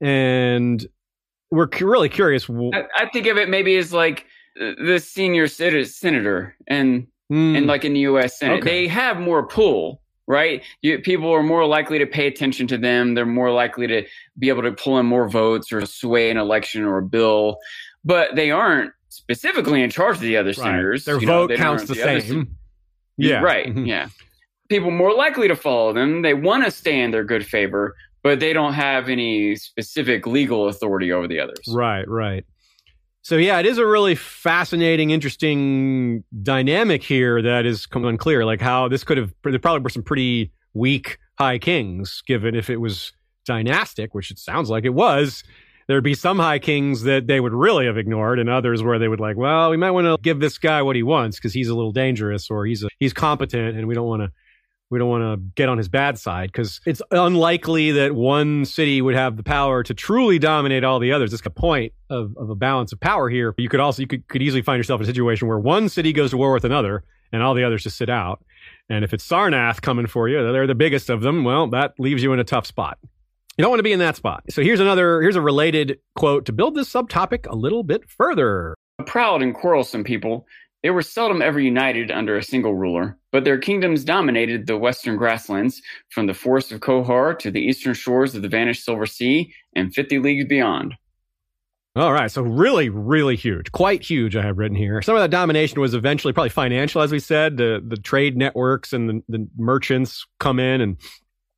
[0.00, 0.84] And
[1.50, 2.46] we're cu- really curious.
[2.46, 4.26] w- I, I think of it maybe as like
[4.60, 8.40] uh, the senior sen- senator and Mm, and like in the U.S.
[8.40, 8.68] Senate, Okay.
[8.68, 10.64] they have more pull, right?
[10.82, 13.14] You, people are more likely to pay attention to them.
[13.14, 14.04] They're more likely to
[14.36, 17.58] be able to pull in more votes or sway an election or a bill,
[18.04, 20.56] but they aren't specifically in charge of the other right.
[20.56, 21.04] senators.
[21.04, 22.56] Their You vote don't- counts the, other same.
[23.16, 23.40] yeah.
[23.40, 23.66] right.
[23.74, 23.86] Mhm.
[23.86, 24.08] Yeah,
[24.68, 26.22] people more likely to follow them.
[26.22, 30.68] They want to stay in their good favor, but they don't have any specific legal
[30.68, 31.64] authority over the others.
[31.68, 32.44] Right, right.
[33.22, 38.44] So yeah, it is a really fascinating, interesting dynamic here that is unclear.
[38.46, 42.70] Like how this could have there probably were some pretty weak high kings, given if
[42.70, 43.12] it was
[43.44, 45.42] dynastic, which it sounds like it was.
[45.90, 49.08] There'd be some high kings that they would really have ignored, and others where they
[49.08, 51.66] would like, well, we might want to give this guy what he wants because he's
[51.66, 54.30] a little dangerous or he's a, he's competent, and we don't want to
[54.88, 59.02] we don't want to get on his bad side because it's unlikely that one city
[59.02, 61.32] would have the power to truly dominate all the others.
[61.32, 63.52] It's a point of, of a balance of power here.
[63.58, 66.12] You could also you could, could easily find yourself in a situation where one city
[66.12, 67.02] goes to war with another
[67.32, 68.44] and all the others just sit out.
[68.88, 71.42] And if it's Sarnath coming for you, they're the biggest of them.
[71.42, 72.96] Well, that leaves you in a tough spot.
[73.60, 74.44] You don't want to be in that spot.
[74.48, 78.74] So here's another here's a related quote to build this subtopic a little bit further.
[78.98, 80.46] A proud and quarrelsome people,
[80.82, 85.18] they were seldom ever united under a single ruler, but their kingdoms dominated the western
[85.18, 89.52] grasslands from the forest of Qohor to the eastern shores of the vanished Silver Sea
[89.76, 90.94] and 50 leagues beyond.
[91.96, 94.36] All right, so really, really huge, quite huge.
[94.36, 95.02] I have written here.
[95.02, 97.58] Some of that domination was eventually probably financial, as we said.
[97.58, 100.96] The the trade networks and the, the merchants come in and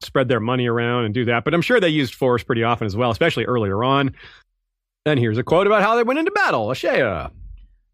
[0.05, 1.45] spread their money around and do that.
[1.45, 4.15] But I'm sure they used force pretty often as well, especially earlier on.
[5.05, 6.69] And here's a quote about how they went into battle.
[6.69, 7.31] Ashaya.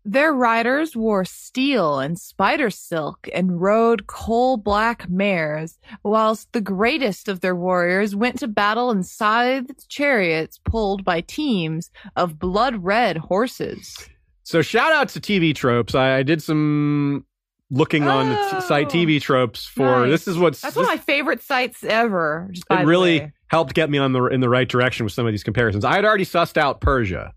[0.05, 7.29] Their riders wore steel and spider silk and rode coal black mares, whilst the greatest
[7.29, 13.19] of their warriors went to battle in scythed chariots pulled by teams of blood red
[13.19, 14.09] horses.
[14.45, 15.95] So shout out to TV tropes.
[15.95, 17.27] I, I did some
[17.71, 20.11] looking on the t- Oh, site TV tropes for nice.
[20.11, 22.49] this is what's That's this, one of my favorite sites ever.
[22.53, 25.33] Just it really helped get me on the in the right direction with some of
[25.33, 25.85] these comparisons.
[25.85, 27.33] I had already sussed out Persia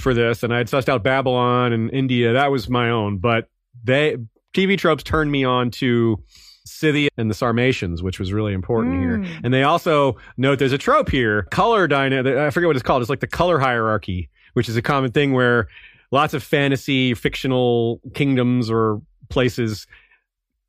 [0.00, 2.32] for this, and I had sussed out Babylon and India.
[2.32, 3.48] That was my own, but
[3.84, 4.16] they
[4.54, 6.22] TV tropes turned me on to
[6.64, 9.18] Scythia and the Sarmatians, which was really important here.
[9.18, 9.44] Mm.
[9.44, 12.36] And they also note there's a trope here, color dynamic.
[12.36, 13.02] I forget what it's called.
[13.02, 15.68] It's like the color hierarchy, which is a common thing where
[16.10, 19.86] lots of fantasy fictional kingdoms or places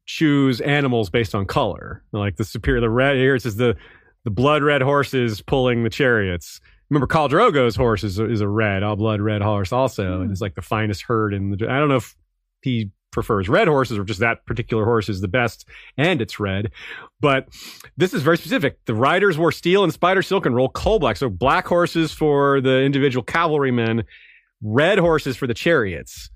[0.06, 2.04] choose animals based on color.
[2.12, 3.76] Like the superior, the red here it says the
[4.24, 6.60] the blood red horses pulling the chariots.
[6.90, 10.26] remember Khal Drogo's horse is a, is a red, all blood red horse also, and
[10.26, 10.32] hmm.
[10.32, 11.70] it's like the finest herd in the.
[11.70, 12.16] I don't know if
[12.62, 15.68] he prefers red horses or just that particular horse is the best
[15.98, 16.72] and it's red.
[17.20, 17.48] But
[17.96, 18.78] this is very specific.
[18.86, 21.18] The riders wore steel and spider silk and roll coal black.
[21.18, 24.04] So black horses for the individual cavalrymen,
[24.62, 26.30] red horses for the chariots.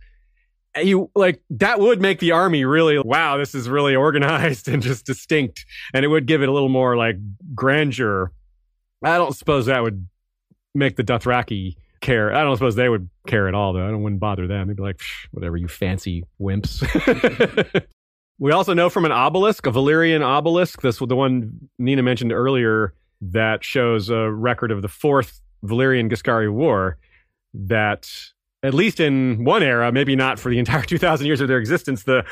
[0.78, 5.06] You like that would make the army really wow, this is really organized and just
[5.06, 5.66] distinct.
[5.94, 7.18] And it would give it a little more like
[7.54, 8.32] grandeur.
[9.04, 10.08] I don't suppose that would
[10.74, 12.34] make the Dothraki care.
[12.34, 13.86] I don't suppose they would care at all, though.
[13.86, 14.68] I don't wouldn't bother them.
[14.68, 15.00] They'd be like,
[15.32, 16.82] whatever, you fancy wimps.
[18.40, 22.32] we also know from an obelisk, a Valyrian obelisk, this was the one Nina mentioned
[22.32, 26.98] earlier, that shows a record of the fourth Valyrian Giscari War.
[27.54, 28.10] That
[28.64, 32.04] at least in one era, maybe not for the entire 2,000 years of their existence,
[32.04, 32.24] the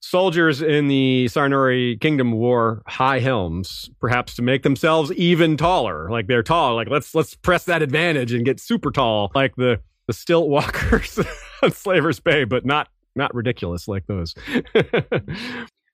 [0.00, 6.08] soldiers in the Sarnori kingdom wore high helms, perhaps to make themselves even taller.
[6.10, 6.76] Like they're tall.
[6.76, 11.18] Like let's let's press that advantage and get super tall, like the the stilt walkers
[11.62, 14.34] on Slaver's Bay, but not not ridiculous like those.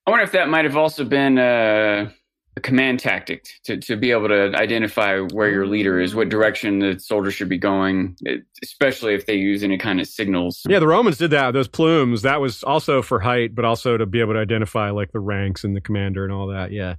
[0.06, 2.10] I wonder if that might have also been uh,
[2.56, 6.78] a command tactic to, to be able to identify where your leader is, what direction
[6.78, 8.16] the soldier should be going,
[8.62, 10.62] especially if they use any kind of signals.
[10.68, 11.52] Yeah, the Romans did that.
[11.52, 15.12] Those plumes, that was also for height, but also to be able to identify like
[15.12, 16.70] the ranks and the commander and all that.
[16.70, 16.94] Yeah.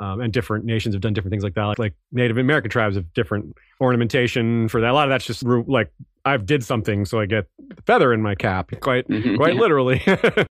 [0.00, 1.62] Um, and different nations have done different things like that.
[1.62, 4.90] Like, like, Native American tribes have different ornamentation for that.
[4.90, 5.92] A lot of that's just like
[6.24, 9.36] I've did something, so I get the feather in my cap, quite mm-hmm.
[9.36, 10.02] quite literally.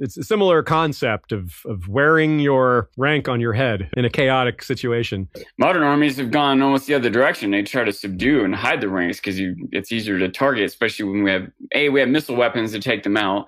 [0.00, 4.62] it's a similar concept of of wearing your rank on your head in a chaotic
[4.62, 5.28] situation.
[5.58, 7.50] Modern armies have gone almost the other direction.
[7.50, 9.38] They try to subdue and hide the ranks because
[9.72, 13.02] it's easier to target, especially when we have a we have missile weapons to take
[13.02, 13.46] them out.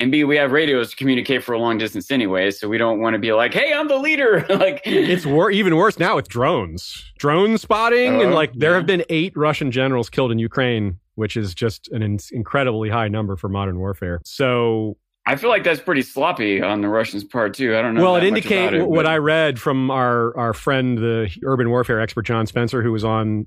[0.00, 3.00] And B, we have radios to communicate for a long distance anyway, so we don't
[3.00, 6.26] want to be like, "Hey, I'm the leader." like it's wor- even worse now with
[6.26, 8.76] drones, drone spotting, and oh, like there yeah.
[8.76, 13.08] have been eight Russian generals killed in Ukraine, which is just an in- incredibly high
[13.08, 14.22] number for modern warfare.
[14.24, 14.96] So
[15.30, 17.76] I feel like that's pretty sloppy on the Russians' part too.
[17.76, 18.02] I don't know.
[18.02, 22.48] Well, it indicates what I read from our our friend, the urban warfare expert John
[22.48, 23.46] Spencer, who was on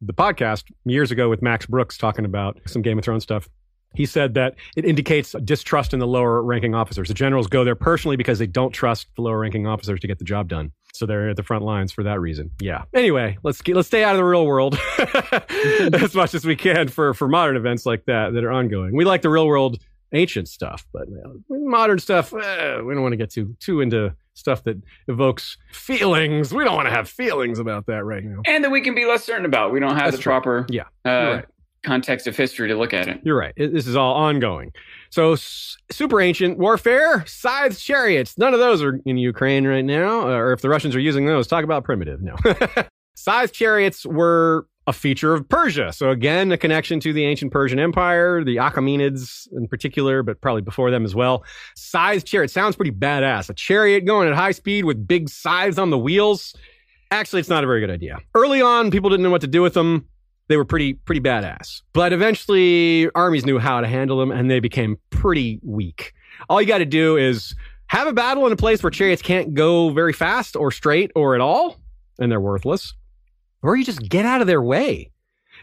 [0.00, 3.46] the podcast years ago with Max Brooks talking about some Game of Thrones stuff.
[3.94, 7.08] He said that it indicates distrust in the lower ranking officers.
[7.08, 10.18] The generals go there personally because they don't trust the lower ranking officers to get
[10.18, 10.72] the job done.
[10.94, 12.52] So they're at the front lines for that reason.
[12.58, 12.84] Yeah.
[12.94, 14.78] Anyway, let's get, let's stay out of the real world
[15.94, 18.96] as much as we can for for modern events like that that are ongoing.
[18.96, 19.78] We like the real world
[20.12, 23.80] ancient stuff, but you know, modern stuff, eh, we don't want to get too too
[23.80, 26.52] into stuff that evokes feelings.
[26.54, 29.04] We don't want to have feelings about that right now, and that we can be
[29.04, 29.72] less certain about.
[29.72, 30.30] We don't have That's the true.
[30.30, 31.44] proper yeah uh, right.
[31.84, 33.20] context of history to look at it.
[33.24, 33.52] You're right.
[33.56, 34.72] It, this is all ongoing.
[35.10, 38.38] So s- super ancient warfare, scythes, chariots.
[38.38, 41.46] None of those are in Ukraine right now, or if the Russians are using those,
[41.46, 42.20] talk about primitive.
[42.22, 42.36] No.
[43.16, 45.92] Scythe chariots were a feature of Persia.
[45.92, 50.62] So again, a connection to the ancient Persian Empire, the Achaemenids in particular, but probably
[50.62, 51.44] before them as well.
[51.76, 53.50] Scythe chariot sounds pretty badass.
[53.50, 56.56] A chariot going at high speed with big scythes on the wheels.
[57.10, 58.18] Actually, it's not a very good idea.
[58.34, 60.06] Early on, people didn't know what to do with them.
[60.48, 61.82] They were pretty, pretty badass.
[61.92, 66.14] But eventually, armies knew how to handle them and they became pretty weak.
[66.48, 67.54] All you got to do is
[67.88, 71.34] have a battle in a place where chariots can't go very fast or straight or
[71.34, 71.76] at all,
[72.18, 72.94] and they're worthless
[73.62, 75.10] or you just get out of their way.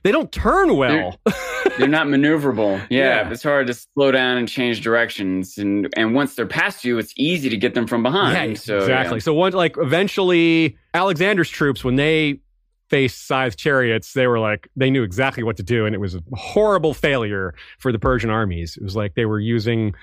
[0.03, 1.19] They don't turn well.
[1.25, 1.33] They're,
[1.79, 2.75] they're not maneuverable.
[2.89, 5.57] Yeah, yeah, it's hard to slow down and change directions.
[5.57, 8.51] And and once they're past you, it's easy to get them from behind.
[8.51, 9.17] Yeah, so, exactly.
[9.17, 9.23] Yeah.
[9.23, 12.39] So one like eventually Alexander's troops when they
[12.89, 16.15] faced scythe chariots, they were like they knew exactly what to do, and it was
[16.15, 18.77] a horrible failure for the Persian armies.
[18.77, 19.95] It was like they were using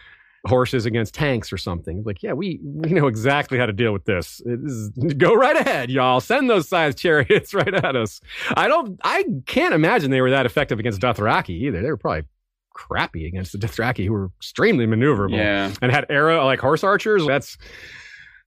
[0.47, 2.03] horses against tanks or something.
[2.05, 4.41] Like, yeah, we we know exactly how to deal with this.
[4.45, 6.21] Is, go right ahead, y'all.
[6.21, 8.21] Send those scythe chariots right at us.
[8.57, 9.01] I don't.
[9.05, 11.83] I can't imagine they were that effective against Dothraki either.
[11.83, 12.29] They were probably
[12.75, 15.73] crappy against the Dothraki, who were extremely maneuverable yeah.
[15.83, 17.27] and had arrow like horse archers.
[17.27, 17.57] That's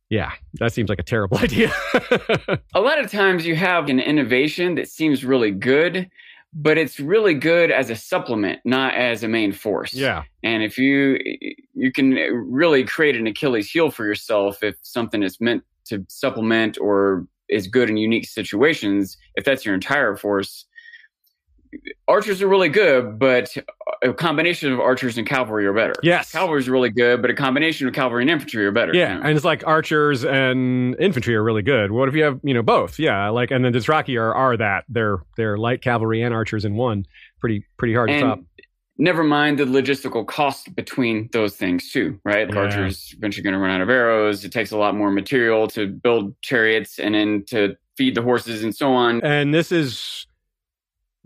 [0.10, 1.72] yeah, that seems like a terrible idea.
[2.74, 6.10] a lot of times you have an innovation that seems really good,
[6.56, 9.94] but it's really good as a supplement, not as a main force.
[9.94, 10.24] Yeah.
[10.42, 11.20] And if you
[11.74, 16.78] you can really create an Achilles heel for yourself if something is meant to supplement
[16.80, 20.66] or is good in unique situations, if that's your entire force,
[22.08, 23.56] archers are really good, but
[24.04, 25.96] a combination of archers and cavalry are better.
[26.04, 26.32] Yes.
[26.32, 28.94] Cavalry is really good, but a combination of cavalry and infantry are better.
[28.94, 29.14] Yeah.
[29.14, 29.26] You know?
[29.28, 31.92] And it's like archers and infantry are really good.
[31.92, 33.00] What if you have, you know, both?
[33.00, 33.30] Yeah.
[33.30, 34.86] Like, and then Dothraki are, are that.
[34.90, 37.06] They're, they're light cavalry and archers in one.
[37.40, 38.40] Pretty, pretty hard and to top.
[38.98, 42.50] Never mind the logistical cost between those things too, right?
[42.50, 42.60] Yeah.
[42.60, 44.46] Archers eventually going to run out of arrows.
[44.46, 48.64] It takes a lot more material to build chariots and then to feed the horses
[48.64, 49.22] and so on.
[49.24, 50.28] And this is,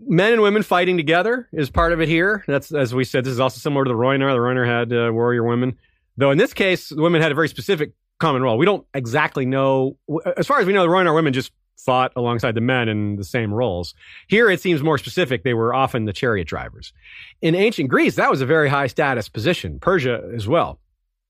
[0.06, 2.44] men and women fighting together is part of it here.
[2.46, 3.24] That's as we said.
[3.24, 4.32] This is also similar to the Rhoynar.
[4.32, 5.78] The Rhoynar had uh, warrior women,
[6.16, 8.58] though in this case, the women had a very specific common role.
[8.58, 9.96] We don't exactly know,
[10.36, 13.24] as far as we know, the Rhoynar women just fought alongside the men in the
[13.24, 13.94] same roles.
[14.28, 15.44] Here, it seems more specific.
[15.44, 16.92] They were often the chariot drivers.
[17.40, 19.80] In ancient Greece, that was a very high status position.
[19.80, 20.78] Persia as well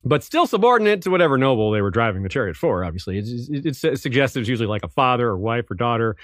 [0.05, 2.85] but still subordinate to whatever noble they were driving the chariot for.
[2.85, 6.17] Obviously, it, suggests it was usually like a father or wife or daughter.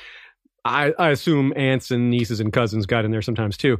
[0.66, 3.78] I, I, assume aunts and nieces and cousins got in there sometimes too.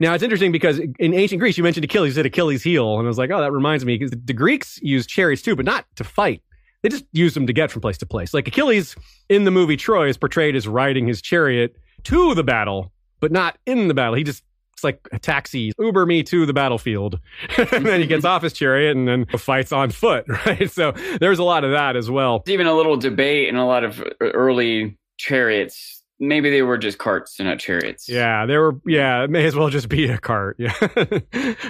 [0.00, 3.06] Now it's interesting because in ancient Greece, you mentioned Achilles, you said Achilles' heel, and
[3.06, 5.86] I was like, oh, that reminds me because the Greeks used chariots too, but not
[5.96, 6.42] to fight.
[6.82, 8.32] They just used them to get from place to place.
[8.32, 8.94] Like Achilles
[9.28, 11.74] in the movie Troy is portrayed as riding his chariot
[12.04, 14.14] to the battle, but not in the battle.
[14.14, 14.44] He just
[14.78, 17.18] it's like a taxi, Uber me to the battlefield.
[17.72, 20.70] and then he gets off his chariot and then fights on foot, right?
[20.70, 22.44] So there's a lot of that as well.
[22.46, 27.38] Even a little debate in a lot of early chariots maybe they were just carts
[27.38, 28.08] and not chariots.
[28.08, 28.80] Yeah, they were.
[28.86, 30.56] Yeah, it may as well just be a cart.
[30.58, 30.72] Yeah,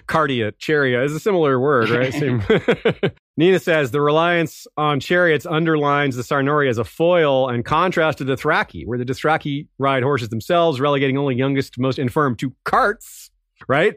[0.07, 2.13] cardia, chariot is a similar word, right?
[2.13, 2.43] Same.
[3.37, 8.25] Nina says the reliance on chariots underlines the Sarnori as a foil and contrast to
[8.25, 13.31] the Dothraki, where the Dothraki ride horses themselves, relegating only youngest, most infirm to carts.
[13.69, 13.95] Right.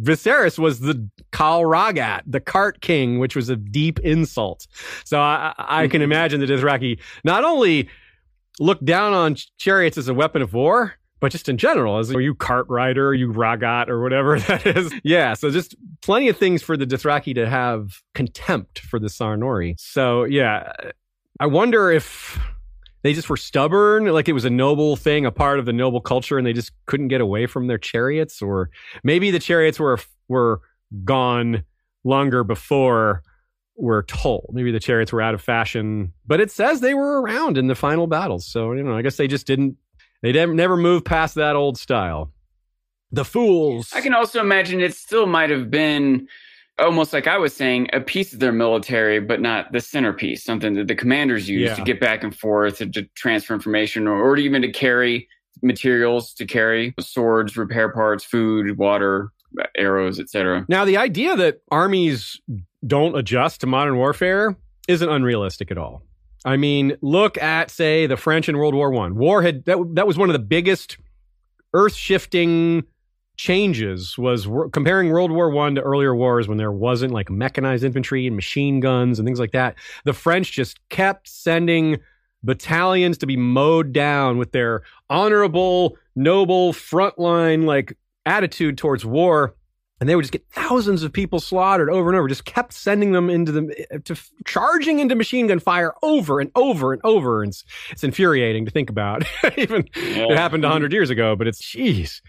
[0.00, 4.66] Viserys was the Khal Rhaggat, the cart king, which was a deep insult.
[5.04, 6.04] So I, I can mm-hmm.
[6.04, 7.90] imagine the Dothraki not only
[8.62, 12.20] look down on chariots as a weapon of war, but just in general, as are
[12.20, 14.92] you cart rider, are you Rhaggat, or whatever that is.
[15.02, 19.74] Yeah, so just plenty of things for the Dothraki to have contempt for the Sarnori.
[19.78, 20.72] So yeah,
[21.40, 22.38] I wonder if
[23.02, 26.00] they just were stubborn, like it was a noble thing, a part of the noble
[26.00, 28.70] culture, and they just couldn't get away from their chariots, or
[29.02, 29.98] maybe the chariots were
[30.28, 30.60] were
[31.04, 31.64] gone
[32.04, 33.22] longer before
[33.76, 34.50] we're told.
[34.52, 37.74] Maybe the chariots were out of fashion, but it says they were around in the
[37.74, 38.46] final battles.
[38.46, 39.76] So, you know, I guess they just didn't,
[40.22, 42.32] they never moved past that old style.
[43.10, 43.92] The fools.
[43.94, 46.28] I can also imagine it still might have been
[46.78, 50.74] almost like I was saying, a piece of their military, but not the centerpiece, something
[50.74, 51.74] that the commanders use yeah.
[51.74, 55.28] to get back and forth, to, to transfer information, or, or even to carry
[55.62, 59.30] materials, to carry swords, repair parts, food, water,
[59.76, 60.64] arrows, etc.
[60.68, 62.40] Now, the idea that armies
[62.86, 64.56] don't adjust to modern warfare
[64.88, 66.02] isn't unrealistic at all.
[66.44, 69.14] I mean, look at say the French in World War One.
[69.16, 70.98] War had that that was one of the biggest
[71.72, 72.84] earth shifting
[73.36, 78.26] changes was comparing World War One to earlier wars when there wasn't like mechanized infantry
[78.26, 79.76] and machine guns and things like that.
[80.04, 81.98] The French just kept sending
[82.42, 87.96] battalions to be mowed down with their honorable, noble frontline like
[88.26, 89.54] attitude towards war
[90.02, 93.12] and they would just get thousands of people slaughtered over and over just kept sending
[93.12, 97.44] them into the eh, to charging into machine gun fire over and over and over.
[97.44, 99.22] And it's, it's infuriating to think about.
[99.56, 100.26] Even yeah.
[100.26, 102.20] it happened 100 years ago but it's jeez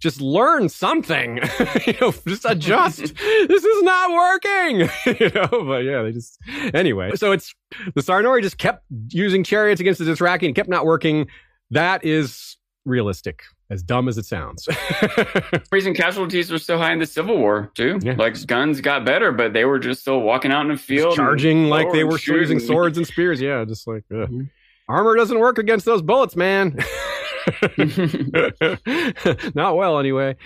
[0.00, 1.36] just learn something
[1.86, 2.98] you know just adjust.
[3.46, 4.80] This is not working
[5.20, 6.36] you know but yeah they just
[6.74, 7.12] anyway.
[7.14, 7.54] So it's
[7.94, 11.28] the sarnori just kept using chariots against the dothraki and kept not working.
[11.70, 14.68] That is realistic as dumb as it sounds.
[15.72, 17.98] Reason casualties were so high in the Civil War too.
[18.02, 18.16] Yeah.
[18.18, 21.16] Like guns got better, but they were just still walking out in the field, just
[21.16, 22.40] charging like they were shooting.
[22.40, 23.40] using swords and spears.
[23.40, 24.42] Yeah, just like mm-hmm.
[24.88, 26.76] armor doesn't work against those bullets, man.
[29.54, 30.36] Not well, anyway.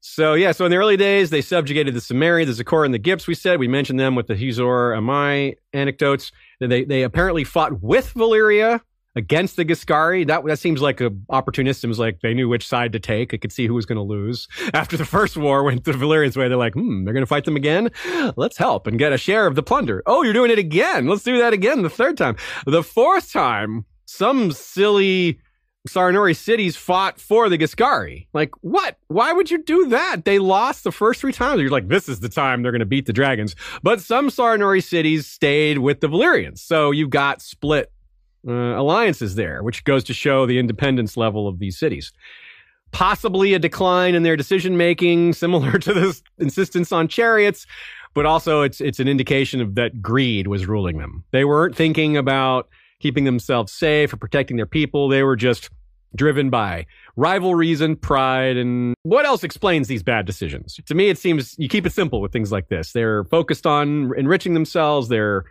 [0.00, 2.98] So yeah, so in the early days, they subjugated the Cymmeri, the Zoqora, and the
[2.98, 3.28] Gipps.
[3.28, 6.32] We said we mentioned them with the Huzhor Amai anecdotes.
[6.58, 8.80] They they apparently fought with Valyria
[9.14, 10.26] against the Giscari.
[10.26, 11.90] That that seems like a opportunism.
[11.90, 13.30] Is like they knew which side to take.
[13.30, 14.48] They could see who was going to lose.
[14.74, 17.44] After the first war went the Valyrians' way, they're like, hmm, they're going to fight
[17.44, 17.90] them again.
[18.36, 20.02] Let's help and get a share of the plunder.
[20.06, 21.06] Oh, you're doing it again.
[21.06, 21.82] Let's do that again.
[21.82, 22.36] The third time,
[22.66, 25.40] the fourth time, some silly.
[25.88, 28.28] Sarnori cities fought for the Giscari.
[28.32, 28.98] Like, what?
[29.08, 30.24] Why would you do that?
[30.24, 31.60] They lost the first three times.
[31.60, 33.56] You're like, this is the time they're going to beat the dragons.
[33.82, 36.58] But some Sarnori cities stayed with the Valyrians.
[36.58, 37.90] So you got split
[38.46, 42.12] uh, alliances there, which goes to show the independence level of these cities.
[42.90, 47.66] Possibly a decline in their decision making, similar to this insistence on chariots,
[48.14, 51.24] but also it's it's an indication of that greed was ruling them.
[51.30, 52.68] They weren't thinking about
[53.00, 55.08] keeping themselves safe or protecting their people.
[55.08, 55.70] They were just
[56.14, 56.86] driven by
[57.16, 58.56] rivalries and pride.
[58.56, 60.78] And what else explains these bad decisions?
[60.86, 62.92] To me, it seems you keep it simple with things like this.
[62.92, 65.08] They're focused on enriching themselves.
[65.08, 65.44] They're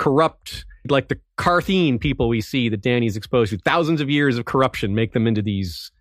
[0.00, 3.58] corrupt like the Qartheen people we see that Dany's exposed to.
[3.58, 5.92] Thousands of years of corruption make them into these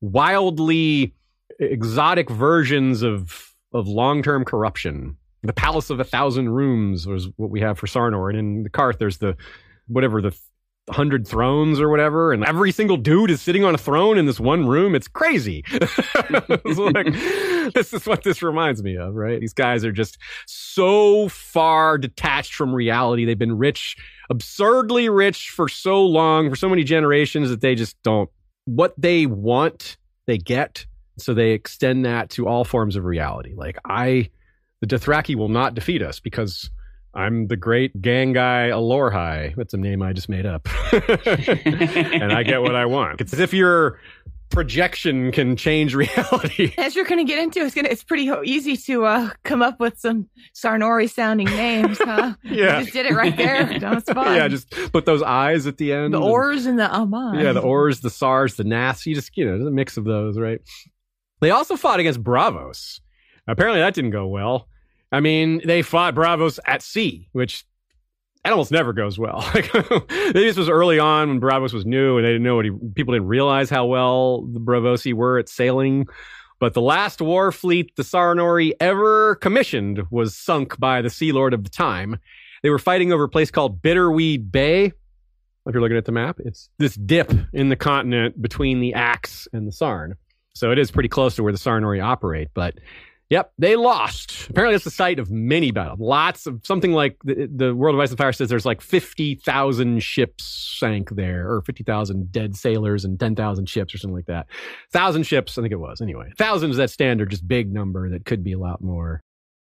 [0.00, 1.14] wildly
[1.60, 5.16] exotic versions of of long term corruption.
[5.42, 8.70] The Palace of a Thousand Rooms was what we have for Sarnor, and in the
[8.70, 9.36] Qarth there's the
[9.86, 10.34] whatever the
[10.90, 14.40] hundred thrones or whatever, and every single dude is sitting on a throne in this
[14.40, 14.94] one room.
[14.94, 15.64] It's crazy.
[15.70, 17.06] it's like,
[17.74, 19.40] this is what this reminds me of, right?
[19.40, 23.24] These guys are just so far detached from reality.
[23.24, 23.96] They've been rich,
[24.28, 28.28] absurdly rich for so long, for so many generations that they just don't.
[28.64, 29.96] What they want,
[30.26, 30.86] they get.
[31.18, 33.54] So they extend that to all forms of reality.
[33.54, 34.30] Like I,
[34.80, 36.70] the Dothraki will not defeat us because
[37.14, 39.54] I'm the great gang guy Alorhai.
[39.54, 40.66] That's a name I just made up.
[40.92, 43.20] and I get what I want.
[43.20, 43.98] It's as if your
[44.52, 46.72] projection can change reality.
[46.78, 49.80] As you're going to get into, it's to, it's pretty easy to uh, come up
[49.80, 52.34] with some Sarnori sounding names, huh?
[52.44, 52.78] Yeah.
[52.78, 54.36] You just did it right there spot.
[54.36, 56.14] yeah, just put those eyes at the end.
[56.14, 57.38] the ors and the amon.
[57.38, 59.06] Yeah, the ors, the sars, the nas.
[59.06, 60.60] You just, you know, there's a mix of those, right?
[61.40, 63.00] They also fought against Braavos.
[63.48, 64.68] Apparently that didn't go well.
[65.12, 67.64] I mean, they fought Braavos at sea, which
[68.44, 69.48] that almost never goes well.
[70.32, 73.12] This was early on when Braavos was new and they didn't know what he, people
[73.12, 76.06] didn't realize how well the Braavosi were at sailing.
[76.58, 81.54] But the last war fleet the Sarnori ever commissioned was sunk by the Sea Lord
[81.54, 82.18] of the time.
[82.62, 84.86] They were fighting over a place called Bitterweed Bay.
[84.86, 89.46] If you're looking at the map, it's this dip in the continent between the Axe
[89.52, 90.16] and the Sarn.
[90.54, 92.48] So it is pretty close to where the Sarnori operate.
[92.54, 92.74] But
[93.32, 94.50] yep, they lost.
[94.50, 95.98] Apparently, it's the site of many battles.
[95.98, 100.02] Lots of something like the, the World of Ice and Fire says there's like 50,000
[100.02, 100.44] ships
[100.78, 104.48] sank there, or 50,000 dead sailors and 10,000 ships, or something like that.
[104.92, 106.02] Thousand ships, I think it was.
[106.02, 109.22] Anyway, thousand is that standard, just big number that could be a lot more.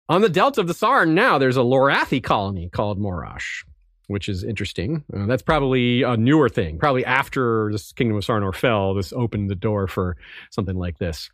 [0.10, 3.64] On the delta of the Sarn now, there's a Lorathi colony called Morosh
[4.08, 5.06] which is interesting.
[5.16, 6.78] Uh, that's probably a newer thing.
[6.78, 10.18] Probably after this Kingdom of Sarnor fell, this opened the door for
[10.50, 11.30] something like this.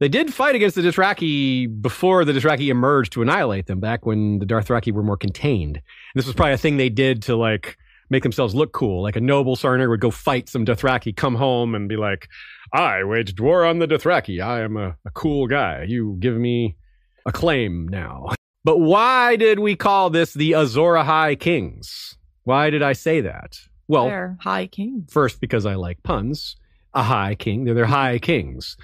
[0.00, 4.38] They did fight against the Dothraki before the Dothraki emerged to annihilate them, back when
[4.38, 5.82] the Dothraki were more contained.
[6.14, 7.76] This was probably a thing they did to like
[8.08, 9.02] make themselves look cool.
[9.02, 12.28] Like a noble Sarner would go fight some Dothraki, come home and be like,
[12.72, 14.40] I waged war on the Dothraki.
[14.42, 15.84] I am a, a cool guy.
[15.88, 16.76] You give me
[17.26, 18.28] a claim now.
[18.64, 22.18] But why did we call this the Azor High Kings?
[22.44, 23.58] Why did I say that?
[23.86, 25.10] Well, They're high kings.
[25.10, 26.56] first because I like puns.
[26.92, 28.76] A high king, they're their high kings.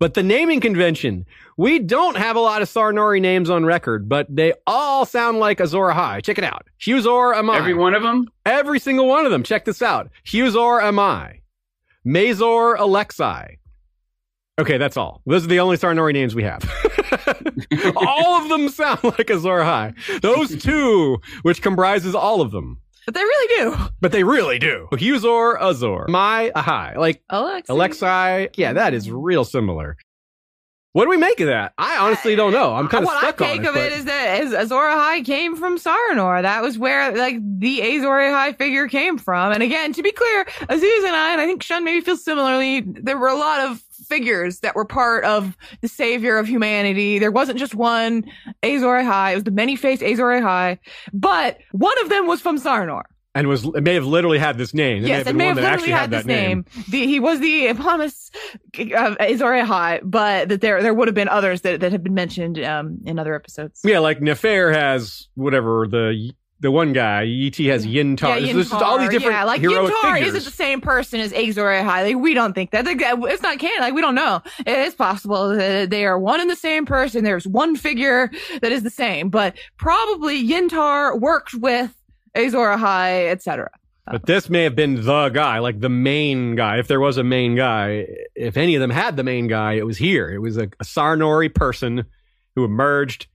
[0.00, 1.26] But the naming convention,
[1.58, 5.60] we don't have a lot of Sarnori names on record, but they all sound like
[5.60, 6.22] Azor Ahai.
[6.22, 6.66] Check it out.
[6.80, 7.58] Huzhor Amai.
[7.58, 8.26] Every one of them?
[8.46, 9.42] Every single one of them.
[9.42, 10.10] Check this out.
[10.24, 11.40] Huzhor Amai.
[12.06, 13.58] Mazor Alexi.
[14.58, 15.20] Okay, that's all.
[15.26, 16.62] Those are the only Sarnori names we have.
[17.96, 20.20] all of them sound like Azor Ahai.
[20.22, 22.80] Those two, which comprises all of them.
[23.10, 23.76] But they really do.
[24.00, 24.86] But they really do.
[24.92, 26.94] Huzhor, Azor, my Ahai.
[26.96, 27.66] Like Alexi.
[27.66, 28.48] Alexi.
[28.56, 29.96] Yeah, that is real similar.
[30.92, 31.72] What do we make of that?
[31.76, 32.72] I honestly don't know.
[32.74, 33.68] I'm kind of what stuck I on take it.
[33.68, 36.42] of it but- is that is Azor Ahai came from Sarnor.
[36.42, 39.52] That was where like the Azor Ahai figure came from.
[39.52, 42.80] And again, to be clear, Aziz and I, and I think Shun maybe feels similarly,
[42.86, 47.18] there were a lot of figures that were part of the savior of humanity.
[47.18, 48.24] There wasn't just one
[48.62, 49.32] Azor Ahai.
[49.32, 50.78] It was the many-faced Azor Ahai.
[51.14, 53.04] But one of them was from Sarnor.
[53.34, 55.04] and was it may have literally had this name.
[55.04, 56.26] It yes, may it may have have been one that literally actually had this that
[56.26, 56.64] name.
[56.90, 58.30] The, he was the eponymous
[58.78, 62.14] uh, Azor Ahai, but that there there would have been others that, that have been
[62.14, 63.80] mentioned um, in other episodes.
[63.84, 67.24] Yeah, like Nefer has whatever the the one guy.
[67.26, 68.40] Et has Yintar.
[68.40, 69.12] Yeah, There's just all these Yintar.
[69.12, 70.34] different yeah, like heroic Yintar figures.
[70.34, 72.04] isn't the same person as Azor Ahai.
[72.04, 72.84] Like, we don't think that.
[72.84, 73.80] Like, that- It's not canon.
[73.80, 74.42] Like we don't know.
[74.60, 77.24] It is possible that they are one and the same person.
[77.24, 78.30] There's one figure
[78.60, 81.94] that is the same, but probably Yintar worked with
[82.34, 83.70] Azor Ahai, etc.
[84.10, 86.78] But this may have been the guy, like the main guy.
[86.78, 89.86] If there was a main guy, if any of them had the main guy, it
[89.86, 90.28] was here.
[90.30, 92.04] It was a, a Sarnori person
[92.56, 93.28] who emerged,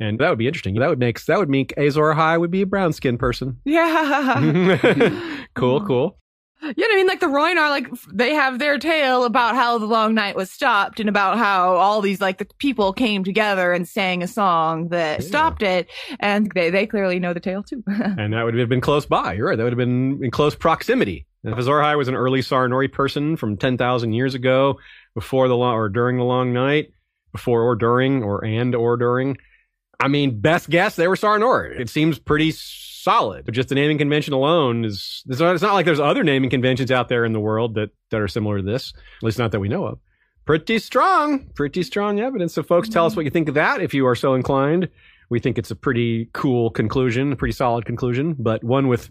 [0.00, 0.74] and that would be interesting.
[0.76, 3.58] That would make that would make Azor Ahai would be a brown skinned person.
[3.64, 5.38] Yeah.
[5.54, 6.18] cool, cool.
[6.64, 7.06] You know what I mean?
[7.08, 11.00] Like the Rhoynar, like they have their tale about how the long night was stopped
[11.00, 15.20] and about how all these like the people came together and sang a song that
[15.22, 15.26] Yeah.
[15.26, 15.88] stopped it.
[16.20, 17.82] And they, they clearly know the tale too.
[17.88, 19.32] And that would have been close by.
[19.32, 19.58] You're right.
[19.58, 21.26] That would have been in close proximity.
[21.42, 24.78] If Azor Ahai was an early Sarnori person from 10,000 years ago,
[25.16, 26.92] before the long or during the long night,
[27.32, 29.36] before or during or and or during.
[30.02, 31.78] I mean, best guess they were Sarnor.
[31.78, 33.44] It seems pretty solid.
[33.44, 35.22] But just the naming convention alone is.
[35.28, 38.26] It's not, like there's other naming conventions out there in the world that that are
[38.26, 38.92] similar to this.
[38.96, 40.00] At least not that we know of.
[40.44, 42.52] Pretty strong, pretty strong evidence.
[42.54, 44.88] So, folks, tell us what you think of that if you are so inclined.
[45.30, 49.08] We think it's a pretty cool conclusion, a pretty solid conclusion, but one with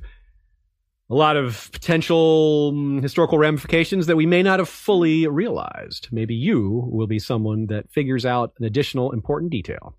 [1.10, 6.10] a lot of potential mm, historical ramifications that we may not have fully realized.
[6.12, 9.96] Maybe you will be someone that figures out an additional important detail.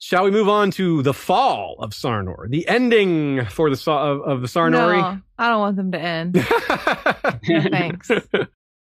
[0.00, 4.40] Shall we move on to the fall of Sarnor, the ending for the of, of
[4.42, 4.98] the Sarnori?
[4.98, 6.34] No, I don't want them to end.
[7.70, 8.10] thanks.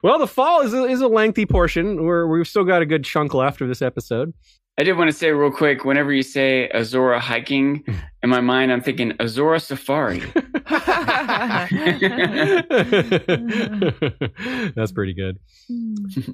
[0.04, 2.04] Well, the fall is a, is a lengthy portion.
[2.04, 4.34] We're, we've still got a good chunk left of this episode.
[4.80, 7.84] I did want to say real quick whenever you say Azora hiking,
[8.24, 10.20] in my mind, I'm thinking Azora safari.
[14.76, 15.38] That's pretty good.
[15.68, 16.32] Hmm.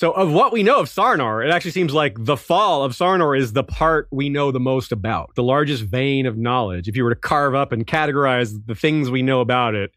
[0.00, 3.38] So, of what we know of Sarnor, it actually seems like the fall of Sarnor
[3.38, 6.88] is the part we know the most about, the largest vein of knowledge.
[6.88, 9.90] If you were to carve up and categorize the things we know about it,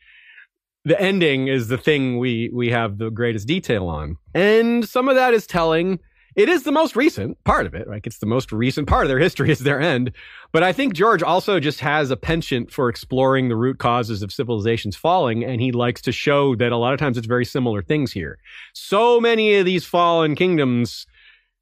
[0.83, 4.17] the ending is the thing we we have the greatest detail on.
[4.33, 6.01] And some of that is telling.
[6.35, 8.01] It is the most recent part of it, right?
[8.05, 10.11] It's the most recent part of their history is their end.
[10.51, 14.31] But I think George also just has a penchant for exploring the root causes of
[14.31, 17.81] civilizations falling, and he likes to show that a lot of times it's very similar
[17.81, 18.39] things here.
[18.73, 21.05] So many of these fallen kingdoms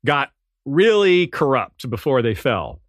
[0.05, 0.31] got
[0.65, 2.81] really corrupt before they fell,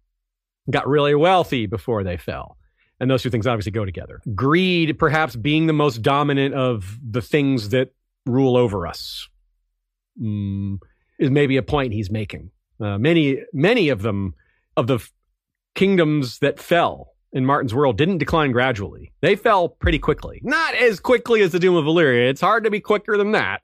[0.69, 2.57] got really wealthy before they fell.
[2.99, 4.21] And those two things obviously go together.
[4.33, 7.93] Greed, perhaps being the most dominant of the things that
[8.25, 9.27] rule over us,
[10.21, 10.79] mm,
[11.23, 12.51] is maybe a point he's making.
[12.79, 14.33] Uh, many, many of them,
[14.75, 15.11] of the f-
[15.75, 19.11] kingdoms that fell in Martin's world, didn't decline gradually.
[19.21, 20.41] They fell pretty quickly.
[20.43, 22.29] Not as quickly as the Doom of Valyria.
[22.29, 23.63] It's hard to be quicker than that.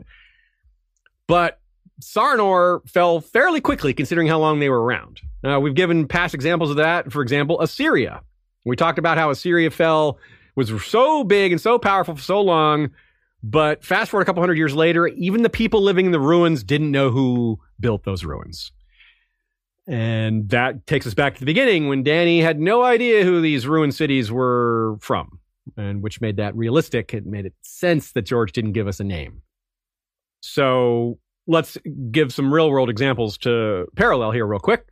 [1.27, 1.59] But
[2.01, 5.21] Sarnor fell fairly quickly considering how long they were around.
[5.43, 7.11] Uh, we've given past examples of that.
[7.11, 8.21] For example, Assyria
[8.65, 10.19] we talked about how Assyria fell,
[10.55, 12.91] was so big and so powerful for so long.
[13.41, 16.63] But fast forward a couple hundred years later, even the people living in the ruins
[16.63, 18.71] didn't know who built those ruins.
[19.87, 23.65] And that takes us back to the beginning when Dany had no idea who these
[23.65, 25.39] ruined cities were from,
[25.77, 27.13] and which made that realistic.
[27.13, 29.41] It made it sense that George didn't give us a name.
[30.41, 31.17] So
[31.47, 31.77] let's
[32.11, 34.85] give some real world examples to parallel here, real quick.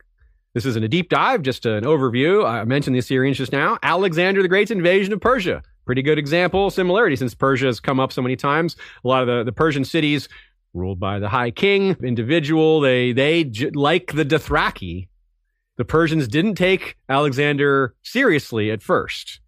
[0.54, 2.44] This isn't a deep dive, just an overview.
[2.44, 3.78] I mentioned the Assyrians just now.
[3.82, 5.62] Alexander the Great's invasion of Persia.
[5.88, 8.76] Pretty good example, similarity, since Persia has come up so many times.
[9.06, 10.28] A lot of the, the Persian cities
[10.74, 12.82] ruled by the high king, individual.
[12.82, 15.08] They, they, like the Dothraki,
[15.78, 19.40] the Persians didn't take Alexander seriously at first.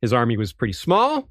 [0.00, 1.28] His army was pretty small.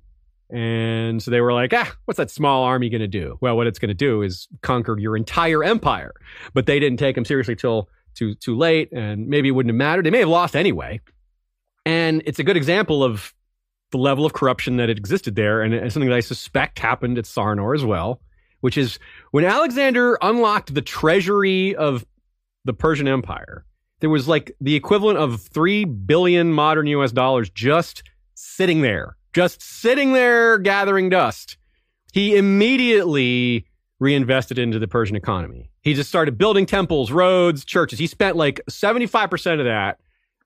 [0.50, 3.38] And so they were like, ah, what's that small army going to do?
[3.40, 6.14] Well, what it's going to do is conquer your entire empire.
[6.54, 9.78] But they didn't take him seriously till too too late, and maybe it wouldn't have
[9.78, 10.06] mattered.
[10.06, 11.00] They may have lost anyway.
[11.86, 13.34] And it's a good example of
[13.92, 17.26] the level of corruption that existed there, and, and something that I suspect happened at
[17.26, 18.22] Sarnor as well,
[18.62, 19.00] which is
[19.32, 22.06] when Alexander unlocked the treasury of
[22.66, 23.66] the Persian Empire,
[24.00, 28.04] there was like the equivalent of three billion modern US dollars just
[28.36, 31.58] sitting there, just sitting there gathering dust.
[32.14, 33.66] He immediately
[34.00, 35.70] reinvested into the Persian economy.
[35.82, 38.00] He just started building temples, roads, churches.
[38.00, 40.00] He spent like 75% of that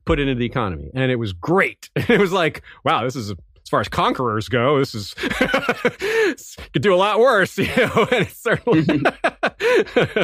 [0.06, 0.90] put into the economy.
[0.94, 1.90] And it was great.
[1.96, 5.14] it was like, wow, this is as far as conquerors go, this is
[6.74, 8.08] could do a lot worse, you know.
[8.12, 10.24] And certainly, mm-hmm.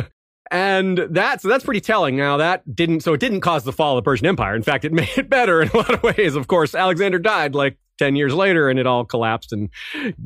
[0.51, 2.17] and that so that's pretty telling.
[2.17, 4.55] Now that didn't so it didn't cause the fall of the Persian Empire.
[4.55, 6.35] In fact, it made it better in a lot of ways.
[6.35, 9.69] Of course, Alexander died like 10 years later and it all collapsed and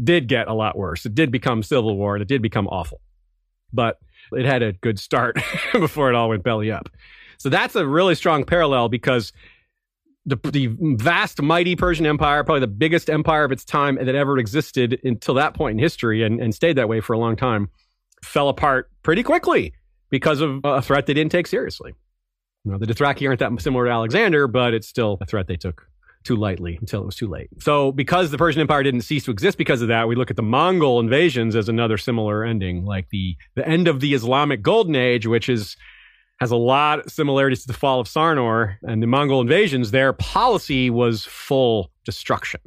[0.04, 1.06] did get a lot worse.
[1.06, 3.02] It did become civil war and it did become awful.
[3.74, 3.98] But
[4.32, 5.38] it had a good start
[5.74, 6.90] before it all went belly up.
[7.38, 9.34] So that's a really strong parallel because
[10.26, 14.38] the, the vast, mighty Persian Empire, probably the biggest empire of its time that ever
[14.38, 17.70] existed until that point in history and, and stayed that way for a long time,
[18.24, 19.74] fell apart pretty quickly
[20.10, 21.94] because of a threat they didn't take seriously.
[22.66, 25.86] The Dothraki aren't that similar to Alexander, but it's still a threat they took
[26.24, 27.50] too lightly until it was too late.
[27.60, 30.38] So, because the Persian Empire didn't cease to exist because of that, we look at
[30.38, 34.96] the Mongol invasions as another similar ending, like the the end of the Islamic Golden
[34.96, 35.76] Age, which is
[36.40, 39.92] has a lot of similarities to the fall of Sarnor and the Mongol invasions.
[39.92, 42.62] Their policy was full destruction,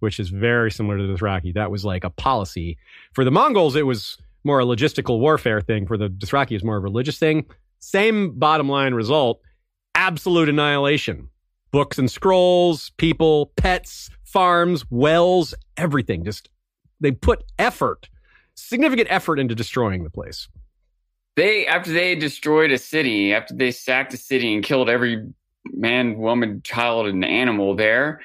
[0.00, 1.54] which is very similar to the Dothraki.
[1.54, 2.78] That was like a policy
[3.12, 3.74] for the Mongols.
[3.74, 5.86] It was more a logistical warfare thing.
[5.86, 7.46] For the Dothraki, it's more a religious thing.
[7.78, 9.40] Same bottom line result:
[9.94, 11.28] absolute annihilation
[11.72, 16.24] books and scrolls, people, pets, farms, wells, everything.
[16.24, 16.48] Just
[17.00, 18.08] they put effort,
[18.54, 20.48] significant effort into destroying the place.
[21.36, 25.26] They after they destroyed a city, after they sacked a city and killed every
[25.72, 28.20] man, woman, child, and animal there,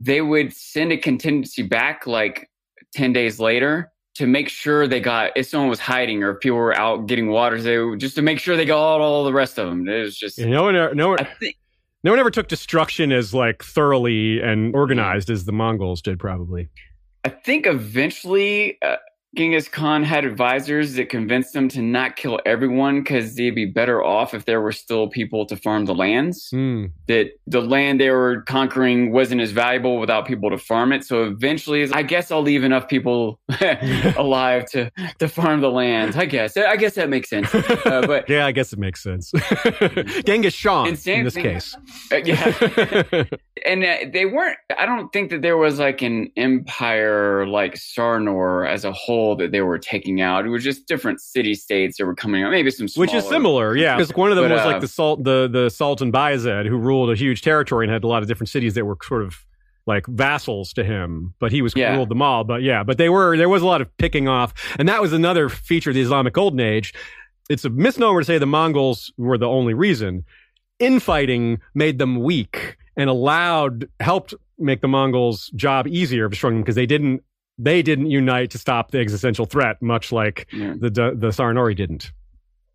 [0.00, 2.50] they would send a contingency back like
[2.94, 6.58] 10 days later to make sure they got if someone was hiding or if people
[6.58, 9.32] were out getting water, they would, just to make sure they got all, all the
[9.32, 9.88] rest of them.
[9.88, 10.38] It was just
[10.72, 11.56] know, no one, I think
[12.04, 16.68] no one ever took destruction as like thoroughly and organized as the Mongols did, probably.
[17.24, 18.96] I think eventually, uh,
[19.34, 24.02] Genghis Khan had advisors that convinced him to not kill everyone because they'd be better
[24.04, 26.48] off if there were still people to farm the lands.
[26.50, 26.86] Hmm.
[27.08, 31.04] That the land they were conquering wasn't as valuable without people to farm it.
[31.04, 33.40] So eventually, I guess I'll leave enough people
[34.16, 36.14] alive to, to farm the land.
[36.16, 36.56] I guess.
[36.56, 37.54] I guess that makes sense.
[37.54, 39.32] Uh, but yeah, I guess it makes sense.
[40.26, 40.92] Genghis Khan in
[41.24, 41.76] this thing- case.
[42.12, 43.24] uh, yeah.
[43.64, 48.68] and uh, they weren't i don't think that there was like an empire like sarnor
[48.68, 52.04] as a whole that they were taking out it was just different city states that
[52.06, 53.96] were coming out maybe some Which is similar, yeah.
[53.96, 56.76] Because one of them But, was uh, like the salt, the the Sultan Bayezid, who
[56.76, 59.36] ruled a huge territory and had a lot of different cities that were sort of
[59.86, 61.34] like vassals to him.
[61.40, 61.94] But he was Yeah.
[61.96, 62.44] ruled them all.
[62.44, 65.12] But yeah, but they were there was a lot of picking off, and that was
[65.12, 66.92] another feature of the Islamic Golden Age.
[67.50, 70.24] It's a misnomer to say the Mongols were the only reason.
[70.78, 76.62] Infighting made them weak and allowed helped make the Mongols' job easier of destroying them
[76.62, 77.22] because they didn't
[77.58, 80.74] they didn't unite to stop the existential threat, much like Yeah.
[80.78, 82.12] the the Sarnori didn't.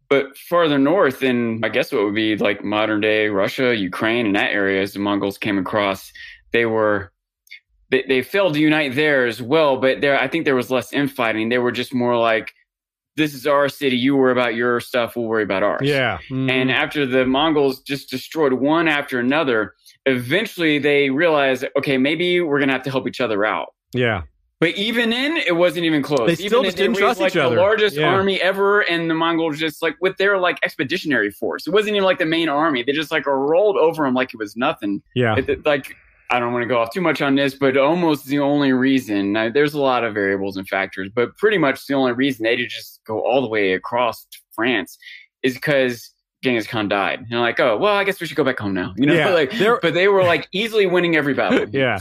[0.10, 4.36] but farther north in i guess what would be like modern day russia ukraine and
[4.38, 6.14] that area as the mongols came across
[6.54, 7.12] they were
[7.92, 10.94] they, they failed to unite there as well but there i think there was less
[10.94, 12.54] infighting they were just more like
[13.18, 16.20] this is our city you worry about your stuff we'll worry about ours Yeah.
[16.30, 16.74] And Mhm.
[16.84, 19.74] after the Mongols just destroyed one after another,
[20.06, 23.70] eventually they realized, okay, maybe we're gonna have to help each other out.
[23.94, 24.22] yeah.
[24.60, 26.26] But even in, it wasn't even close.
[26.26, 27.56] They even still just didn't trust like each other.
[27.56, 28.08] The largest Yeah.
[28.08, 31.68] army ever, and the Mongols just like with their like expeditionary force.
[31.68, 32.82] It wasn't even like the main army.
[32.82, 35.04] They just like rolled over them like it was nothing.
[35.16, 35.36] Yeah.
[35.38, 35.96] It- it- like
[36.32, 39.32] I don't want to go off too much on this, but almost the only reason
[39.32, 42.56] now, there's a lot of variables and factors, but pretty much the only reason they
[42.58, 44.98] did just go all the way across France
[45.44, 46.12] is because
[46.44, 47.26] Genghis Khan died.
[47.32, 48.94] And like, oh well, I guess we should go back home now.
[48.96, 51.68] You know, Yeah, like there- but they were like easily winning every battle.
[51.70, 52.00] yeah.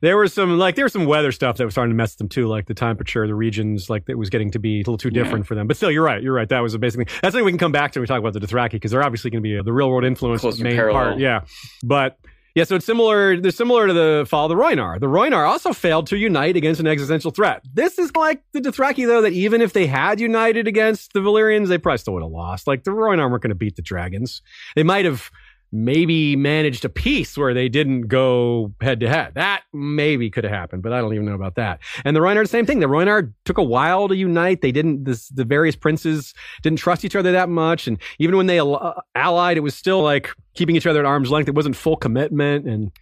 [0.00, 2.18] There was some like there was some weather stuff that was starting to mess with
[2.18, 4.96] them too, like the temperature, the regions, like it was getting to be a little
[4.98, 5.22] too Yeah.
[5.22, 5.66] different for them.
[5.66, 6.22] But still, you're right.
[6.22, 6.48] You're right.
[6.48, 8.40] That was basically that's something we can come back to when we talk about the
[8.40, 11.04] Dothraki because they're obviously going to be the real world influence main parallel.
[11.04, 11.18] part.
[11.18, 11.40] Yeah,
[11.82, 12.18] but.
[12.54, 13.40] Yeah, so it's similar.
[13.40, 15.00] They're similar to the fall of the Rhoynar.
[15.00, 17.64] The Rhoynar also failed to unite against an existential threat.
[17.74, 21.66] This is like the Dothraki, though, that even if they had united against the Valyrians,
[21.66, 22.68] they probably still would have lost.
[22.68, 24.40] Like the Rhoynar weren't going to beat the dragons.
[24.76, 25.32] They might have
[25.74, 29.32] maybe managed a peace where they didn't go head to head.
[29.34, 31.80] That maybe could have happened, but I don't even know about that.
[32.04, 32.80] And the the same thing.
[32.80, 34.62] The Rhoynar took a while to unite.
[34.62, 36.32] They didn't, this, the various princes
[36.62, 37.86] didn't trust each other that much.
[37.86, 41.06] And even when they al- uh, allied, it was still like keeping each other at
[41.06, 41.48] arm's length.
[41.48, 42.92] It wasn't full commitment and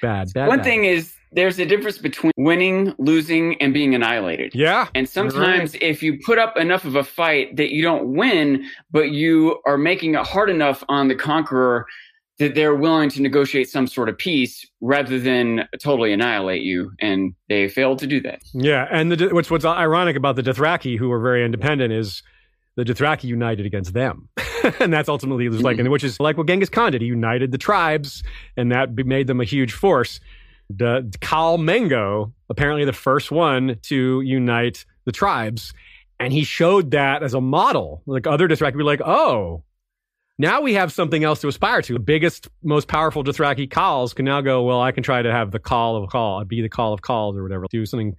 [0.00, 0.48] bad, bad.
[0.48, 0.64] One bad.
[0.64, 4.54] thing is there's a difference between winning, losing, and being annihilated.
[4.54, 4.88] Yeah.
[4.94, 9.10] And sometimes if you put up enough of a fight that you don't win, but
[9.10, 11.86] you are making it hard enough on the conqueror
[12.38, 16.90] that they're willing to negotiate some sort of peace rather than totally annihilate you.
[17.00, 18.42] And they failed to do that.
[18.52, 22.22] Yeah, and the, what's what's ironic about the Dothraki, who were very independent, is
[22.76, 24.28] the Dothraki united against them,
[24.80, 27.02] and that's ultimately was like, and which is like what Genghis Khan did.
[27.02, 28.24] He united the tribes,
[28.56, 30.18] and that made them a huge force.
[30.70, 35.72] The Khal Mengo, apparently the first one to unite the tribes,
[36.18, 38.02] and he showed that as a model.
[38.06, 39.62] Like other Dothraki were like, oh.
[40.38, 41.92] Now we have something else to aspire to.
[41.92, 45.52] The biggest, most powerful Dothraki khals can now go, well, I can try to have
[45.52, 47.66] the khal of a khal, be the khal of khals or whatever.
[47.70, 48.16] Do something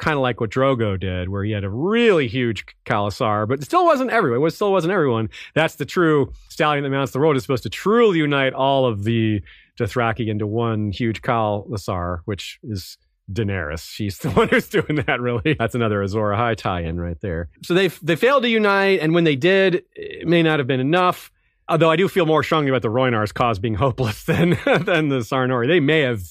[0.00, 3.64] kind of like what Drogo did, where he had a really huge Khalasar, but it
[3.64, 4.46] still wasn't everyone.
[4.46, 5.28] It still wasn't everyone.
[5.54, 9.04] That's the true stallion that mounts the road is supposed to truly unite all of
[9.04, 9.42] the
[9.78, 12.96] Dothraki into one huge Khalasar, which is
[13.32, 13.82] Daenerys.
[13.88, 15.54] She's the one who's doing that, really.
[15.58, 17.48] That's another Azor Ahai tie-in right there.
[17.64, 20.80] So they they failed to unite, and when they did, it may not have been
[20.80, 21.30] enough.
[21.68, 25.20] Although I do feel more strongly about the Rhoynar's cause being hopeless than than the
[25.20, 25.68] Sarnori.
[25.68, 26.22] They may have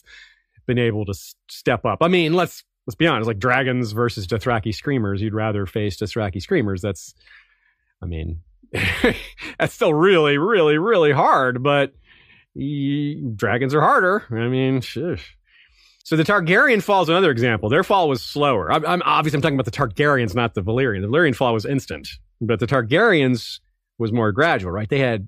[0.65, 1.99] been able to s- step up.
[2.01, 3.27] I mean, let's let's be honest.
[3.27, 6.81] Like dragons versus Dothraki screamers, you'd rather face Dothraki screamers.
[6.81, 7.13] That's,
[8.01, 8.41] I mean,
[9.57, 11.63] that's still really, really, really hard.
[11.63, 11.93] But
[12.53, 14.25] y- dragons are harder.
[14.31, 15.37] I mean, shush.
[16.09, 17.69] So the Targaryen fall is another example.
[17.69, 18.71] Their fall was slower.
[18.71, 21.01] I'm, I'm obviously I'm talking about the Targaryens, not the Valyrian.
[21.01, 22.09] The Valyrian fall was instant,
[22.41, 23.59] but the Targaryens
[23.99, 24.89] was more gradual, right?
[24.89, 25.27] They had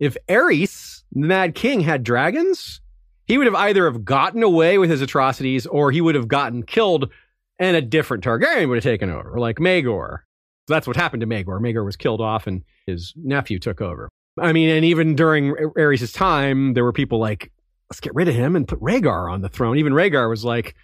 [0.00, 2.80] if Aerys, the Mad King, had dragons,
[3.26, 6.62] he would have either have gotten away with his atrocities or he would have gotten
[6.62, 7.10] killed
[7.58, 10.20] and a different Targaryen would have taken over, like Maegor.
[10.66, 11.60] That's what happened to Maegor.
[11.60, 14.08] Maegor was killed off and his nephew took over.
[14.40, 17.52] I mean, and even during Aerys' time, there were people like,
[17.92, 19.76] let's get rid of him and put Rhaegar on the throne.
[19.76, 20.74] Even Rhaegar was like,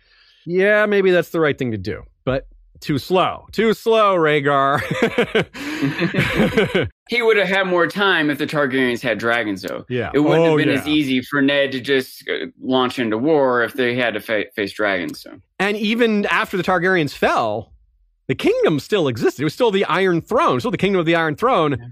[0.45, 2.47] yeah, maybe that's the right thing to do, but
[2.81, 3.47] too slow.
[3.53, 4.79] Too slow, Rhaegar.
[7.09, 9.87] He would have had more time if the Targaryens had dragons, though.
[9.89, 10.11] yeah.
[10.13, 10.81] It wouldn't Oh, have been yeah.
[10.83, 14.45] as easy for Ned to just uh, launch into war if they had to fa-
[14.55, 15.23] face dragons.
[15.23, 17.73] So And even after the Targaryens fell,
[18.27, 19.41] the kingdom still existed.
[19.41, 21.87] It was still the Iron Throne, still the kingdom of the Iron Throne, yeah.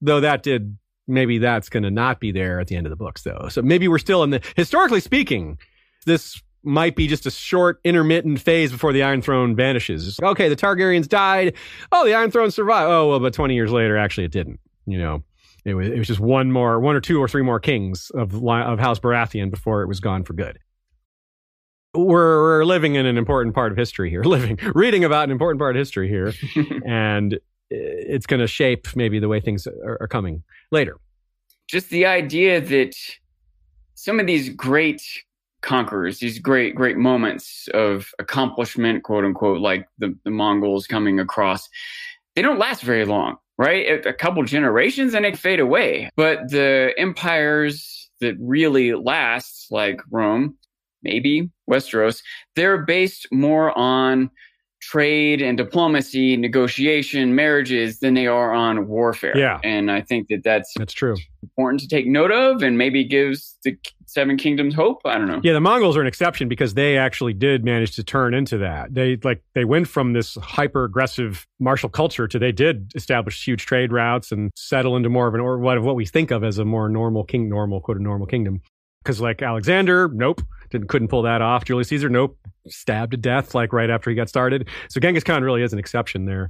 [0.00, 0.78] though that did
[1.10, 3.48] maybe that's going to not be there at the end of the books, though.
[3.50, 5.58] So maybe we're still in the historically speaking,
[6.06, 10.06] this might be just a short intermittent phase before the Iron Throne vanishes.
[10.06, 11.54] It's like, okay, the Targaryens died.
[11.90, 12.90] Oh, the Iron Throne survived.
[12.90, 14.60] Oh, well, but 20 years later, actually, it didn't.
[14.86, 15.22] You know,
[15.64, 18.34] it was, it was just one more, one or two or three more kings of,
[18.44, 20.58] of House Baratheon before it was gone for good
[21.94, 25.58] we're, we're living in an important part of history here, living, reading about an important
[25.58, 26.32] part of history here.
[26.86, 27.38] and
[27.72, 30.96] Uh, it's going to shape maybe the way things are, are coming later.
[31.68, 32.96] Just the idea that
[33.94, 35.02] some of these great
[35.62, 41.68] conquerors, these great, great moments of accomplishment, quote unquote, like the, the Mongols coming across,
[42.34, 44.04] they don't last very long, right?
[44.06, 46.10] A couple generations and they fade away.
[46.16, 50.56] But the empires that really last, like Rome,
[51.02, 52.22] maybe Westeros,
[52.56, 54.30] they're based more on
[54.80, 59.36] trade and diplomacy, negotiation, marriages than they are on warfare.
[59.36, 59.60] Yeah.
[59.62, 61.16] And I think that that's that's true.
[61.42, 63.76] Important to take note of and maybe gives the
[64.06, 65.02] Seven Kingdoms hope.
[65.04, 65.40] I don't know.
[65.44, 68.92] Yeah, the Mongols are an exception because they actually did manage to turn into that.
[68.92, 73.66] They like they went from this hyper aggressive martial culture to they did establish huge
[73.66, 76.58] trade routes and settle into more of an or what what we think of as
[76.58, 78.62] a more normal king normal quote a normal kingdom.
[79.02, 81.64] Because like Alexander, nope didn't couldn't pull that off.
[81.64, 84.68] Julius Caesar, nope, stabbed to death like right after he got started.
[84.88, 86.48] So Genghis Khan really is an exception there.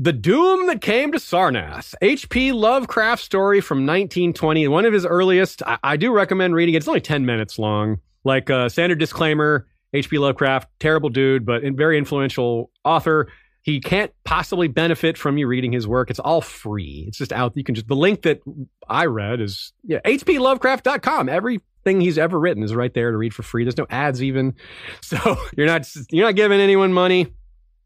[0.00, 2.52] The Doom That Came to Sarnath, H.P.
[2.52, 5.60] Lovecraft story from 1920, one of his earliest.
[5.64, 6.78] I, I do recommend reading it.
[6.78, 7.98] It's only 10 minutes long.
[8.22, 10.18] Like a uh, standard disclaimer, H.P.
[10.18, 13.28] Lovecraft, terrible dude, but very influential author.
[13.62, 16.10] He can't possibly benefit from you reading his work.
[16.10, 17.04] It's all free.
[17.08, 17.56] It's just out.
[17.56, 18.40] You can just, the link that
[18.88, 21.28] I read is yeah, hplovecraft.com.
[21.28, 21.58] Every
[21.88, 23.64] thing he's ever written is right there to read for free.
[23.64, 24.54] There's no ads even.
[25.00, 27.28] So you're not you're not giving anyone money.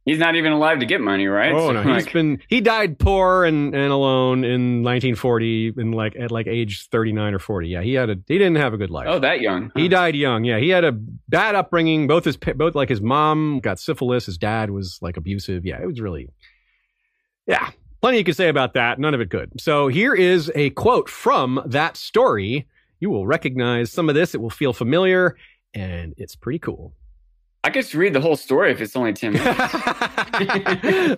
[0.04, 1.52] He's not even alive to get money, right?
[1.52, 5.92] Oh so no, like, he's been he died poor and, and alone in 1940 in
[5.92, 7.68] like at like age 39 or 40.
[7.68, 9.06] Yeah, he had a he didn't have a good life.
[9.08, 9.70] Oh, that young.
[9.74, 9.80] Huh.
[9.80, 10.42] He died young.
[10.42, 12.08] Yeah, he had a bad upbringing.
[12.08, 14.26] Both his both like his mom got syphilis.
[14.26, 15.64] His dad was like abusive.
[15.64, 16.28] Yeah, it was really
[17.46, 17.70] yeah.
[18.00, 18.98] Plenty you could say about that.
[18.98, 19.60] None of it good.
[19.60, 22.66] So here is a quote from that story
[23.02, 24.32] you will recognize some of this.
[24.32, 25.36] It will feel familiar,
[25.74, 26.94] and it's pretty cool.
[27.64, 29.50] I could read the whole story if it's only 10 minutes.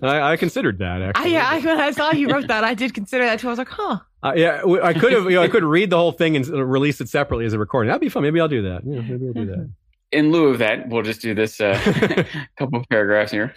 [0.03, 1.37] I, I, considered that, actually.
[1.37, 3.49] I, yeah, when I saw you wrote that, I did consider that too.
[3.49, 3.99] I was like, huh.
[4.23, 7.03] Uh, yeah, I could have, you know, I could read the whole thing and release
[7.03, 7.89] it separately as a recording.
[7.89, 8.23] That'd be fun.
[8.23, 8.83] Maybe I'll do that.
[8.87, 9.71] Yeah, maybe I'll do that.
[10.13, 11.79] In lieu of that, we'll just do this uh,
[12.59, 13.55] couple of paragraphs here.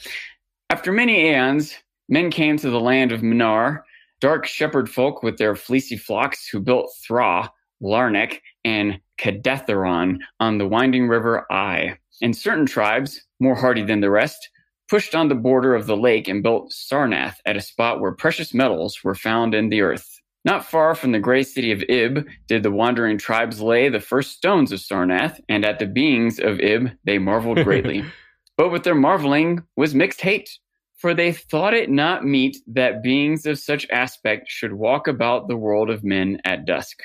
[0.69, 1.75] After many aeons,
[2.09, 3.83] men came to the land of Mnar,
[4.19, 7.51] dark shepherd folk with their fleecy flocks who built Thra,
[7.81, 11.97] Ilarnek, and Kadatheron on the winding river Ai.
[12.21, 14.49] And certain tribes, more hardy than the rest,
[14.89, 18.53] pushed on the border of the lake and built Sarnath at a spot where precious
[18.53, 20.19] metals were found in the earth.
[20.45, 24.31] Not far from the gray city of Ib did the wandering tribes lay the first
[24.31, 28.05] stones of Sarnath, and at the beings of Ib they marveled greatly.
[28.57, 30.49] but with their marveling was mixed hate,
[30.95, 35.57] for they thought it not meet that beings of such aspect should walk about the
[35.57, 37.01] world of men at dusk.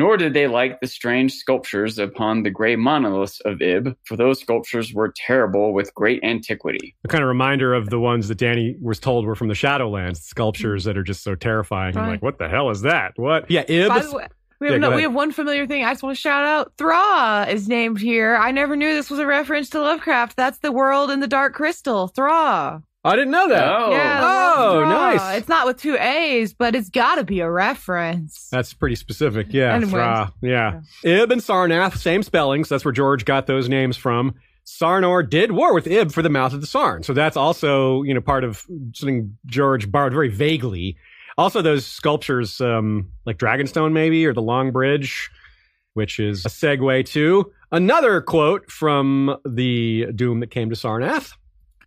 [0.00, 4.40] Nor did they like the strange sculptures upon the gray monoliths of Ib, for those
[4.40, 6.96] sculptures were terrible with great antiquity.
[7.04, 10.22] A kind of reminder of the ones that Dany was told were from the Shadowlands,
[10.22, 11.96] sculptures that are just so terrifying.
[11.96, 12.02] Right.
[12.02, 13.12] I'm like, what the hell is that?
[13.16, 13.50] What?
[13.50, 13.90] Yeah, Ib.
[13.90, 14.26] Way,
[14.58, 15.84] we have, yeah, no, we have one familiar thing.
[15.84, 16.72] I just want to shout out.
[16.78, 18.36] Thra is named here.
[18.36, 20.34] I never knew this was a reference to Lovecraft.
[20.34, 22.08] That's the world in the Dark Crystal.
[22.08, 22.82] Thra.
[23.02, 23.64] I didn't know that.
[23.64, 24.20] Oh, yeah,
[24.58, 25.38] oh nice.
[25.38, 28.48] It's not with two A's, but it's got to be a reference.
[28.50, 29.46] That's pretty specific.
[29.50, 29.80] Yeah.
[29.80, 30.32] Thra.
[30.42, 30.80] Yeah.
[31.02, 31.22] yeah.
[31.22, 32.68] Ib and Sarnath, same spellings.
[32.68, 34.34] That's where George got those names from.
[34.66, 37.02] Sarnor did war with Ib for the mouth of the Sarn.
[37.02, 40.96] So that's also, you know, part of something George borrowed very vaguely.
[41.38, 45.30] Also, those sculptures, um, like Dragonstone, maybe, or the Long Bridge,
[45.94, 51.32] which is a segue to another quote from the Doom that came to Sarnath.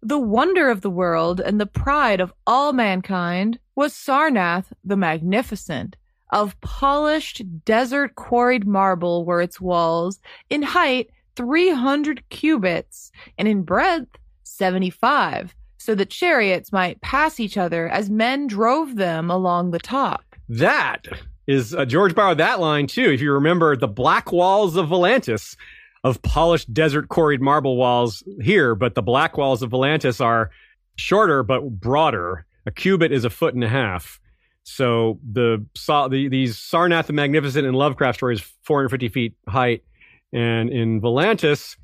[0.06, 5.96] The wonder of the world and the pride of all mankind was Sarnath the Magnificent.
[6.30, 10.20] Of polished, desert quarried marble were its walls,
[10.50, 17.88] in height 300 cubits, and in breadth 75, so that chariots might pass each other
[17.88, 20.26] as men drove them along the top.
[20.50, 21.06] That
[21.48, 23.10] is, uh, George borrowed that line too.
[23.10, 25.56] If you remember the black walls of Volantis,
[26.04, 30.52] of polished desert quarried marble walls here, but the black walls of Volantis are
[30.96, 32.46] shorter but broader.
[32.66, 34.20] A cubit is a foot and a half.
[34.64, 39.84] So the, the these Sarnath the Magnificent in Lovecraft stories 450 feet height,
[40.32, 41.76] and in Volantis,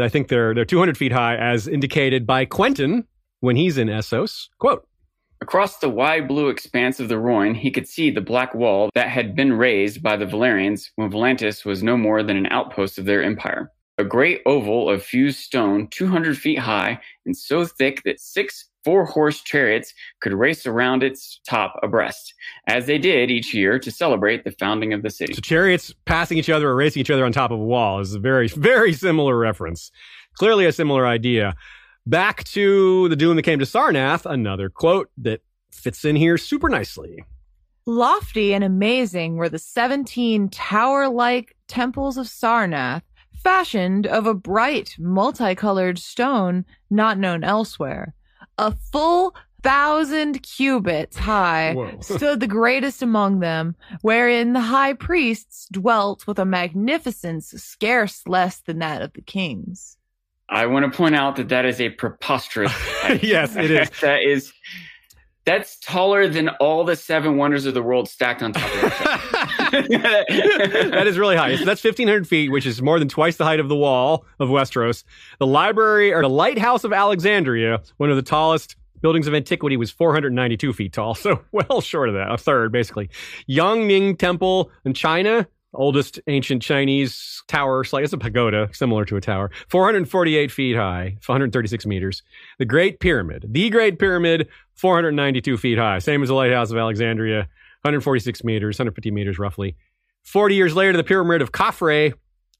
[0.00, 3.04] I think they're they're 200 feet high, as indicated by Quentyn
[3.40, 4.48] when he's in Essos.
[4.58, 4.86] Quote,
[5.46, 9.08] Across the wide blue expanse of the Rhoyne, he could see the black wall that
[9.08, 13.04] had been raised by the Valyrians when Volantis was no more than an outpost of
[13.04, 13.70] their empire.
[13.96, 19.04] A great oval of fused stone, 200 feet high, and so thick that six four
[19.04, 22.34] horse chariots could race around its top abreast,
[22.66, 25.32] as they did each year to celebrate the founding of the city.
[25.32, 28.14] So chariots passing each other or racing each other on top of a wall is
[28.14, 29.92] a very, very similar reference.
[30.34, 31.54] Clearly a similar idea.
[32.06, 35.40] Back to the doom that came to Sarnath, another quote that
[35.72, 37.24] fits in here super nicely.
[37.84, 43.02] Lofty and amazing were the 17 tower like temples of Sarnath,
[43.42, 48.14] fashioned of a bright, multicolored stone not known elsewhere.
[48.56, 49.34] A full
[49.64, 51.98] thousand cubits high Whoa.
[52.00, 58.60] stood the greatest among them, wherein the high priests dwelt with a magnificence scarce less
[58.60, 59.95] than that of the kings.
[60.48, 62.72] I want to point out that that is a preposterous.
[63.22, 63.88] Yes, it is.
[64.00, 64.52] that is.
[65.44, 69.00] That's taller than all the seven wonders of the world stacked on top of each
[69.00, 69.88] other.
[69.88, 71.54] that is really high.
[71.54, 74.48] So that's 1,500 feet, which is more than twice the height of the wall of
[74.48, 75.04] Westeros.
[75.38, 79.92] The library or the lighthouse of Alexandria, one of the tallest buildings of antiquity, was
[79.92, 81.14] 492 feet tall.
[81.14, 83.08] So well short of that, a third basically.
[83.46, 85.46] Yangning Temple in China,
[85.76, 91.16] oldest ancient Chinese tower, like it's a pagoda, similar to a tower, 448 feet high,
[91.26, 92.22] 136 meters.
[92.58, 97.48] The Great Pyramid, the Great Pyramid, 492 feet high, same as the lighthouse of Alexandria,
[97.82, 99.76] 146 meters, 150 meters roughly.
[100.24, 102.12] 40 years later, the Pyramid of Khafre,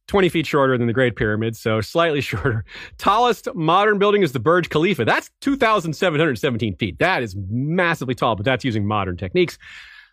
[0.06, 2.64] 20 feet shorter than the Great Pyramid, so slightly shorter.
[2.98, 5.04] Tallest modern building is the Burj Khalifa.
[5.04, 6.98] That's 2,717 feet.
[6.98, 9.58] That is massively tall, but that's using modern techniques.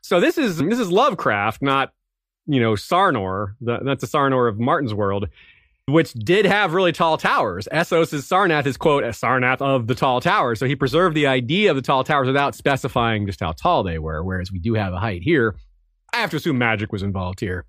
[0.02, 1.94] So this is this is Lovecraft, not
[2.46, 3.56] you know Sarnor.
[3.62, 5.28] The, that's the Sarnor of Martin's world,
[5.88, 7.68] which did have really tall towers.
[7.72, 10.60] Essos' Sarnath is quote a Sarnath of the tall towers.
[10.60, 14.00] So he preserved the idea of the tall towers without specifying just how tall they
[14.00, 14.24] were.
[14.24, 15.56] Whereas we do have a height here.
[16.14, 17.66] I have to assume magic was involved here.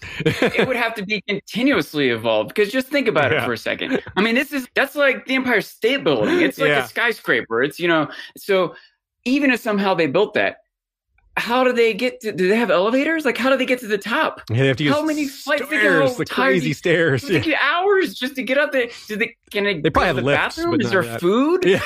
[0.20, 3.42] it would have to be continuously evolved because just think about Yeah.
[3.42, 4.00] it for a second.
[4.16, 6.40] I mean, this is that's like the Empire State Building.
[6.40, 6.84] It's like Yeah.
[6.84, 7.62] a skyscraper.
[7.64, 8.76] It's you know, so
[9.24, 10.58] even if somehow they built that,
[11.38, 12.32] how do they get to?
[12.32, 13.24] Do they have elevators?
[13.24, 14.42] Like, how do they get to the top?
[14.50, 15.66] Yeah, they have to use How many flights?
[15.66, 17.24] Stairs, how the tired crazy you- stairs.
[17.24, 18.88] It take you hours just to get up there.
[19.08, 19.34] Do they?
[19.50, 19.80] Can they?
[19.80, 20.80] They probably have the lifts, bathroom?
[20.80, 21.20] Is there that.
[21.20, 21.64] food?
[21.64, 21.78] Yeah.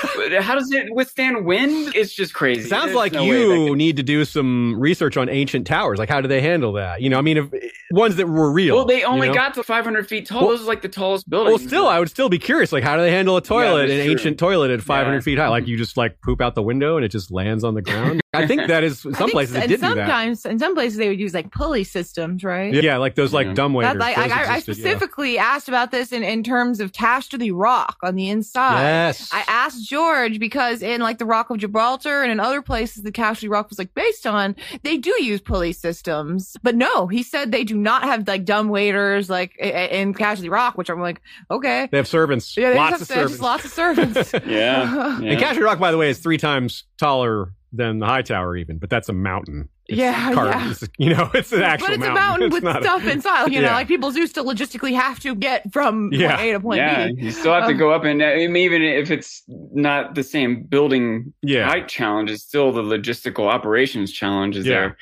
[0.43, 1.95] How does it withstand wind?
[1.95, 2.69] It's just crazy.
[2.69, 5.99] Sounds There's like no you could- need to do some research on ancient towers.
[5.99, 7.01] Like, how do they handle that?
[7.03, 7.47] You know, I mean, if,
[7.93, 8.75] ones that were real.
[8.77, 9.39] Well, they only you know?
[9.39, 10.41] got to 500 feet tall.
[10.43, 12.73] Well- Those are like the tallest building Well, still, I would still be curious.
[12.73, 14.13] Like, how do they handle a toilet, that's an true.
[14.13, 15.21] ancient toilet at 500 Yeah.
[15.21, 15.49] feet high?
[15.49, 18.22] Like, you just like poop out the window and it just lands on the ground.
[18.35, 19.97] I think that is some think places it and did do that.
[19.97, 22.73] sometimes in some places they would use like pulley systems, right?
[22.73, 23.55] Yeah, like those like Yeah.
[23.55, 23.93] dumb waiters.
[23.93, 24.91] That, like, Those I, I- I existed, yeah.
[24.93, 28.81] specifically asked about this in, in terms of Casterly Rock on the inside.
[28.83, 29.29] Yes.
[29.33, 33.13] I asked George because in like the Rock of Gibraltar and in other places the
[33.13, 36.57] Casterly Rock was like based on, they do use pulley systems.
[36.63, 40.15] But no, he said they do not have like dumb waiters like i- i- in
[40.15, 41.89] Casterly Rock, which I'm like, okay.
[41.91, 42.57] they have servants.
[42.57, 43.33] Yeah, they lots just of have, servants.
[43.35, 44.33] just lots of servants.
[44.47, 45.17] Yeah.
[45.17, 45.35] And yeah.
[45.39, 48.79] Casterly Rock, by the way, is three times taller than the high tower, even.
[48.79, 49.69] But that's a mountain.
[49.87, 50.71] It's Yeah, carved- yeah.
[50.71, 52.17] it's- you know, it's an actual but it's mountain.
[52.17, 53.53] a mountain It's with not a- stuff inside.
[53.53, 53.75] You know, Yeah.
[53.75, 56.37] like people do still logistically have to get from Yeah.
[56.37, 57.15] point A to point yeah, B.
[57.19, 60.63] you still have to Um, go up, and uh, even if it's not the same
[60.65, 61.67] building Yeah.
[61.67, 64.73] height challenge, it's still the logistical operations challenge is Yeah.
[64.75, 64.97] there.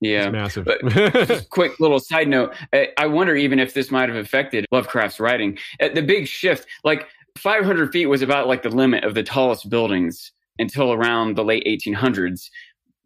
[0.00, 0.24] Yeah.
[0.24, 0.64] It's massive.
[0.64, 0.86] But
[1.28, 2.54] Just quick little side note.
[2.72, 5.58] I- I wonder even if this might have affected Lovecraft's writing.
[5.80, 7.06] Uh, The big shift, like
[7.38, 11.64] 500 feet was about like the limit of the tallest buildings until around the late
[11.66, 12.48] 1800s.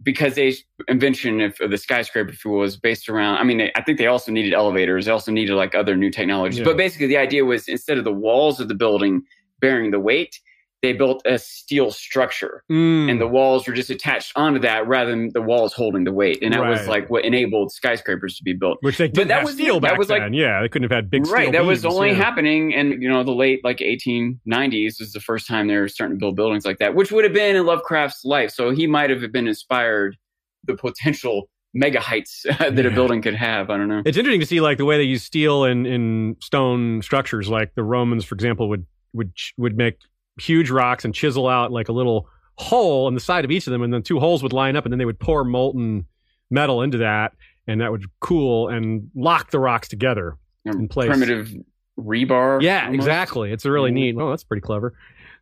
[0.02, 0.56] Because the
[0.88, 4.06] invention of, of the skyscraper fuel was based around, I mean, they, I think they
[4.06, 5.04] also needed elevators.
[5.04, 6.60] They also needed like other new technologies.
[6.60, 6.64] Yeah.
[6.64, 9.22] But basically, the idea was instead of the walls of the building
[9.60, 10.40] bearing the weight,
[10.82, 13.10] they built a steel structure Mm.
[13.10, 16.38] and the walls were just attached onto that rather than the walls holding the weight.
[16.42, 18.78] And that was like what enabled skyscrapers to be built.
[18.80, 20.32] Which they didn't that have was- steel that back was like- then.
[20.32, 21.52] yeah, they couldn't have had big steel right.
[21.52, 22.14] That was only yeah.
[22.14, 26.16] happening in, you know, the late like 1890s was the first time they were starting
[26.16, 28.50] to build buildings like that, which would have been in Lovecraft's life.
[28.50, 30.16] So he might have been inspired
[30.64, 32.86] the potential mega heights that Yeah.
[32.86, 33.70] a building could have.
[33.70, 34.02] I don't know.
[34.04, 37.48] It's interesting to see like the way they use steel in, in stone structures.
[37.48, 39.96] Like the Romans, for example, would would would make
[40.38, 43.70] huge rocks and chisel out like a little hole in the side of each of
[43.72, 46.06] them, and then two holes would line up, and then they would pour molten
[46.50, 47.32] metal into that,
[47.66, 50.36] and that would cool and lock the rocks together.
[50.64, 51.08] in place.
[51.08, 51.52] Primitive
[51.98, 52.62] rebar.
[52.62, 52.94] Yeah, almost.
[52.94, 53.52] exactly.
[53.52, 54.16] It's a really neat.
[54.18, 54.94] Oh, that's pretty clever.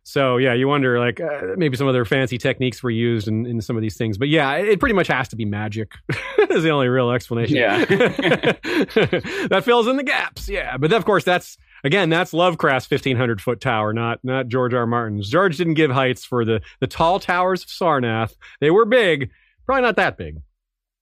[0.03, 3.61] So yeah, you wonder like uh, maybe some other fancy techniques were used in, in
[3.61, 5.93] some of these things, but yeah, it, it pretty much has to be magic.
[6.49, 7.57] is the only real explanation.
[7.57, 7.85] Yeah.
[7.85, 10.49] that fills in the gaps.
[10.49, 14.85] Yeah, but of course that's Again, that's Lovecraft's 1500 foot tower, not not George R.
[14.85, 15.29] Martin's.
[15.29, 18.35] George didn't give heights for the the tall towers of Sarnath.
[18.59, 19.29] They were big,
[19.65, 20.37] probably not that big.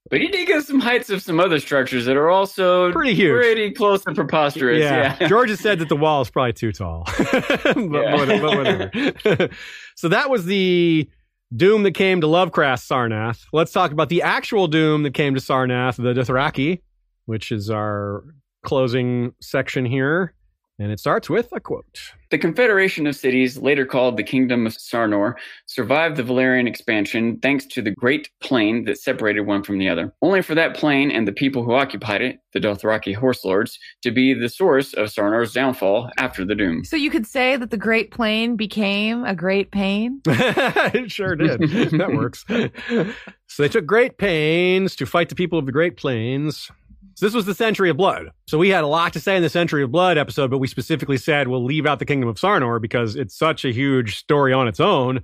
[0.10, 3.34] But he did give some heights of some other structures that are also Pretty huge.
[3.34, 4.80] pretty close and preposterous.
[4.80, 5.18] Yeah.
[5.20, 5.28] Yeah.
[5.28, 7.04] George has said that the wall is probably too tall.
[7.18, 9.49] but, but- whatever.
[9.95, 11.10] so that was the
[11.54, 13.44] doom that came to Lovecraft's Sarnath.
[13.52, 16.82] Let's talk about the actual doom that came to Sarnath, the Dothraki,
[17.26, 18.24] which is our
[18.64, 20.34] closing section here.
[20.80, 22.14] And it starts with a quote.
[22.30, 25.34] The Confederation of Cities, later called the Kingdom of Sarnor,
[25.66, 30.14] survived the Valyrian expansion thanks to the Great Plain that separated one from the other.
[30.22, 34.12] Only for that plain and the people who occupied it, the Dothraki Horse Lords, to
[34.12, 36.84] be the source of Sarnor's downfall after the Doom.
[36.84, 40.22] So you could say that the Great Plain became a great pain.
[40.28, 41.60] it sure did.
[41.91, 42.45] that works.
[43.49, 46.70] So they took great pains to fight the people of the Great Plains.
[47.18, 48.30] So this was the Century of Blood.
[48.45, 50.68] So we had a lot to say in the Century of Blood episode, but we
[50.68, 54.53] specifically said we'll leave out the Kingdom of Sarnor because it's such a huge story
[54.53, 55.22] on its own.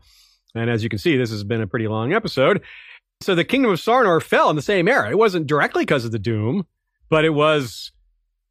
[0.56, 2.64] And as you can see, this has been a pretty long episode.
[3.22, 5.12] So the Kingdom of Sarnor fell in the same era.
[5.12, 6.66] It wasn't directly because of the Doom,
[7.10, 7.92] but it was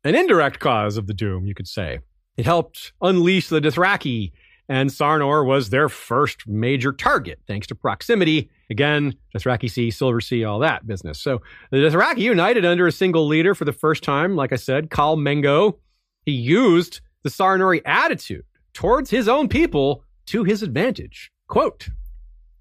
[0.04, 1.98] an indirect cause of the Doom, you could say.
[2.36, 4.30] It helped unleash the Dothraki
[4.68, 8.50] and Sarnor was their first major target, thanks to proximity.
[8.72, 11.20] Again, Dothraki Sea, Silver Sea, all that business.
[11.20, 14.34] So the Dothraki united under a single leader for the first time.
[14.34, 15.76] Like I said, Khal Mengo.
[16.24, 21.30] He used the Sarnori attitude towards his own people to his advantage.
[21.48, 21.88] Quote,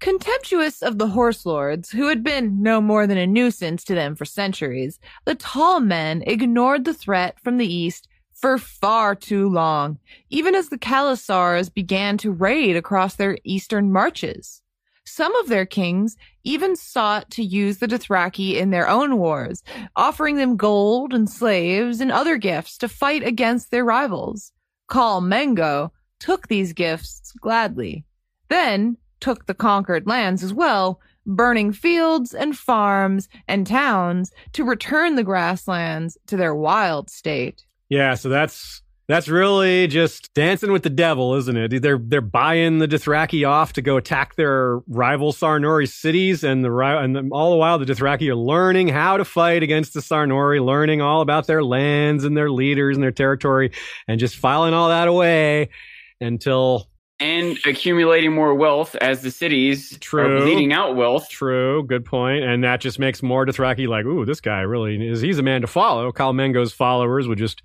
[0.00, 4.14] Contemptuous of the horse lords, who had been no more than a nuisance to them
[4.14, 9.98] for centuries, the tall men ignored the threat from the east for far too long,
[10.28, 14.61] even as the Khalasars began to raid across their eastern marches.
[15.04, 19.62] Some of their kings even sought to use the Dothraki in their own wars,
[19.96, 24.52] offering them gold and slaves and other gifts to fight against their rivals.
[24.90, 28.04] Khal Mengo took these gifts gladly.
[28.48, 35.14] Then took the conquered lands as well, burning fields and farms and towns to return
[35.16, 37.64] the grasslands to their wild state.
[37.88, 38.81] Yeah, so that's
[39.12, 41.82] that's really just dancing with the devil, isn't it?
[41.82, 46.74] They're they're buying the Dothraki off to go attack their rival Sarnori cities, and the
[46.74, 50.64] and the, all the while the Dothraki are learning how to fight against the Sarnori,
[50.64, 53.72] learning all about their lands and their leaders and their territory,
[54.08, 55.68] and just filing all that away
[56.22, 56.88] until
[57.20, 60.38] And accumulating more wealth as the cities True.
[60.38, 61.28] are bleeding out wealth.
[61.28, 62.44] True, good point.
[62.44, 65.20] And that just makes more Dothraki like, ooh, this guy really is.
[65.20, 66.10] He's a man to follow.
[66.12, 67.62] Khal Kalmengo's followers would just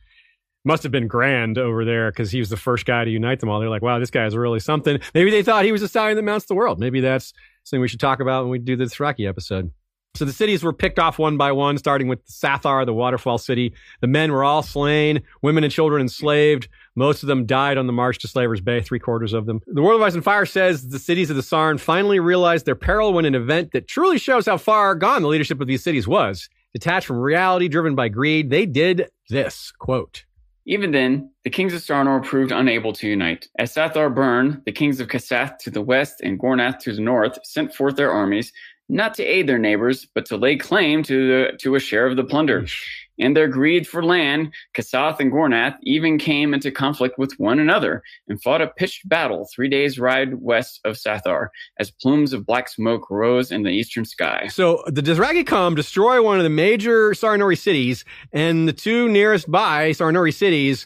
[0.67, 3.49] must have been grand over there because he was the first guy to unite them
[3.49, 3.59] all.
[3.59, 4.99] They're like, wow, this guy is really something.
[5.15, 6.79] Maybe they thought he was a stallion that mounts the world.
[6.79, 7.33] Maybe that's
[7.63, 9.71] something we should talk about when we do this Rocky episode.
[10.15, 13.73] So the cities were picked off one by one, starting with Sathar, the waterfall city.
[14.01, 16.67] The men were all slain, women and children enslaved.
[16.95, 19.61] Most of them died on the march to Slaver's Bay, three quarters of them.
[19.67, 22.75] The World of Ice and Fire says the cities of the Sarn finally realized their
[22.75, 26.07] peril when an event that truly shows how far gone the leadership of these cities
[26.07, 26.49] was.
[26.73, 30.25] Detached from reality, driven by greed, they did this quote.
[30.69, 33.47] Even then, the kings of Sarnor proved unable to unite.
[33.57, 37.39] As Sathar burned, the kings of Kasath to the west and Gornath to the north
[37.45, 38.51] sent forth their armies,
[38.89, 42.17] not to aid their neighbors, but to lay claim to, the, to a share of
[42.17, 42.65] the plunder.
[43.17, 48.03] In their greed for land, Kasath and Gornath even came into conflict with one another
[48.27, 51.47] and fought a pitched battle three days' ride west of Sathar
[51.79, 54.47] as plumes of black smoke rose in the eastern sky.
[54.47, 59.49] So the Dothraki come destroy one of the major Sarnori cities, and the two nearest
[59.49, 60.85] by Sarnori cities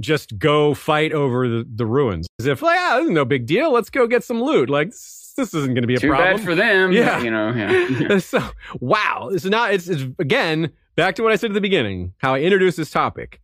[0.00, 2.26] just go fight over the, the ruins.
[2.40, 3.72] As if, like, ah, this is no big deal.
[3.72, 4.68] Let's go get some loot.
[4.70, 6.36] Like, this, this isn't going to be a Too problem.
[6.36, 6.92] bad for them.
[6.92, 7.22] Yeah.
[7.22, 8.18] You know, yeah.
[8.18, 8.42] so,
[8.80, 9.28] wow.
[9.32, 12.40] It's not, it's, it's, again, back to what I said at the beginning, how I
[12.40, 13.40] introduced this topic.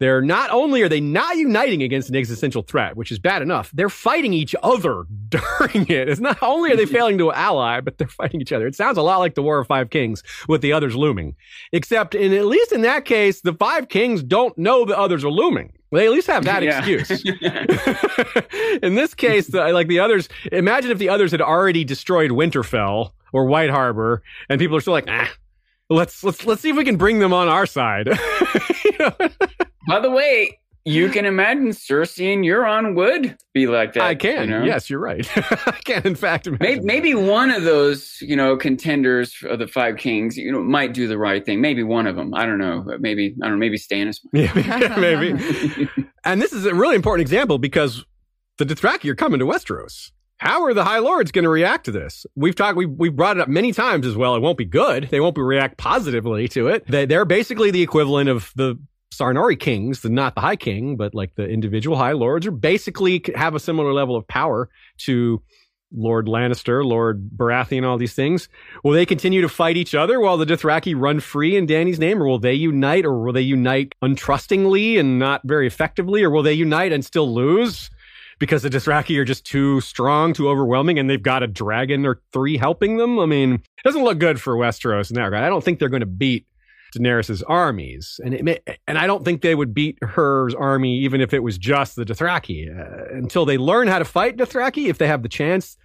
[0.00, 3.70] They're not only are they not uniting against an existential threat, which is bad enough,
[3.72, 6.08] they're fighting each other during it.
[6.08, 8.66] It's not only are they failing to ally, but they're fighting each other.
[8.66, 11.36] It sounds a lot like the War of Five Kings with the others looming.
[11.72, 15.30] Except in at least in that case, the five kings don't know the others are
[15.30, 15.72] looming.
[15.92, 16.78] They at least have that Yeah.
[16.78, 17.22] excuse.
[18.82, 23.10] in this case, the, like the others, imagine if the others had already destroyed Winterfell
[23.32, 25.30] or White Harbor, and people are still like, ah,
[25.90, 28.08] let's let's let's see if we can bring them on our side.
[28.84, 29.12] You know?
[29.86, 34.02] By the way, you can imagine Cersei and Euron would be like that.
[34.02, 34.44] I can.
[34.44, 34.64] you know?
[34.64, 35.28] Yes, you're right.
[35.36, 36.66] I can, in fact, imagine.
[36.66, 40.94] Maybe, maybe one of those, you know, contenders of the five kings, you know, might
[40.94, 41.60] do the right thing.
[41.60, 42.34] Maybe one of them.
[42.34, 42.84] I don't know.
[42.98, 43.60] Maybe I don't know.
[43.60, 44.20] Maybe Stannis.
[44.32, 45.88] Yeah, maybe.
[46.24, 48.04] and this is a really important example because
[48.58, 50.12] the Dothraki are coming to Westeros.
[50.38, 52.24] How are the High Lords going to react to this?
[52.34, 54.34] We've talked, we've, we've brought it up many times as well.
[54.36, 55.08] It won't be good.
[55.10, 56.86] They won't be react positively to it.
[56.86, 58.80] They, they're basically the equivalent of the
[59.12, 63.22] Sarnori kings, the not the High King, but like the individual High Lords, are basically
[63.34, 64.68] have a similar level of power
[64.98, 65.42] to
[65.92, 68.48] Lord Lannister, Lord Baratheon, all these things.
[68.84, 72.22] Will they continue to fight each other while the Dothraki run free in Dany's name,
[72.22, 76.44] or will they unite, or will they unite untrustingly and not very effectively, or will
[76.44, 77.90] they unite and still lose?
[78.38, 82.22] Because the Dothraki are just too strong, too overwhelming, and they've got a dragon or
[82.32, 83.18] three helping them.
[83.18, 85.42] I mean, it doesn't look good for Westeros in that regard.
[85.42, 86.46] I don't think they're going to beat
[86.94, 91.32] Daenerys's armies, and it and I don't think they would beat her army even if
[91.32, 94.88] it was just the Dothraki uh, until they learn how to fight Dothraki.
[94.88, 95.76] If they have the chance,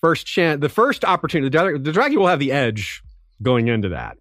[0.00, 3.02] first chance, the first opportunity, the Dothraki will have the edge
[3.42, 4.18] going into that.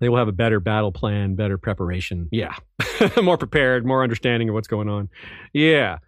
[0.00, 2.28] They will have a better battle plan, better preparation.
[2.32, 2.54] Yeah,
[3.22, 5.08] more prepared, more understanding of what's going on.
[5.52, 5.98] Yeah,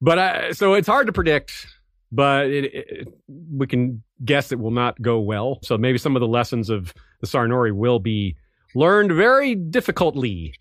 [0.00, 1.66] but I, so it's hard to predict
[2.10, 5.58] but it, it, we can guess it will not go well.
[5.62, 8.36] So maybe some of the lessons of the Sarnori will be
[8.74, 10.54] learned very difficultly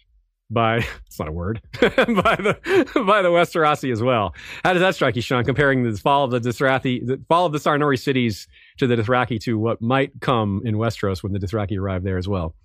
[0.49, 2.57] by it's not a word by the
[3.05, 4.33] by the Westerosi as well.
[4.63, 5.43] How does that strike you, Sean?
[5.43, 8.47] Comparing the fall of the Dothraki, the fall of the Sarnori cities
[8.77, 12.27] to the Dothraki to what might come in Westeros when the Dothraki arrive there as
[12.27, 12.55] well.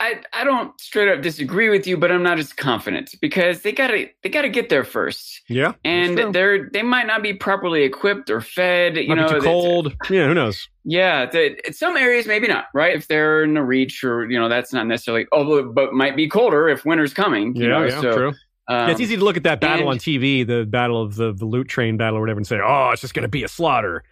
[0.00, 3.72] I, I don't straight up disagree with you, but I'm not as confident because they
[3.72, 5.42] gotta they gotta get there first.
[5.48, 8.96] Yeah, and they're they might not be properly equipped or fed.
[8.96, 9.96] You might know, too cold.
[10.08, 10.68] Yeah, who knows?
[10.84, 12.66] Yeah, the, some areas maybe not.
[12.72, 15.26] Right, if they're in the reach or you know that's not necessarily.
[15.32, 17.56] Although, but might be colder if winter's coming.
[17.56, 18.28] yeah, know, yeah, so, true.
[18.28, 18.34] Um,
[18.68, 21.32] yeah, it's easy to look at that battle and- on TV, the battle of the
[21.32, 23.48] the loot train battle or whatever, and say, "Oh, it's just going to be a
[23.48, 24.04] slaughter."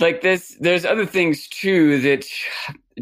[0.00, 2.26] like this there's other things too that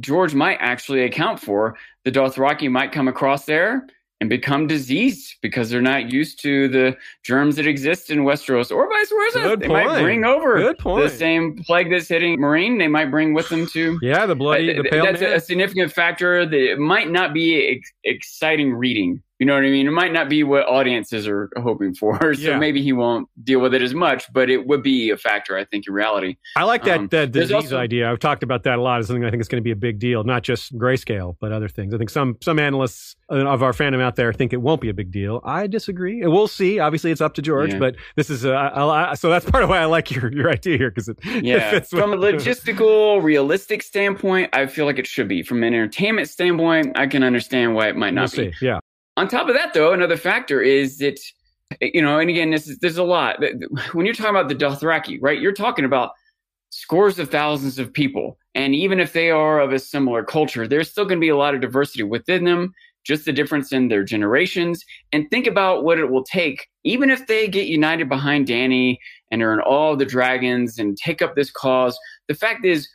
[0.01, 3.87] george might actually account for the dothraki might come across there
[4.21, 8.89] and become diseased because they're not used to the germs that exist in westeros or
[8.89, 11.03] vice versa Good they might bring over point.
[11.03, 14.79] the same plague that's hitting Meereen they might bring with them to Yeah, the bloody,
[14.79, 15.33] uh, the pale that's a, man.
[15.35, 19.71] a significant factor that it might not be ex- exciting reading you know what I
[19.71, 19.89] mean?
[19.89, 22.59] It might not be what audiences are hoping for, so Yeah.
[22.61, 24.33] maybe he won't deal with it as much.
[24.33, 26.37] But it would be a factor, I think, in reality.
[26.57, 28.09] I like that Um, that disease also- idea.
[28.09, 29.01] I've talked about that a lot.
[29.01, 31.51] As something I think is going to be a big deal, not just grayscale, but
[31.51, 31.93] other things.
[31.93, 34.95] I think some some analysts of our fandom out there think it won't be a
[34.95, 35.41] big deal.
[35.43, 36.25] I disagree.
[36.25, 36.79] We'll see.
[36.79, 37.79] Obviously, it's up to George, Yeah.
[37.81, 40.49] but this is uh, I, I, so that's part of why I like your your
[40.51, 44.85] idea here because it, it Yeah, fits with- from a logistical, realistic standpoint, I feel
[44.87, 45.43] like it should be.
[45.43, 48.53] From an entertainment standpoint, I can understand why it might We'll not be.
[48.53, 48.67] see.
[48.67, 48.79] Yeah,
[49.17, 51.19] On top of that, though, another factor is that
[51.81, 53.43] you know, and again, this is there's a lot.
[53.93, 55.41] When you're talking about the Dothraki, right?
[55.41, 56.13] You're talking about
[56.71, 60.91] scores of thousands of people, and even if they are of a similar culture, there's
[60.91, 62.73] still going to be a lot of diversity within them.
[63.05, 67.27] Just the difference in their generations, and think about what it will take, even if
[67.27, 68.97] they get united behind Dany
[69.33, 71.99] and earn all the dragons and take up this cause.
[72.29, 72.89] The fact is,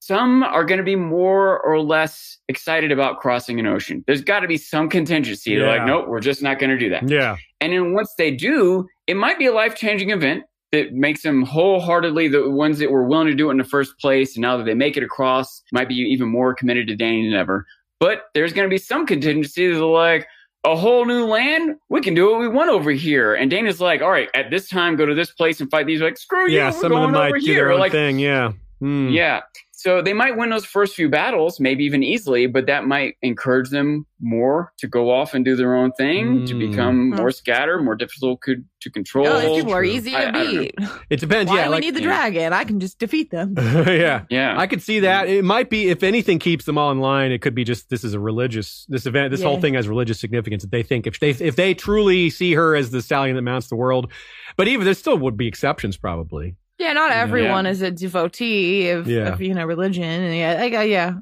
[0.00, 4.04] some are going to be more or less excited about crossing an ocean.
[4.06, 5.56] There's got to be some contingency.
[5.56, 7.08] They're like, nope, we're just not going to do that.
[7.08, 11.22] yeah, And then once they do, it might be a life changing event that makes
[11.22, 14.36] them wholeheartedly the ones that were willing to do it in the first place.
[14.36, 17.38] And now that they make it across, might be even more committed to Dany than
[17.38, 17.66] ever.
[18.00, 20.26] But there's going to be some contingency that's like,
[20.64, 23.32] a whole new land, we can do what we want over here.
[23.34, 26.00] And Dany's like, all right, at this time, go to this place and fight these.
[26.00, 26.68] Like, screw yeah.
[26.68, 27.54] you, we're Some of them might do here.
[27.54, 28.18] their own like, thing.
[28.18, 29.08] Yeah, Hmm.
[29.08, 29.40] yeah.
[29.80, 33.70] So they might win those first few battles, maybe even easily, but that might encourage
[33.70, 36.70] them more to go off and do their own thing, to Mm.
[36.70, 37.16] become Hmm.
[37.16, 39.28] more scattered, more difficult co- to control.
[39.28, 40.60] Oh, these people are easy to I don't know.
[40.62, 40.74] beat.
[41.10, 41.48] It depends.
[41.48, 42.06] Why yeah, do we need the yeah.
[42.06, 42.52] dragon?
[42.52, 43.54] I can just defeat them.
[43.56, 44.22] yeah.
[44.28, 44.58] Yeah.
[44.58, 45.28] I could see that.
[45.28, 47.30] It might be if anything keeps them all in line.
[47.30, 49.30] It could be just this is a religious this event.
[49.30, 50.64] This whole thing has religious significance.
[50.64, 53.68] That they think if they if they truly see her as the stallion that mounts
[53.68, 54.10] the world,
[54.56, 56.56] but even there still would be exceptions probably.
[56.78, 57.20] Yeah, not Yeah.
[57.22, 59.32] everyone is a devotee of, Yeah.
[59.32, 61.14] of you know religion, and yeah, yeah.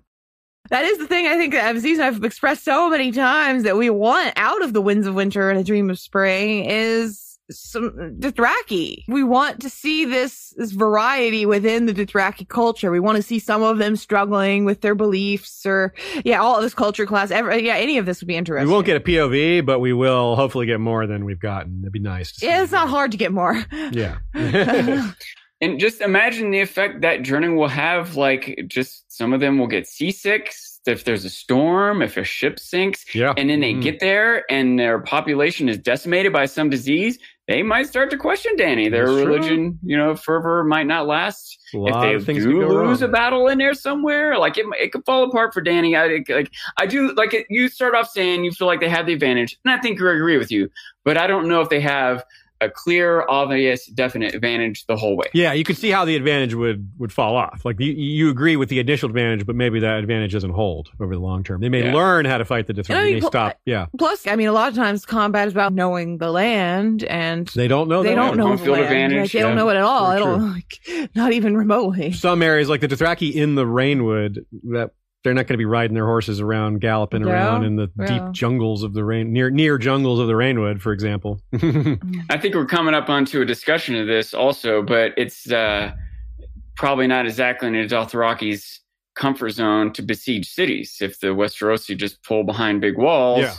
[0.71, 3.89] That is the thing I think that and I've expressed so many times that we
[3.89, 9.05] want out of the winds of winter and a dream of spring is some Dothraki.
[9.07, 12.91] We want to see this this variety within the Dothraki culture.
[12.91, 15.95] We want to see some of them struggling with their beliefs, or
[16.25, 17.31] yeah, all of this culture class.
[17.31, 18.67] Every, yeah, any of this would be interesting.
[18.67, 21.79] We won't get a POV, but we will hopefully get more than we've gotten.
[21.83, 22.33] It'd be nice.
[22.33, 22.47] to see.
[22.47, 23.65] Yeah, it's not hard to get more.
[23.93, 24.17] Yeah.
[25.61, 28.17] And just imagine the effect that journey will have.
[28.17, 30.53] Like, just some of them will get seasick
[30.87, 33.35] if there's a storm, if a ship sinks, yeah.
[33.37, 33.83] and then they Mm.
[33.83, 37.19] get there and their population is decimated by some disease.
[37.49, 38.89] They might start to question Dany.
[38.91, 39.27] Their That's true.
[39.35, 41.59] religion, you know, fervor might not last.
[41.73, 43.09] If they things do lose wrong.
[43.11, 45.97] a battle in there somewhere, like it, it could fall apart for Dany.
[45.97, 49.07] I like, I do like it, you start off saying you feel like they have
[49.07, 50.69] the advantage, and I think I agree with you,
[51.05, 52.25] but I don't know if they have
[52.61, 55.27] a clear, obvious, definite advantage the whole way.
[55.35, 57.65] Yeah, you could see how the advantage would would fall off.
[57.65, 61.15] Like you, you agree with the initial advantage, but maybe that advantage doesn't hold over
[61.15, 61.61] the long term.
[61.61, 61.93] They may Yeah.
[61.95, 62.95] learn how to fight the Dothraki.
[62.97, 63.59] I mean, they pl- stop.
[63.67, 67.47] Yeah, Plus, I mean, a lot of times combat is about knowing the land, and
[67.49, 68.03] they don't know.
[68.03, 68.37] they that don't land.
[68.39, 68.85] know Home the field land.
[68.87, 69.45] advantage, Like, they yeah.
[69.45, 70.07] don't know it at all.
[70.11, 72.13] Very They don't like not even remotely.
[72.13, 74.91] Some areas like the Dothraki in the Rainwood that.
[75.27, 78.07] They're not going to be riding their horses around, galloping Yeah, around in the yeah.
[78.07, 81.41] deep jungles of the rain, near near jungles of the Rainwood, for example.
[82.31, 85.91] I think we're coming up onto a discussion of this also, but it's uh,
[86.77, 88.79] probably not exactly in the Dothraki's
[89.17, 90.99] comfort zone to besiege cities.
[91.01, 93.55] If the Westerosi just pull behind big walls, Yeah.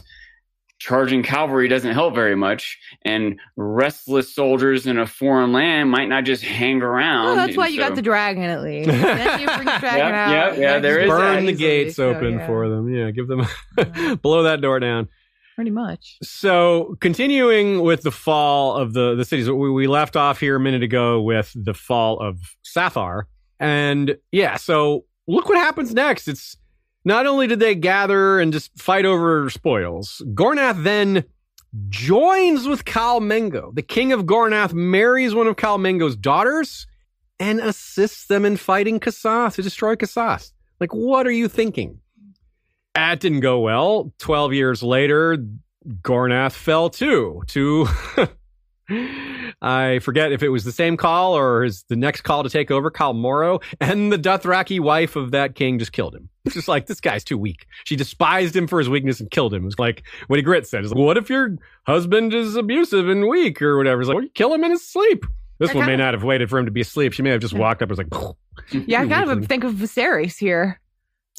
[0.80, 6.24] Charging cavalry doesn't help very much, and restless soldiers in a foreign land might not
[6.24, 7.26] just hang around.
[7.26, 8.90] Well, that's why And you so- got the dragon at least.
[8.90, 10.32] then you bring the dragon Yeah, out.
[10.56, 11.42] yeah, yeah, and there just is Burn that.
[11.42, 12.94] the easily, gates so, open yeah, for them.
[12.94, 13.46] Yeah, give them
[14.22, 15.08] blow that door down.
[15.56, 16.18] Pretty much.
[16.22, 20.60] So continuing with the fall of the the cities, we, we left off here a
[20.60, 23.24] minute ago with the fall of Sathar,
[23.60, 26.28] and yeah, so look what happens next.
[26.28, 26.56] It's
[27.08, 31.24] not only did they gather and just fight over spoils, Gornath then
[31.88, 33.74] joins with Khal Mengo.
[33.74, 36.86] The king of Gornath marries one of Khal Mengo's daughters
[37.40, 40.52] and assists them in fighting Kasath to destroy Kasath.
[40.82, 42.02] Like, what are you thinking?
[42.94, 44.12] That didn't go well.
[44.20, 45.38] Twelve years later,
[46.02, 47.42] Gornath fell too.
[47.48, 47.88] To
[48.90, 52.72] I forget if it was the same khal or is the next khal to take
[52.72, 56.30] over Khal Moro, and the Dothraki wife of that king just killed him.
[56.46, 57.66] It's just like this guy's too weak.
[57.86, 59.66] She despised him for his weakness and killed him.
[59.66, 60.84] It's like what he grit said.
[60.84, 64.02] It's like, what if your husband is abusive and weak or whatever?
[64.02, 65.26] It's like, well, you kill him in his sleep.
[65.60, 67.14] This I one may kinda- not have waited for him to be asleep.
[67.14, 68.36] She may have just walked up and was like,
[68.88, 70.80] Yeah, I kind of think of Viserys here.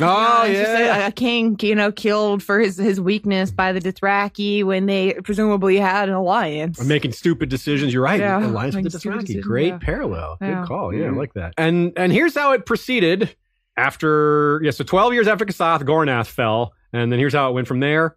[0.01, 1.05] Oh You know, just yeah.
[1.05, 5.15] a, a king, you know, killed for his his weakness by the Dothraki when they
[5.25, 6.81] presumably had an alliance.
[6.83, 7.93] making stupid decisions.
[7.93, 8.21] You're right.
[8.21, 9.79] Yeah, Alliance with the decisions, Great yeah.
[9.79, 10.39] parallel.
[10.41, 10.61] Yeah.
[10.61, 10.95] Good call.
[10.95, 11.17] Yeah, I Mhm.
[11.17, 11.55] like that.
[11.59, 13.35] And and here's how it proceeded.
[13.77, 17.69] After yeah, so 12 years after Kasath, Gornath fell, and then here's how it went
[17.69, 18.17] from there.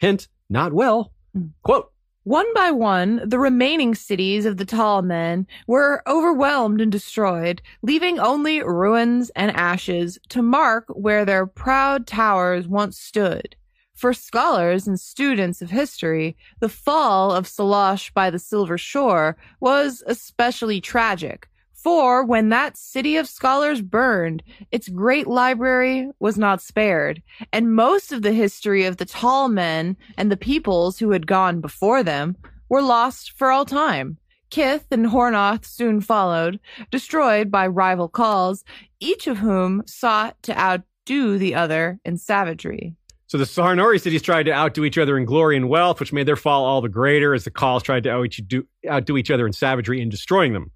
[0.00, 1.12] Hint: not well.
[1.36, 1.50] Mm.
[1.62, 1.92] Quote:
[2.24, 8.18] One by one, the remaining cities of the tall men were overwhelmed and destroyed, leaving
[8.18, 13.56] only ruins and ashes to mark where their proud towers once stood.
[13.94, 20.02] For scholars and students of history, the fall of Sallosh by the Silver Shore was
[20.06, 21.48] especially tragic.
[21.82, 27.22] For when that city of scholars burned, its great library was not spared
[27.54, 31.62] and most of the history of the tall men and the peoples who had gone
[31.62, 32.36] before them
[32.68, 34.18] were lost for all time.
[34.50, 36.60] Kyth and Hornoth soon followed,
[36.90, 38.62] destroyed by rival khals,
[38.98, 42.94] each of whom sought to outdo the other in savagery.
[43.26, 46.26] So the Sarnori cities tried to outdo each other in glory and wealth, which made
[46.26, 50.02] their fall all the greater as the khals tried to outdo, each other in savagery
[50.02, 50.72] in destroying them.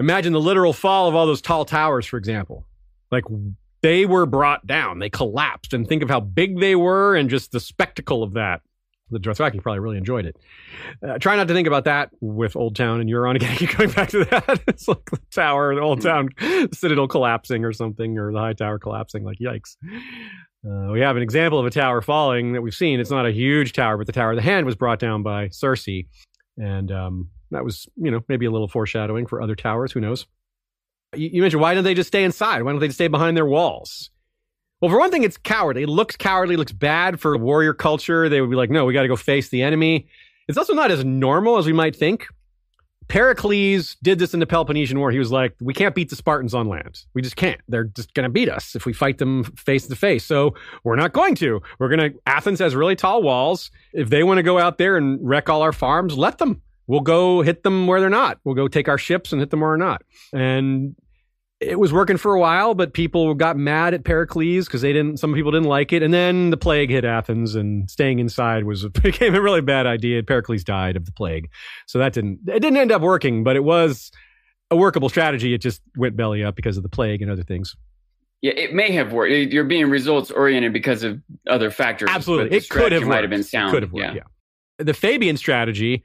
[0.00, 2.66] Imagine the literal fall of all those tall towers, for example.
[3.10, 3.24] Like
[3.82, 7.52] they were brought down, they collapsed, and think of how big they were and just
[7.52, 8.62] the spectacle of that.
[9.10, 10.36] The Dothraki probably really enjoyed it.
[11.06, 13.54] Uh, try not to think about that with Old Town and Euron again.
[13.58, 14.62] Keep going back to that.
[14.66, 16.30] it's like the tower, the Old Town
[16.72, 19.22] Citadel collapsing or something, or the High Tower collapsing.
[19.22, 19.76] Like yikes.
[20.64, 23.00] Uh, we have an example of a tower falling that we've seen.
[23.00, 25.48] It's not a huge tower, but the Tower of the Hand was brought down by
[25.48, 26.06] Cersei,
[26.56, 29.92] and um, that was, you know, maybe a little foreshadowing for other towers.
[29.92, 30.26] Who knows?
[31.14, 32.62] You, you mentioned why don't they just stay inside?
[32.62, 34.10] Why don't they just stay behind their walls?
[34.80, 35.84] Well, for one thing, it's cowardly.
[35.84, 36.56] It looks cowardly.
[36.56, 38.28] Looks bad for warrior culture.
[38.28, 40.08] They would be like, no, we got to go face the enemy.
[40.48, 42.26] It's also not as normal as we might think.
[43.08, 45.10] Pericles did this in the Peloponnesian War.
[45.10, 47.04] He was like, we can't beat the Spartans on land.
[47.14, 47.60] We just can't.
[47.68, 50.24] They're just going to beat us if we fight them face to face.
[50.24, 51.60] So we're not going to.
[51.78, 53.70] We're going to, Athens has really tall walls.
[53.92, 56.62] If they want to go out there and wreck all our farms, let them.
[56.86, 58.38] We'll go hit them where they're not.
[58.44, 60.02] We'll go take our ships and hit them where they're not.
[60.32, 60.96] And
[61.62, 65.18] it was working for a while, but people got mad at Pericles because they didn't.
[65.18, 68.86] Some people didn't like it, and then the plague hit Athens, and staying inside was
[69.02, 70.22] became a really bad idea.
[70.22, 71.48] Pericles died of the plague,
[71.86, 74.10] so that didn't it didn't end up working, but it was
[74.70, 75.54] a workable strategy.
[75.54, 77.76] It just went belly up because of the plague and other things.
[78.40, 79.30] Yeah, it may have worked.
[79.30, 82.10] You're being results oriented because of other factors.
[82.10, 83.22] Absolutely, it could have might worked.
[83.22, 83.72] have been sound.
[83.72, 84.16] Could have worked.
[84.16, 84.22] yeah.
[84.78, 84.84] Yeah.
[84.84, 86.02] The Fabian strategy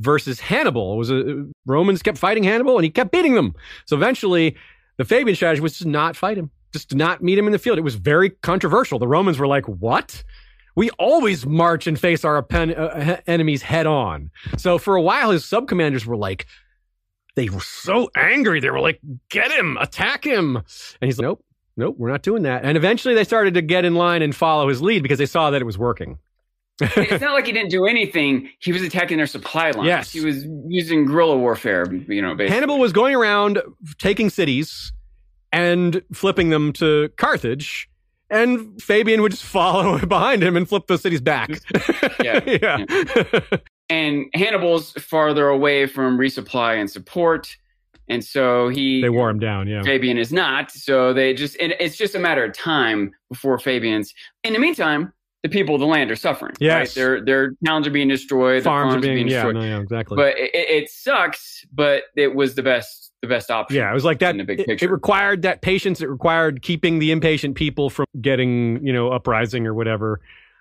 [0.00, 3.54] versus Hannibal was a Romans kept fighting Hannibal, and he kept beating them.
[3.86, 4.56] So eventually,
[4.96, 7.58] the Fabian strategy was to not fight him, just to not meet him in the
[7.58, 7.78] field.
[7.78, 8.98] It was very controversial.
[8.98, 10.22] The Romans were like, "What?
[10.76, 15.44] We always march and face our uh, enemies head on." So for a while, his
[15.44, 16.46] sub commanders were like,
[17.38, 18.58] they were so angry.
[18.58, 19.76] They were like, "Get him!
[19.76, 20.64] Attack him!" And
[21.02, 21.44] he's like, "Nope,
[21.76, 24.68] nope, we're not doing that." And eventually, they started to get in line and follow
[24.68, 26.18] his lead because they saw that it was working.
[26.80, 28.48] It's not like he didn't do anything.
[28.60, 29.86] He was attacking their supply lines.
[29.86, 30.12] Yes.
[30.12, 32.54] He was using guerrilla warfare, you know, basically.
[32.54, 33.60] Hannibal was going around
[33.98, 34.92] taking cities
[35.52, 37.88] and flipping them to Carthage.
[38.30, 41.50] And Fabian would just follow behind him and flip those cities back.
[42.22, 42.40] Yeah.
[42.44, 43.40] yeah.
[43.88, 47.56] and Hannibal's farther away from resupply and support.
[48.08, 49.68] And so he they wore him down.
[49.68, 49.82] Yeah.
[49.82, 50.70] Fabian is not.
[50.70, 54.12] So they just and it's just a matter of time before Fabian's.
[54.42, 55.12] In the meantime,
[55.50, 56.54] the people of the land are suffering.
[56.60, 56.74] Yes.
[56.88, 56.94] Right?
[56.94, 59.54] Their their towns are being destroyed, Farms, farms are being, yeah, destroyed.
[59.56, 60.16] no, yeah, exactly.
[60.16, 63.76] But it, it it sucks, but it was the best the best option.
[63.76, 64.30] yeah, it was like that.
[64.30, 64.86] in the big it- picture.
[64.86, 66.00] It, required that patience.
[66.00, 70.20] It required keeping the impatient people from getting, you know, uprising or whatever.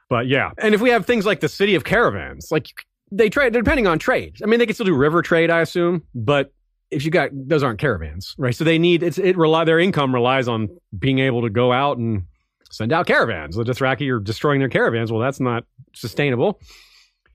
[0.10, 2.68] But yeah, and if we have things like the city of caravans, like
[3.12, 4.38] they trade, depending on trade.
[4.42, 6.52] I mean, they can still do river trade, I assume, but
[6.90, 8.56] if you got those aren't caravans, right?
[8.56, 11.98] So they need it's it rely their income relies on being able to go out
[11.98, 12.24] and
[12.78, 13.56] send out caravans.
[13.56, 15.12] The Dothraki are destroying their caravans.
[15.12, 16.62] Well, that's not sustainable.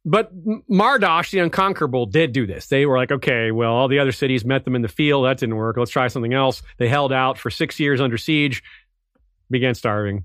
[0.04, 0.32] But
[0.68, 2.66] Morosh, the Unconquerable, did do this.
[2.66, 5.24] They were like, okay, well, all the other cities met them in the field.
[5.24, 5.76] That didn't work.
[5.76, 6.62] Let's try something else.
[6.78, 8.62] They held out for six years under siege,
[9.50, 10.24] began starving.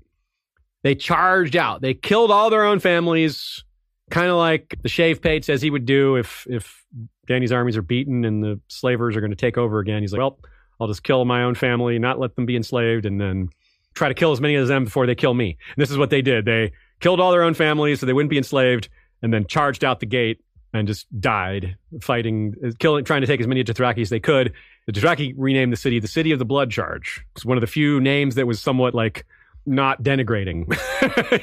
[0.82, 1.80] They charged out.
[1.80, 3.64] They killed all their own families,
[4.10, 6.84] kind of like the Shave Pate says he would do if if
[7.26, 10.02] Dany's armies are beaten and the slavers are going to take over again.
[10.02, 10.38] He's like, well,
[10.80, 13.50] I'll just kill my own family, not let them be enslaved, and then
[13.98, 15.58] try to kill as many of them before they kill me.
[15.74, 16.44] And this is what they did.
[16.44, 18.88] They killed all their own families so they wouldn't be enslaved,
[19.22, 20.40] and then charged out the gate
[20.72, 24.52] and just died fighting, killing, trying to take as many Dothraki as they could.
[24.86, 27.24] The Dothraki renamed the city the City of the Blood Charge.
[27.34, 29.26] It's one of the few names that was somewhat like
[29.66, 30.66] not denigrating.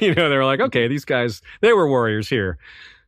[0.00, 2.58] you know, they were like, okay, these guys, they were warriors here.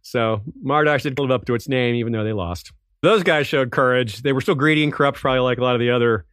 [0.02, 2.72] So Morosh did live up to its name, even though they lost.
[3.02, 4.22] Those guys showed courage.
[4.22, 6.24] They were still greedy and corrupt, probably like a lot of the other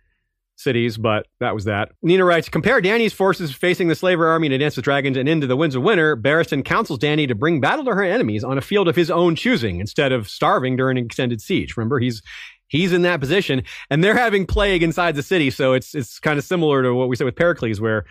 [0.55, 1.91] cities, but that was that.
[2.01, 5.47] Nina writes, compare Dany's forces facing the slaver army A Dance with Dragons and into
[5.47, 6.15] the Winds of Winter.
[6.15, 9.35] Barristan counsels Dany to bring battle to her enemies on a field of his own
[9.35, 11.75] choosing instead of starving during an extended siege.
[11.77, 12.21] Remember, he's
[12.67, 16.39] he's in that position, and they're having plague inside the city, so it's it's kind
[16.39, 18.05] of similar to what we said with Pericles, where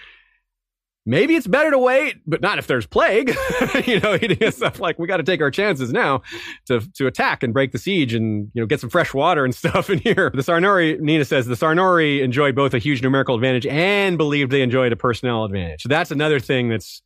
[1.06, 3.36] maybe it's better to wait, but not if there's plague.
[3.86, 4.18] you know,
[4.50, 6.22] stuff like we got to take our chances now
[6.66, 9.54] to to attack and break the siege and you know get some fresh water and
[9.54, 10.30] stuff in here.
[10.34, 14.62] The Sarnori, Nina says, the Sarnori enjoyed both a huge numerical advantage and believed they
[14.62, 15.82] enjoyed a personnel advantage.
[15.82, 17.02] So that's another thing that's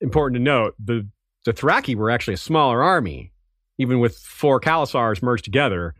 [0.00, 0.74] important to note.
[0.82, 1.06] The
[1.44, 3.32] the Thraki were actually a smaller army,
[3.78, 5.94] even with four Khalasars merged together.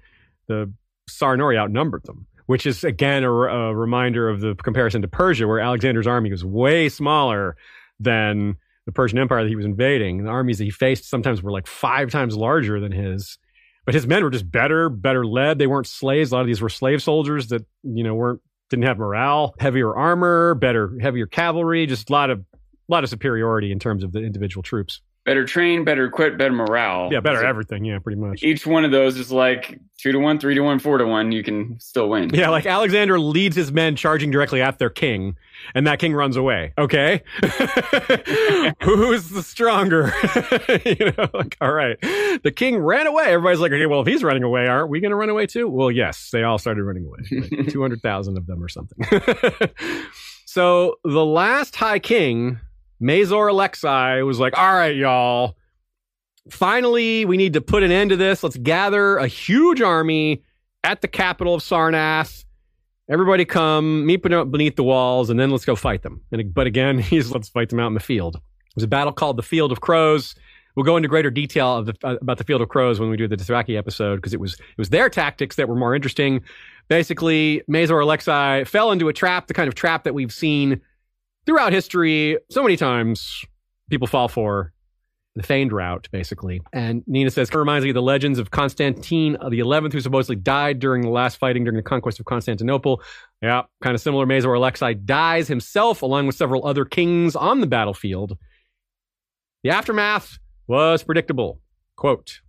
[0.48, 0.72] The
[1.08, 5.60] Sarnori outnumbered them which is again a, a, reminder of the comparison to Persia, where
[5.60, 7.56] Alexander's army was way smaller
[8.00, 10.24] than the Persian Empire that he was invading.
[10.24, 13.38] The armies that he faced sometimes were like five times larger than his.
[13.84, 15.58] But his men were just better, better led.
[15.58, 16.32] They weren't slaves.
[16.32, 19.94] A lot of these were slave soldiers that you know weren't didn't have morale, heavier
[19.94, 21.86] armor, better, heavier cavalry.
[21.86, 25.00] Just a lot of a lot of superiority in terms of the individual troops.
[25.26, 27.08] Better trained, better equipped, better morale.
[27.12, 27.84] Yeah, better So everything.
[27.84, 28.44] Yeah, pretty much.
[28.44, 31.32] Each one of those is like two to one, three to one, four to one.
[31.32, 32.30] You can still win.
[32.32, 35.34] Yeah, like Alexander leads his men charging directly at their king,
[35.74, 36.74] and that king runs away.
[36.78, 37.24] Okay,
[38.82, 40.12] who's the stronger?
[40.84, 42.00] you know, like all right,
[42.44, 43.24] the king ran away.
[43.24, 45.68] Everybody's like, okay, well, if he's running away, aren't we going to run away too?
[45.68, 47.18] Well, yes, they all started running away.
[47.50, 48.96] Like Two hundred thousand of them or something.
[50.44, 52.60] so the last high king,
[53.00, 55.56] Mazor Alexi, was like, all right, y'all.
[56.50, 58.42] Finally, we need to put an end to this.
[58.42, 60.42] Let's gather a huge army
[60.84, 62.44] at the capital of Sarnath.
[63.08, 66.22] Everybody come, meet beneath the walls, and then let's go fight them.
[66.32, 68.36] And, but again, he's let's fight them out in the field.
[68.36, 70.34] It was a battle called the Field of Crows.
[70.74, 73.26] We'll go into greater detail the, uh, about the Field of Crows when we do
[73.26, 76.42] the Dothraki episode because it was it was their tactics that were more interesting.
[76.88, 80.80] Basically, Mazor Alexi fell into a trap, the kind of trap that we've seen
[81.46, 83.44] throughout history so many times.
[83.88, 84.72] People fall for
[85.36, 86.62] the feigned route, basically.
[86.72, 90.36] And Nina says, it reminds me of the legends of Constantine the 11th, who supposedly
[90.36, 93.02] died during the last fighting during the conquest of Constantinople.
[93.42, 94.26] Yeah, kind of similar.
[94.26, 98.38] Mazor Alexi dies himself along with several other kings on the battlefield.
[99.62, 101.60] The aftermath was predictable.
[101.96, 102.40] Quote,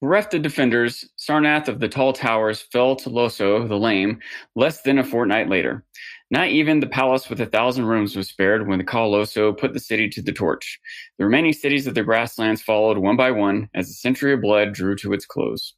[0.00, 4.20] Bereft of defenders, Sarnath of the Tall Towers fell to Loso the Lame
[4.54, 5.84] less than a fortnight later.
[6.34, 9.78] Not even the palace with a thousand rooms was spared when the Khal put the
[9.78, 10.80] city to the torch.
[11.16, 14.72] The remaining cities of the grasslands followed one by one as the century of blood
[14.72, 15.74] drew to its close.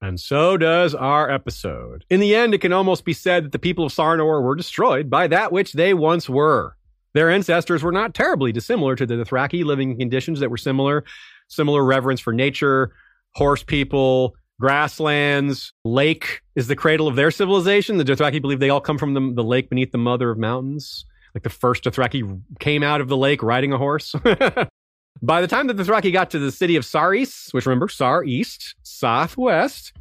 [0.00, 2.04] And so does our episode.
[2.08, 5.10] In the end, it can almost be said that the people of Sarnor were destroyed
[5.10, 6.76] by that which they once were.
[7.14, 11.02] Their ancestors were not terribly dissimilar to the Dothraki, living in conditions that were similar,
[11.48, 12.94] similar reverence for nature,
[13.34, 15.72] horse people, grasslands.
[15.84, 17.98] Lake is the cradle of their civilization.
[17.98, 21.04] The Dothraki believe they all come from the, the lake beneath the mother of mountains.
[21.34, 24.14] Like the first Dothraki came out of the lake riding a horse.
[25.22, 28.24] By the time that the Dothraki got to the city of Saris, which remember, Sar
[28.24, 29.92] East, Southwest,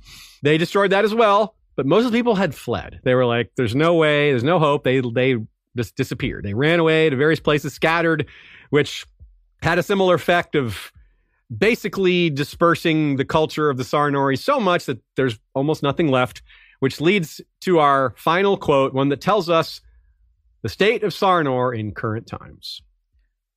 [0.44, 1.56] they destroyed that as well.
[1.76, 3.02] But most of the people had fled.
[3.04, 4.84] They were like, there's no way, there's no hope.
[4.84, 5.36] They, they
[5.76, 6.46] just disappeared.
[6.46, 8.28] They ran away to various places, scattered,
[8.70, 9.06] which
[9.62, 10.92] had a similar effect of
[11.56, 16.42] basically dispersing the culture of the Sarnori so much that there's almost nothing left,
[16.80, 19.82] which leads to our final quote, one that tells us
[20.62, 22.82] the state of Sarnor in current times.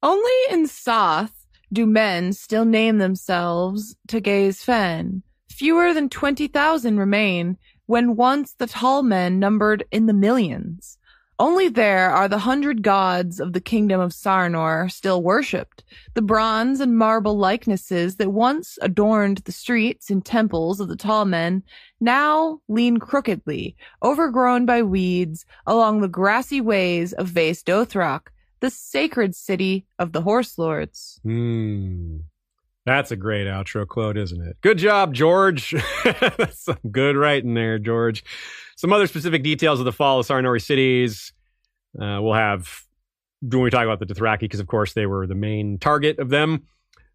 [0.02, 1.32] Only in Saath
[1.72, 5.22] do men still name themselves Tagaez Fen.
[5.50, 10.97] Fewer than 20,000 remain, when once the tall men numbered in the millions.
[11.40, 15.84] Only there are the hundred gods of the kingdom of Sarnor still worshipped,
[16.14, 21.24] the bronze and marble likenesses that once adorned the streets and temples of the tall
[21.24, 21.62] men
[22.00, 29.36] now lean crookedly, overgrown by weeds, along the grassy ways of Vaes Dothrak, the sacred
[29.36, 31.20] city of the horse lords.
[31.22, 32.18] Hmm.
[32.84, 34.56] That's a great outro quote, isn't it?
[34.62, 35.74] Good job, George.
[36.04, 38.24] That's some good writing there, George.
[38.78, 41.32] Some other specific details of the fall of Sarnori cities.
[42.00, 42.84] Uh, we'll have
[43.42, 46.28] when we talk about the Dothraki, because of course they were the main target of
[46.28, 46.62] them.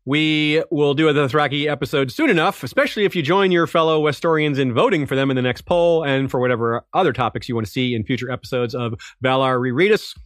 [0.04, 4.60] We will do a Dothraki episode soon enough, especially if you join your fellow Westorians
[4.60, 7.66] in voting for them in the next poll and for whatever other topics you want
[7.66, 10.18] to see in future episodes of Valar Rereadus.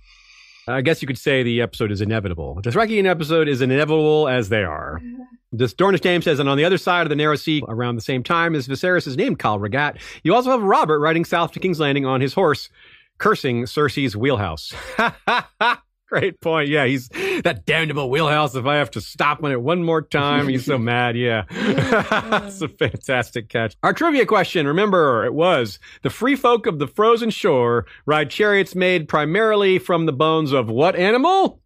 [0.67, 2.59] I guess you could say the episode is inevitable.
[2.63, 4.99] Dothraki episode is inevitable as they are.
[5.51, 8.01] This Dornish Dame says, and on the other side of the narrow sea, around the
[8.01, 11.59] same time as Viserys is named Khal Rhaggat, you also have Robert riding south to
[11.59, 12.69] King's Landing on his horse,
[13.17, 14.73] cursing Cersei's wheelhouse.
[16.09, 16.69] Great point.
[16.69, 17.09] Yeah, he's
[17.43, 18.55] that damnable wheelhouse.
[18.55, 21.17] If I have to stop on it one more time, he's so mad.
[21.17, 21.43] Yeah.
[21.49, 23.75] That's a fantastic catch.
[23.83, 28.73] Our trivia question, remember, it was the free folk of the frozen shore ride chariots
[28.73, 31.61] made primarily from the bones of what animal?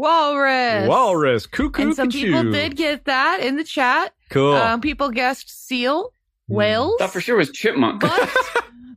[0.00, 0.88] Walrus.
[0.88, 1.46] Walrus.
[1.46, 1.82] Cuckoo.
[1.82, 2.24] And some cuckoo.
[2.26, 4.12] people did get that in the chat.
[4.30, 4.54] Cool.
[4.54, 6.12] Um, people guessed seal,
[6.48, 6.54] Hmm.
[6.54, 6.94] whales.
[6.98, 8.00] That for sure was chipmunk.
[8.00, 8.30] But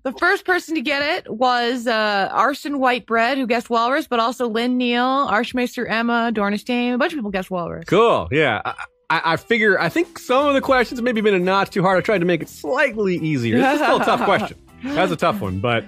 [0.03, 4.47] the first person to get it was uh, Arson Whitebread, who guessed walrus, but also
[4.47, 6.93] Lynn Neal, Archmaester Emma, Dornish Dame.
[6.93, 7.85] A bunch of people guessed walrus.
[7.85, 8.27] Cool.
[8.31, 8.61] Yeah.
[8.65, 8.73] I,
[9.09, 11.97] I, I figure, I think some of the questions maybe been a notch too hard.
[11.97, 13.57] I tried to make it slightly easier.
[13.57, 14.57] It's still a tough question.
[14.83, 15.85] That's a tough one, but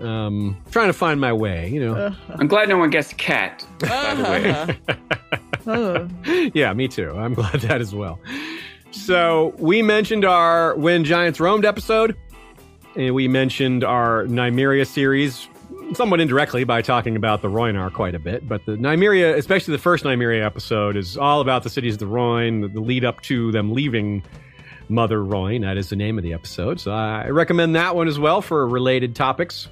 [0.00, 2.14] um, trying to find my way, you know.
[2.30, 3.64] I'm glad no one guessed cat.
[3.78, 4.22] By the
[4.88, 4.98] way,
[5.68, 6.08] Oh.
[6.54, 7.10] yeah, me too.
[7.16, 8.20] I'm glad that as well.
[8.92, 12.16] So we mentioned our When Giants Roamed episode,
[12.94, 15.48] and we mentioned our Nymeria series
[15.94, 18.48] somewhat indirectly by talking about the Rhoynar quite a bit.
[18.48, 22.06] But the Nymeria, especially the first Nymeria episode, is all about the cities of the
[22.06, 24.22] Rhoyne, the, the lead up to them leaving
[24.88, 25.62] Mother Rhoyne.
[25.62, 26.80] That is the name of the episode.
[26.80, 29.68] So I recommend that one as well for related topics.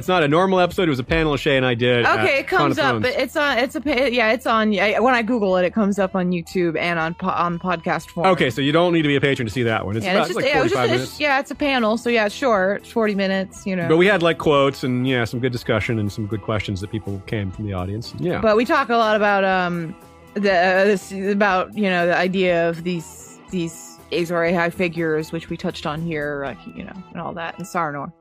[0.00, 0.88] It's not a normal episode.
[0.88, 2.04] It was a panel Shay and I did.
[2.04, 3.04] Okay, it comes up.
[3.04, 3.58] It's on.
[3.58, 4.10] It's a.
[4.12, 4.72] Yeah, it's on.
[4.72, 8.26] When I Google it, it comes up on YouTube and on po- on podcast form.
[8.28, 9.96] Okay, so you don't need to be a patron to see that one.
[9.96, 11.10] It's Yeah, about it's just, like yeah, it 45 just, minutes.
[11.12, 13.88] it's, yeah, it's a panel, so yeah, it's short, forty minutes, you know.
[13.88, 16.90] But we had like quotes and yeah, some good discussion and some good questions that
[16.90, 18.14] people came from the audience.
[18.18, 18.40] Yeah.
[18.40, 19.94] But we talk a lot about um
[20.34, 25.50] the uh, this about you know the idea of these these Azor Ahai figures, which
[25.50, 28.12] we touched on here, like you know, and all that, and Sarnor.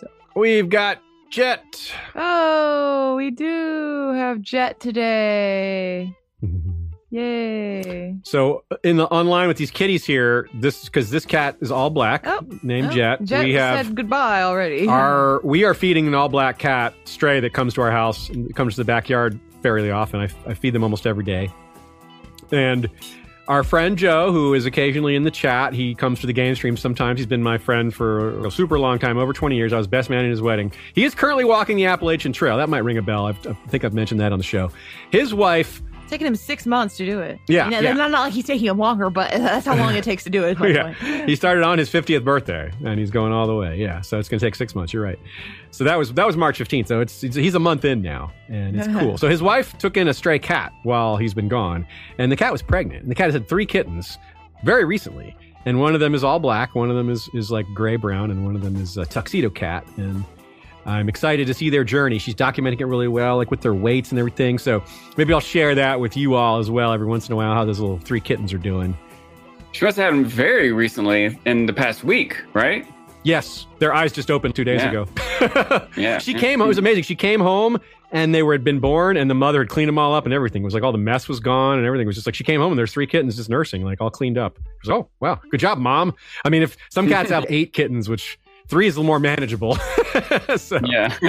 [0.00, 0.98] So we've got
[1.30, 1.92] Jet.
[2.14, 6.14] Oh, we do have Jet today.
[7.10, 8.16] Yay!
[8.24, 11.88] so uh, in the online with these kitties here, this because this cat is all
[11.88, 13.22] black, Oh, named Oh, Jet.
[13.22, 14.88] Jet we have said goodbye already.
[14.88, 18.54] our we are feeding an all black cat stray that comes to our house and
[18.56, 20.20] comes to the backyard fairly often.
[20.20, 21.48] I, I feed them almost every day.
[22.50, 22.90] And
[23.48, 26.76] our friend Joe, who is occasionally in the chat, he comes to the game stream
[26.76, 27.20] sometimes.
[27.20, 29.72] He's been my friend for a super long time, over 20 years.
[29.72, 30.72] I was best man in his wedding.
[30.94, 32.56] He is currently walking the Appalachian Trail.
[32.56, 33.26] That might ring a bell.
[33.26, 34.70] I've, I think I've mentioned that on the show.
[35.10, 37.38] His wife It's taken him six months to do it.
[37.46, 37.92] Yeah, You know, yeah.
[37.92, 40.42] Not, not like he's taking him longer, but that's how long it takes to do
[40.44, 40.58] it.
[40.60, 43.76] yeah, he started on his 50th birthday, and he's going all the way.
[43.78, 44.92] Yeah, so it's going to take six months.
[44.92, 45.18] You're right.
[45.76, 46.88] So that was that was March 15th.
[46.88, 49.18] So it's, it's he's a month in now, and it's cool.
[49.18, 52.50] So his wife took in a stray cat while he's been gone, and the cat
[52.50, 53.02] was pregnant.
[53.02, 54.16] And the cat has had three kittens
[54.64, 57.66] very recently, and one of them is all black, one of them is is like
[57.74, 59.86] gray brown, and one of them is a tuxedo cat.
[59.98, 60.24] And
[60.86, 62.18] I'm excited to see their journey.
[62.18, 64.58] She's documenting it really well, like with their weights and everything.
[64.58, 64.82] So
[65.18, 67.66] maybe I'll share that with you all as well every once in a while how
[67.66, 68.96] those little three kittens are doing.
[69.72, 72.86] she must have had him very recently in the past week, right?
[73.26, 74.90] Yes, their eyes just opened two days Yeah.
[74.90, 75.88] ago.
[75.96, 76.18] Yeah.
[76.18, 76.66] she came home.
[76.66, 77.02] It was amazing.
[77.02, 77.80] She came home
[78.12, 80.32] and they were had been born, and the mother had cleaned them all up and
[80.32, 80.62] everything.
[80.62, 82.60] It was like all the mess was gone and everything was just like she came
[82.60, 84.58] home and there's three kittens just nursing, like all cleaned up.
[84.58, 86.14] It was, oh wow, good job, mom.
[86.44, 88.38] I mean, if some cats have eight kittens, which
[88.68, 89.74] three is a little more manageable.
[90.56, 91.12] so Yeah.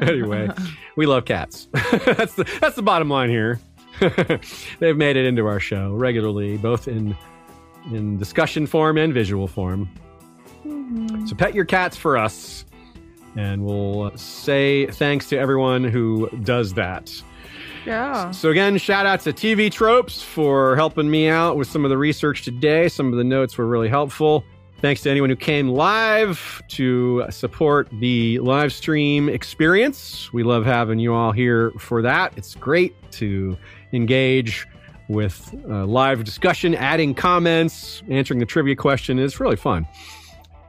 [0.00, 0.48] anyway,
[0.96, 1.66] we love cats.
[1.72, 3.58] that's the that's the bottom line here.
[4.78, 7.16] they've made it into our show regularly, both in
[7.90, 9.90] in discussion form and visual form.
[10.66, 11.26] Mm-hmm.
[11.26, 12.64] So pet your cats for us,
[13.36, 17.10] and we'll say thanks to everyone who does that.
[17.84, 18.32] Yeah.
[18.32, 21.98] So again, shout out to TV Tropes for helping me out with some of the
[21.98, 22.88] research today.
[22.88, 24.44] Some of the notes were really helpful.
[24.80, 30.32] Thanks to anyone who came live to support the live stream experience.
[30.32, 32.36] We love having you all here for that.
[32.36, 33.56] It's great to
[33.92, 34.66] engage
[35.08, 39.86] with uh, live discussion, adding comments, answering the trivia question is really fun.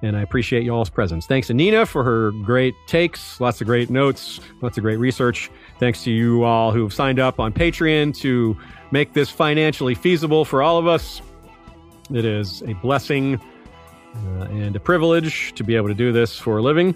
[0.03, 1.26] And I appreciate you all's presence.
[1.26, 5.50] Thanks to Nina for her great takes, lots of great notes, lots of great research.
[5.80, 8.56] Thanks to you all who have signed up on Patreon to
[8.92, 11.22] make this financially feasible for all of us.
[12.14, 13.42] It is a blessing
[14.16, 16.95] uh, and a privilege to be able to do this for a living.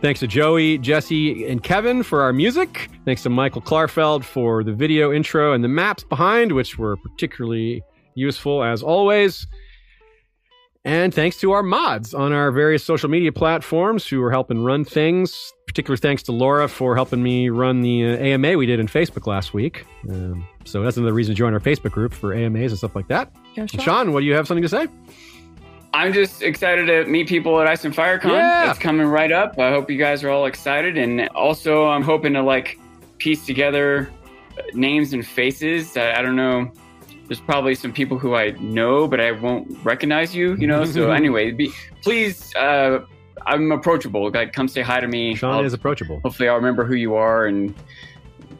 [0.00, 2.90] Thanks to Joey, Jesse, and Kevin for our music.
[3.04, 7.82] Thanks to Michael Klarfeld for the video intro and the maps behind, which were particularly
[8.14, 9.46] useful as always.
[10.84, 14.84] And thanks to our mods on our various social media platforms who are helping run
[14.84, 15.52] things.
[15.66, 19.26] Particular thanks to Laura for helping me run the uh, AMA we did in Facebook
[19.26, 19.84] last week.
[20.08, 23.08] Um, so that's another reason to join our Facebook group for AMAs and stuff like
[23.08, 23.30] that.
[23.54, 24.86] Yeah, And Sean, what do you have something to say?
[25.92, 28.30] I'm just excited to meet people at Ice and FireCon.
[28.30, 28.70] Yeah.
[28.70, 29.58] It's coming right up.
[29.58, 30.96] I hope you guys are all excited.
[30.96, 32.78] And also, I'm hoping to like
[33.18, 34.10] piece together
[34.72, 35.96] names and faces.
[35.96, 36.72] I, I don't know.
[37.30, 40.56] There's probably some people who I know, but I won't recognize you.
[40.56, 40.84] You know.
[40.84, 42.52] so anyway, be, please.
[42.56, 43.06] Uh,
[43.46, 44.32] I'm approachable.
[44.32, 45.36] Like, come say hi to me.
[45.36, 46.18] Sean I'll- is approachable.
[46.24, 47.72] hopefully, I'll remember who you are, and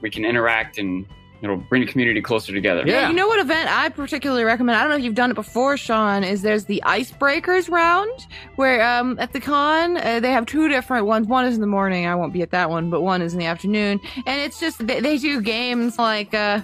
[0.03, 1.05] we can interact, and
[1.43, 2.85] it'll bring the community closer together.
[2.87, 3.09] Yeah.
[3.09, 4.79] You know what event I particularly recommend?
[4.79, 6.23] I don't know if you've done it before, Sean.
[6.23, 11.07] Is there's the icebreakers round where um at the con uh, they have two different
[11.07, 11.27] ones.
[11.27, 12.07] One is in the morning.
[12.07, 13.99] I won't be at that one, but one is in the afternoon.
[14.27, 16.61] And it's just they, they do games like uh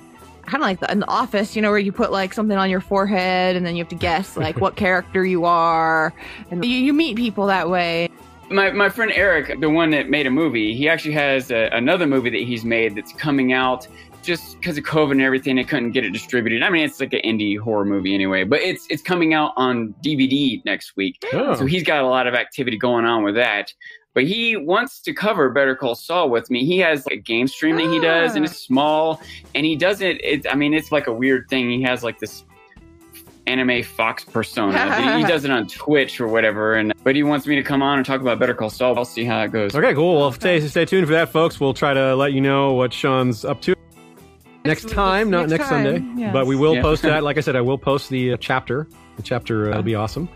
[0.47, 2.71] kind of like the, in the office, you know, where you put like something on
[2.71, 6.13] your forehead and then you have to guess like what character you are,
[6.51, 8.09] and you, you meet people that way.
[8.49, 12.07] My, my friend Eric, the one that made a movie, he actually has a, another
[12.07, 13.89] movie that he's made that's coming out
[14.27, 15.57] just because of COVID and everything.
[15.57, 16.63] They couldn't get it distributed.
[16.63, 19.95] I mean, it's like an indie horror movie anyway, but it's it's coming out on
[20.05, 21.23] DVD next week.
[21.33, 21.55] Oh.
[21.55, 23.73] So he's got a lot of activity going on with that.
[24.15, 26.65] But he wants to cover Better Call Saul with me.
[26.65, 28.49] He has like a game stream that he does, and Ah.
[28.49, 29.21] it's small,
[29.55, 30.19] and he does it.
[30.25, 31.71] It's I mean, it's like a weird thing.
[31.71, 32.45] He has like this
[33.47, 35.19] anime Fox persona.
[35.19, 37.99] He does it on Twitch or whatever, and but he wants me to come on
[37.99, 38.97] and talk about Better Call Saul.
[38.99, 39.75] I'll see how it goes.
[39.75, 40.17] Okay, cool.
[40.17, 41.61] Well, stay, stay tuned for that, folks.
[41.61, 43.77] We'll try to let you know what Sean's up to
[44.67, 44.95] next week.
[44.95, 46.21] time, not Next next time, Sunday.
[46.23, 46.33] yes.
[46.33, 46.83] But we will Yeah.
[46.83, 47.23] post that.
[47.25, 48.87] Like I said, I will post the uh, chapter.
[49.17, 50.29] The chapter uh, will be awesome.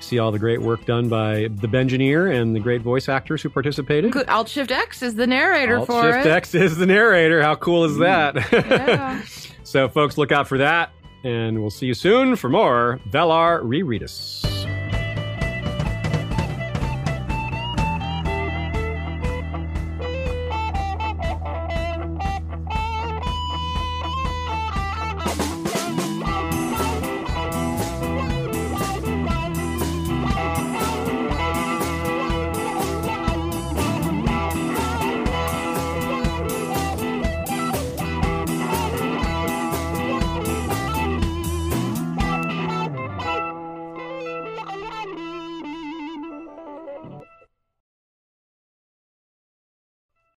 [0.00, 3.48] See all the great work done by the Bengineer and the great voice actors who
[3.48, 4.12] participated.
[4.12, 4.28] Good.
[4.28, 6.30] Alt Shift X is the narrator Alt for Shift it.
[6.30, 7.40] X is the narrator.
[7.42, 8.34] How cool is that?
[8.52, 9.22] Yeah.
[9.62, 10.90] so, folks, look out for that.
[11.22, 14.44] And we'll see you soon for more Valar Reread Us.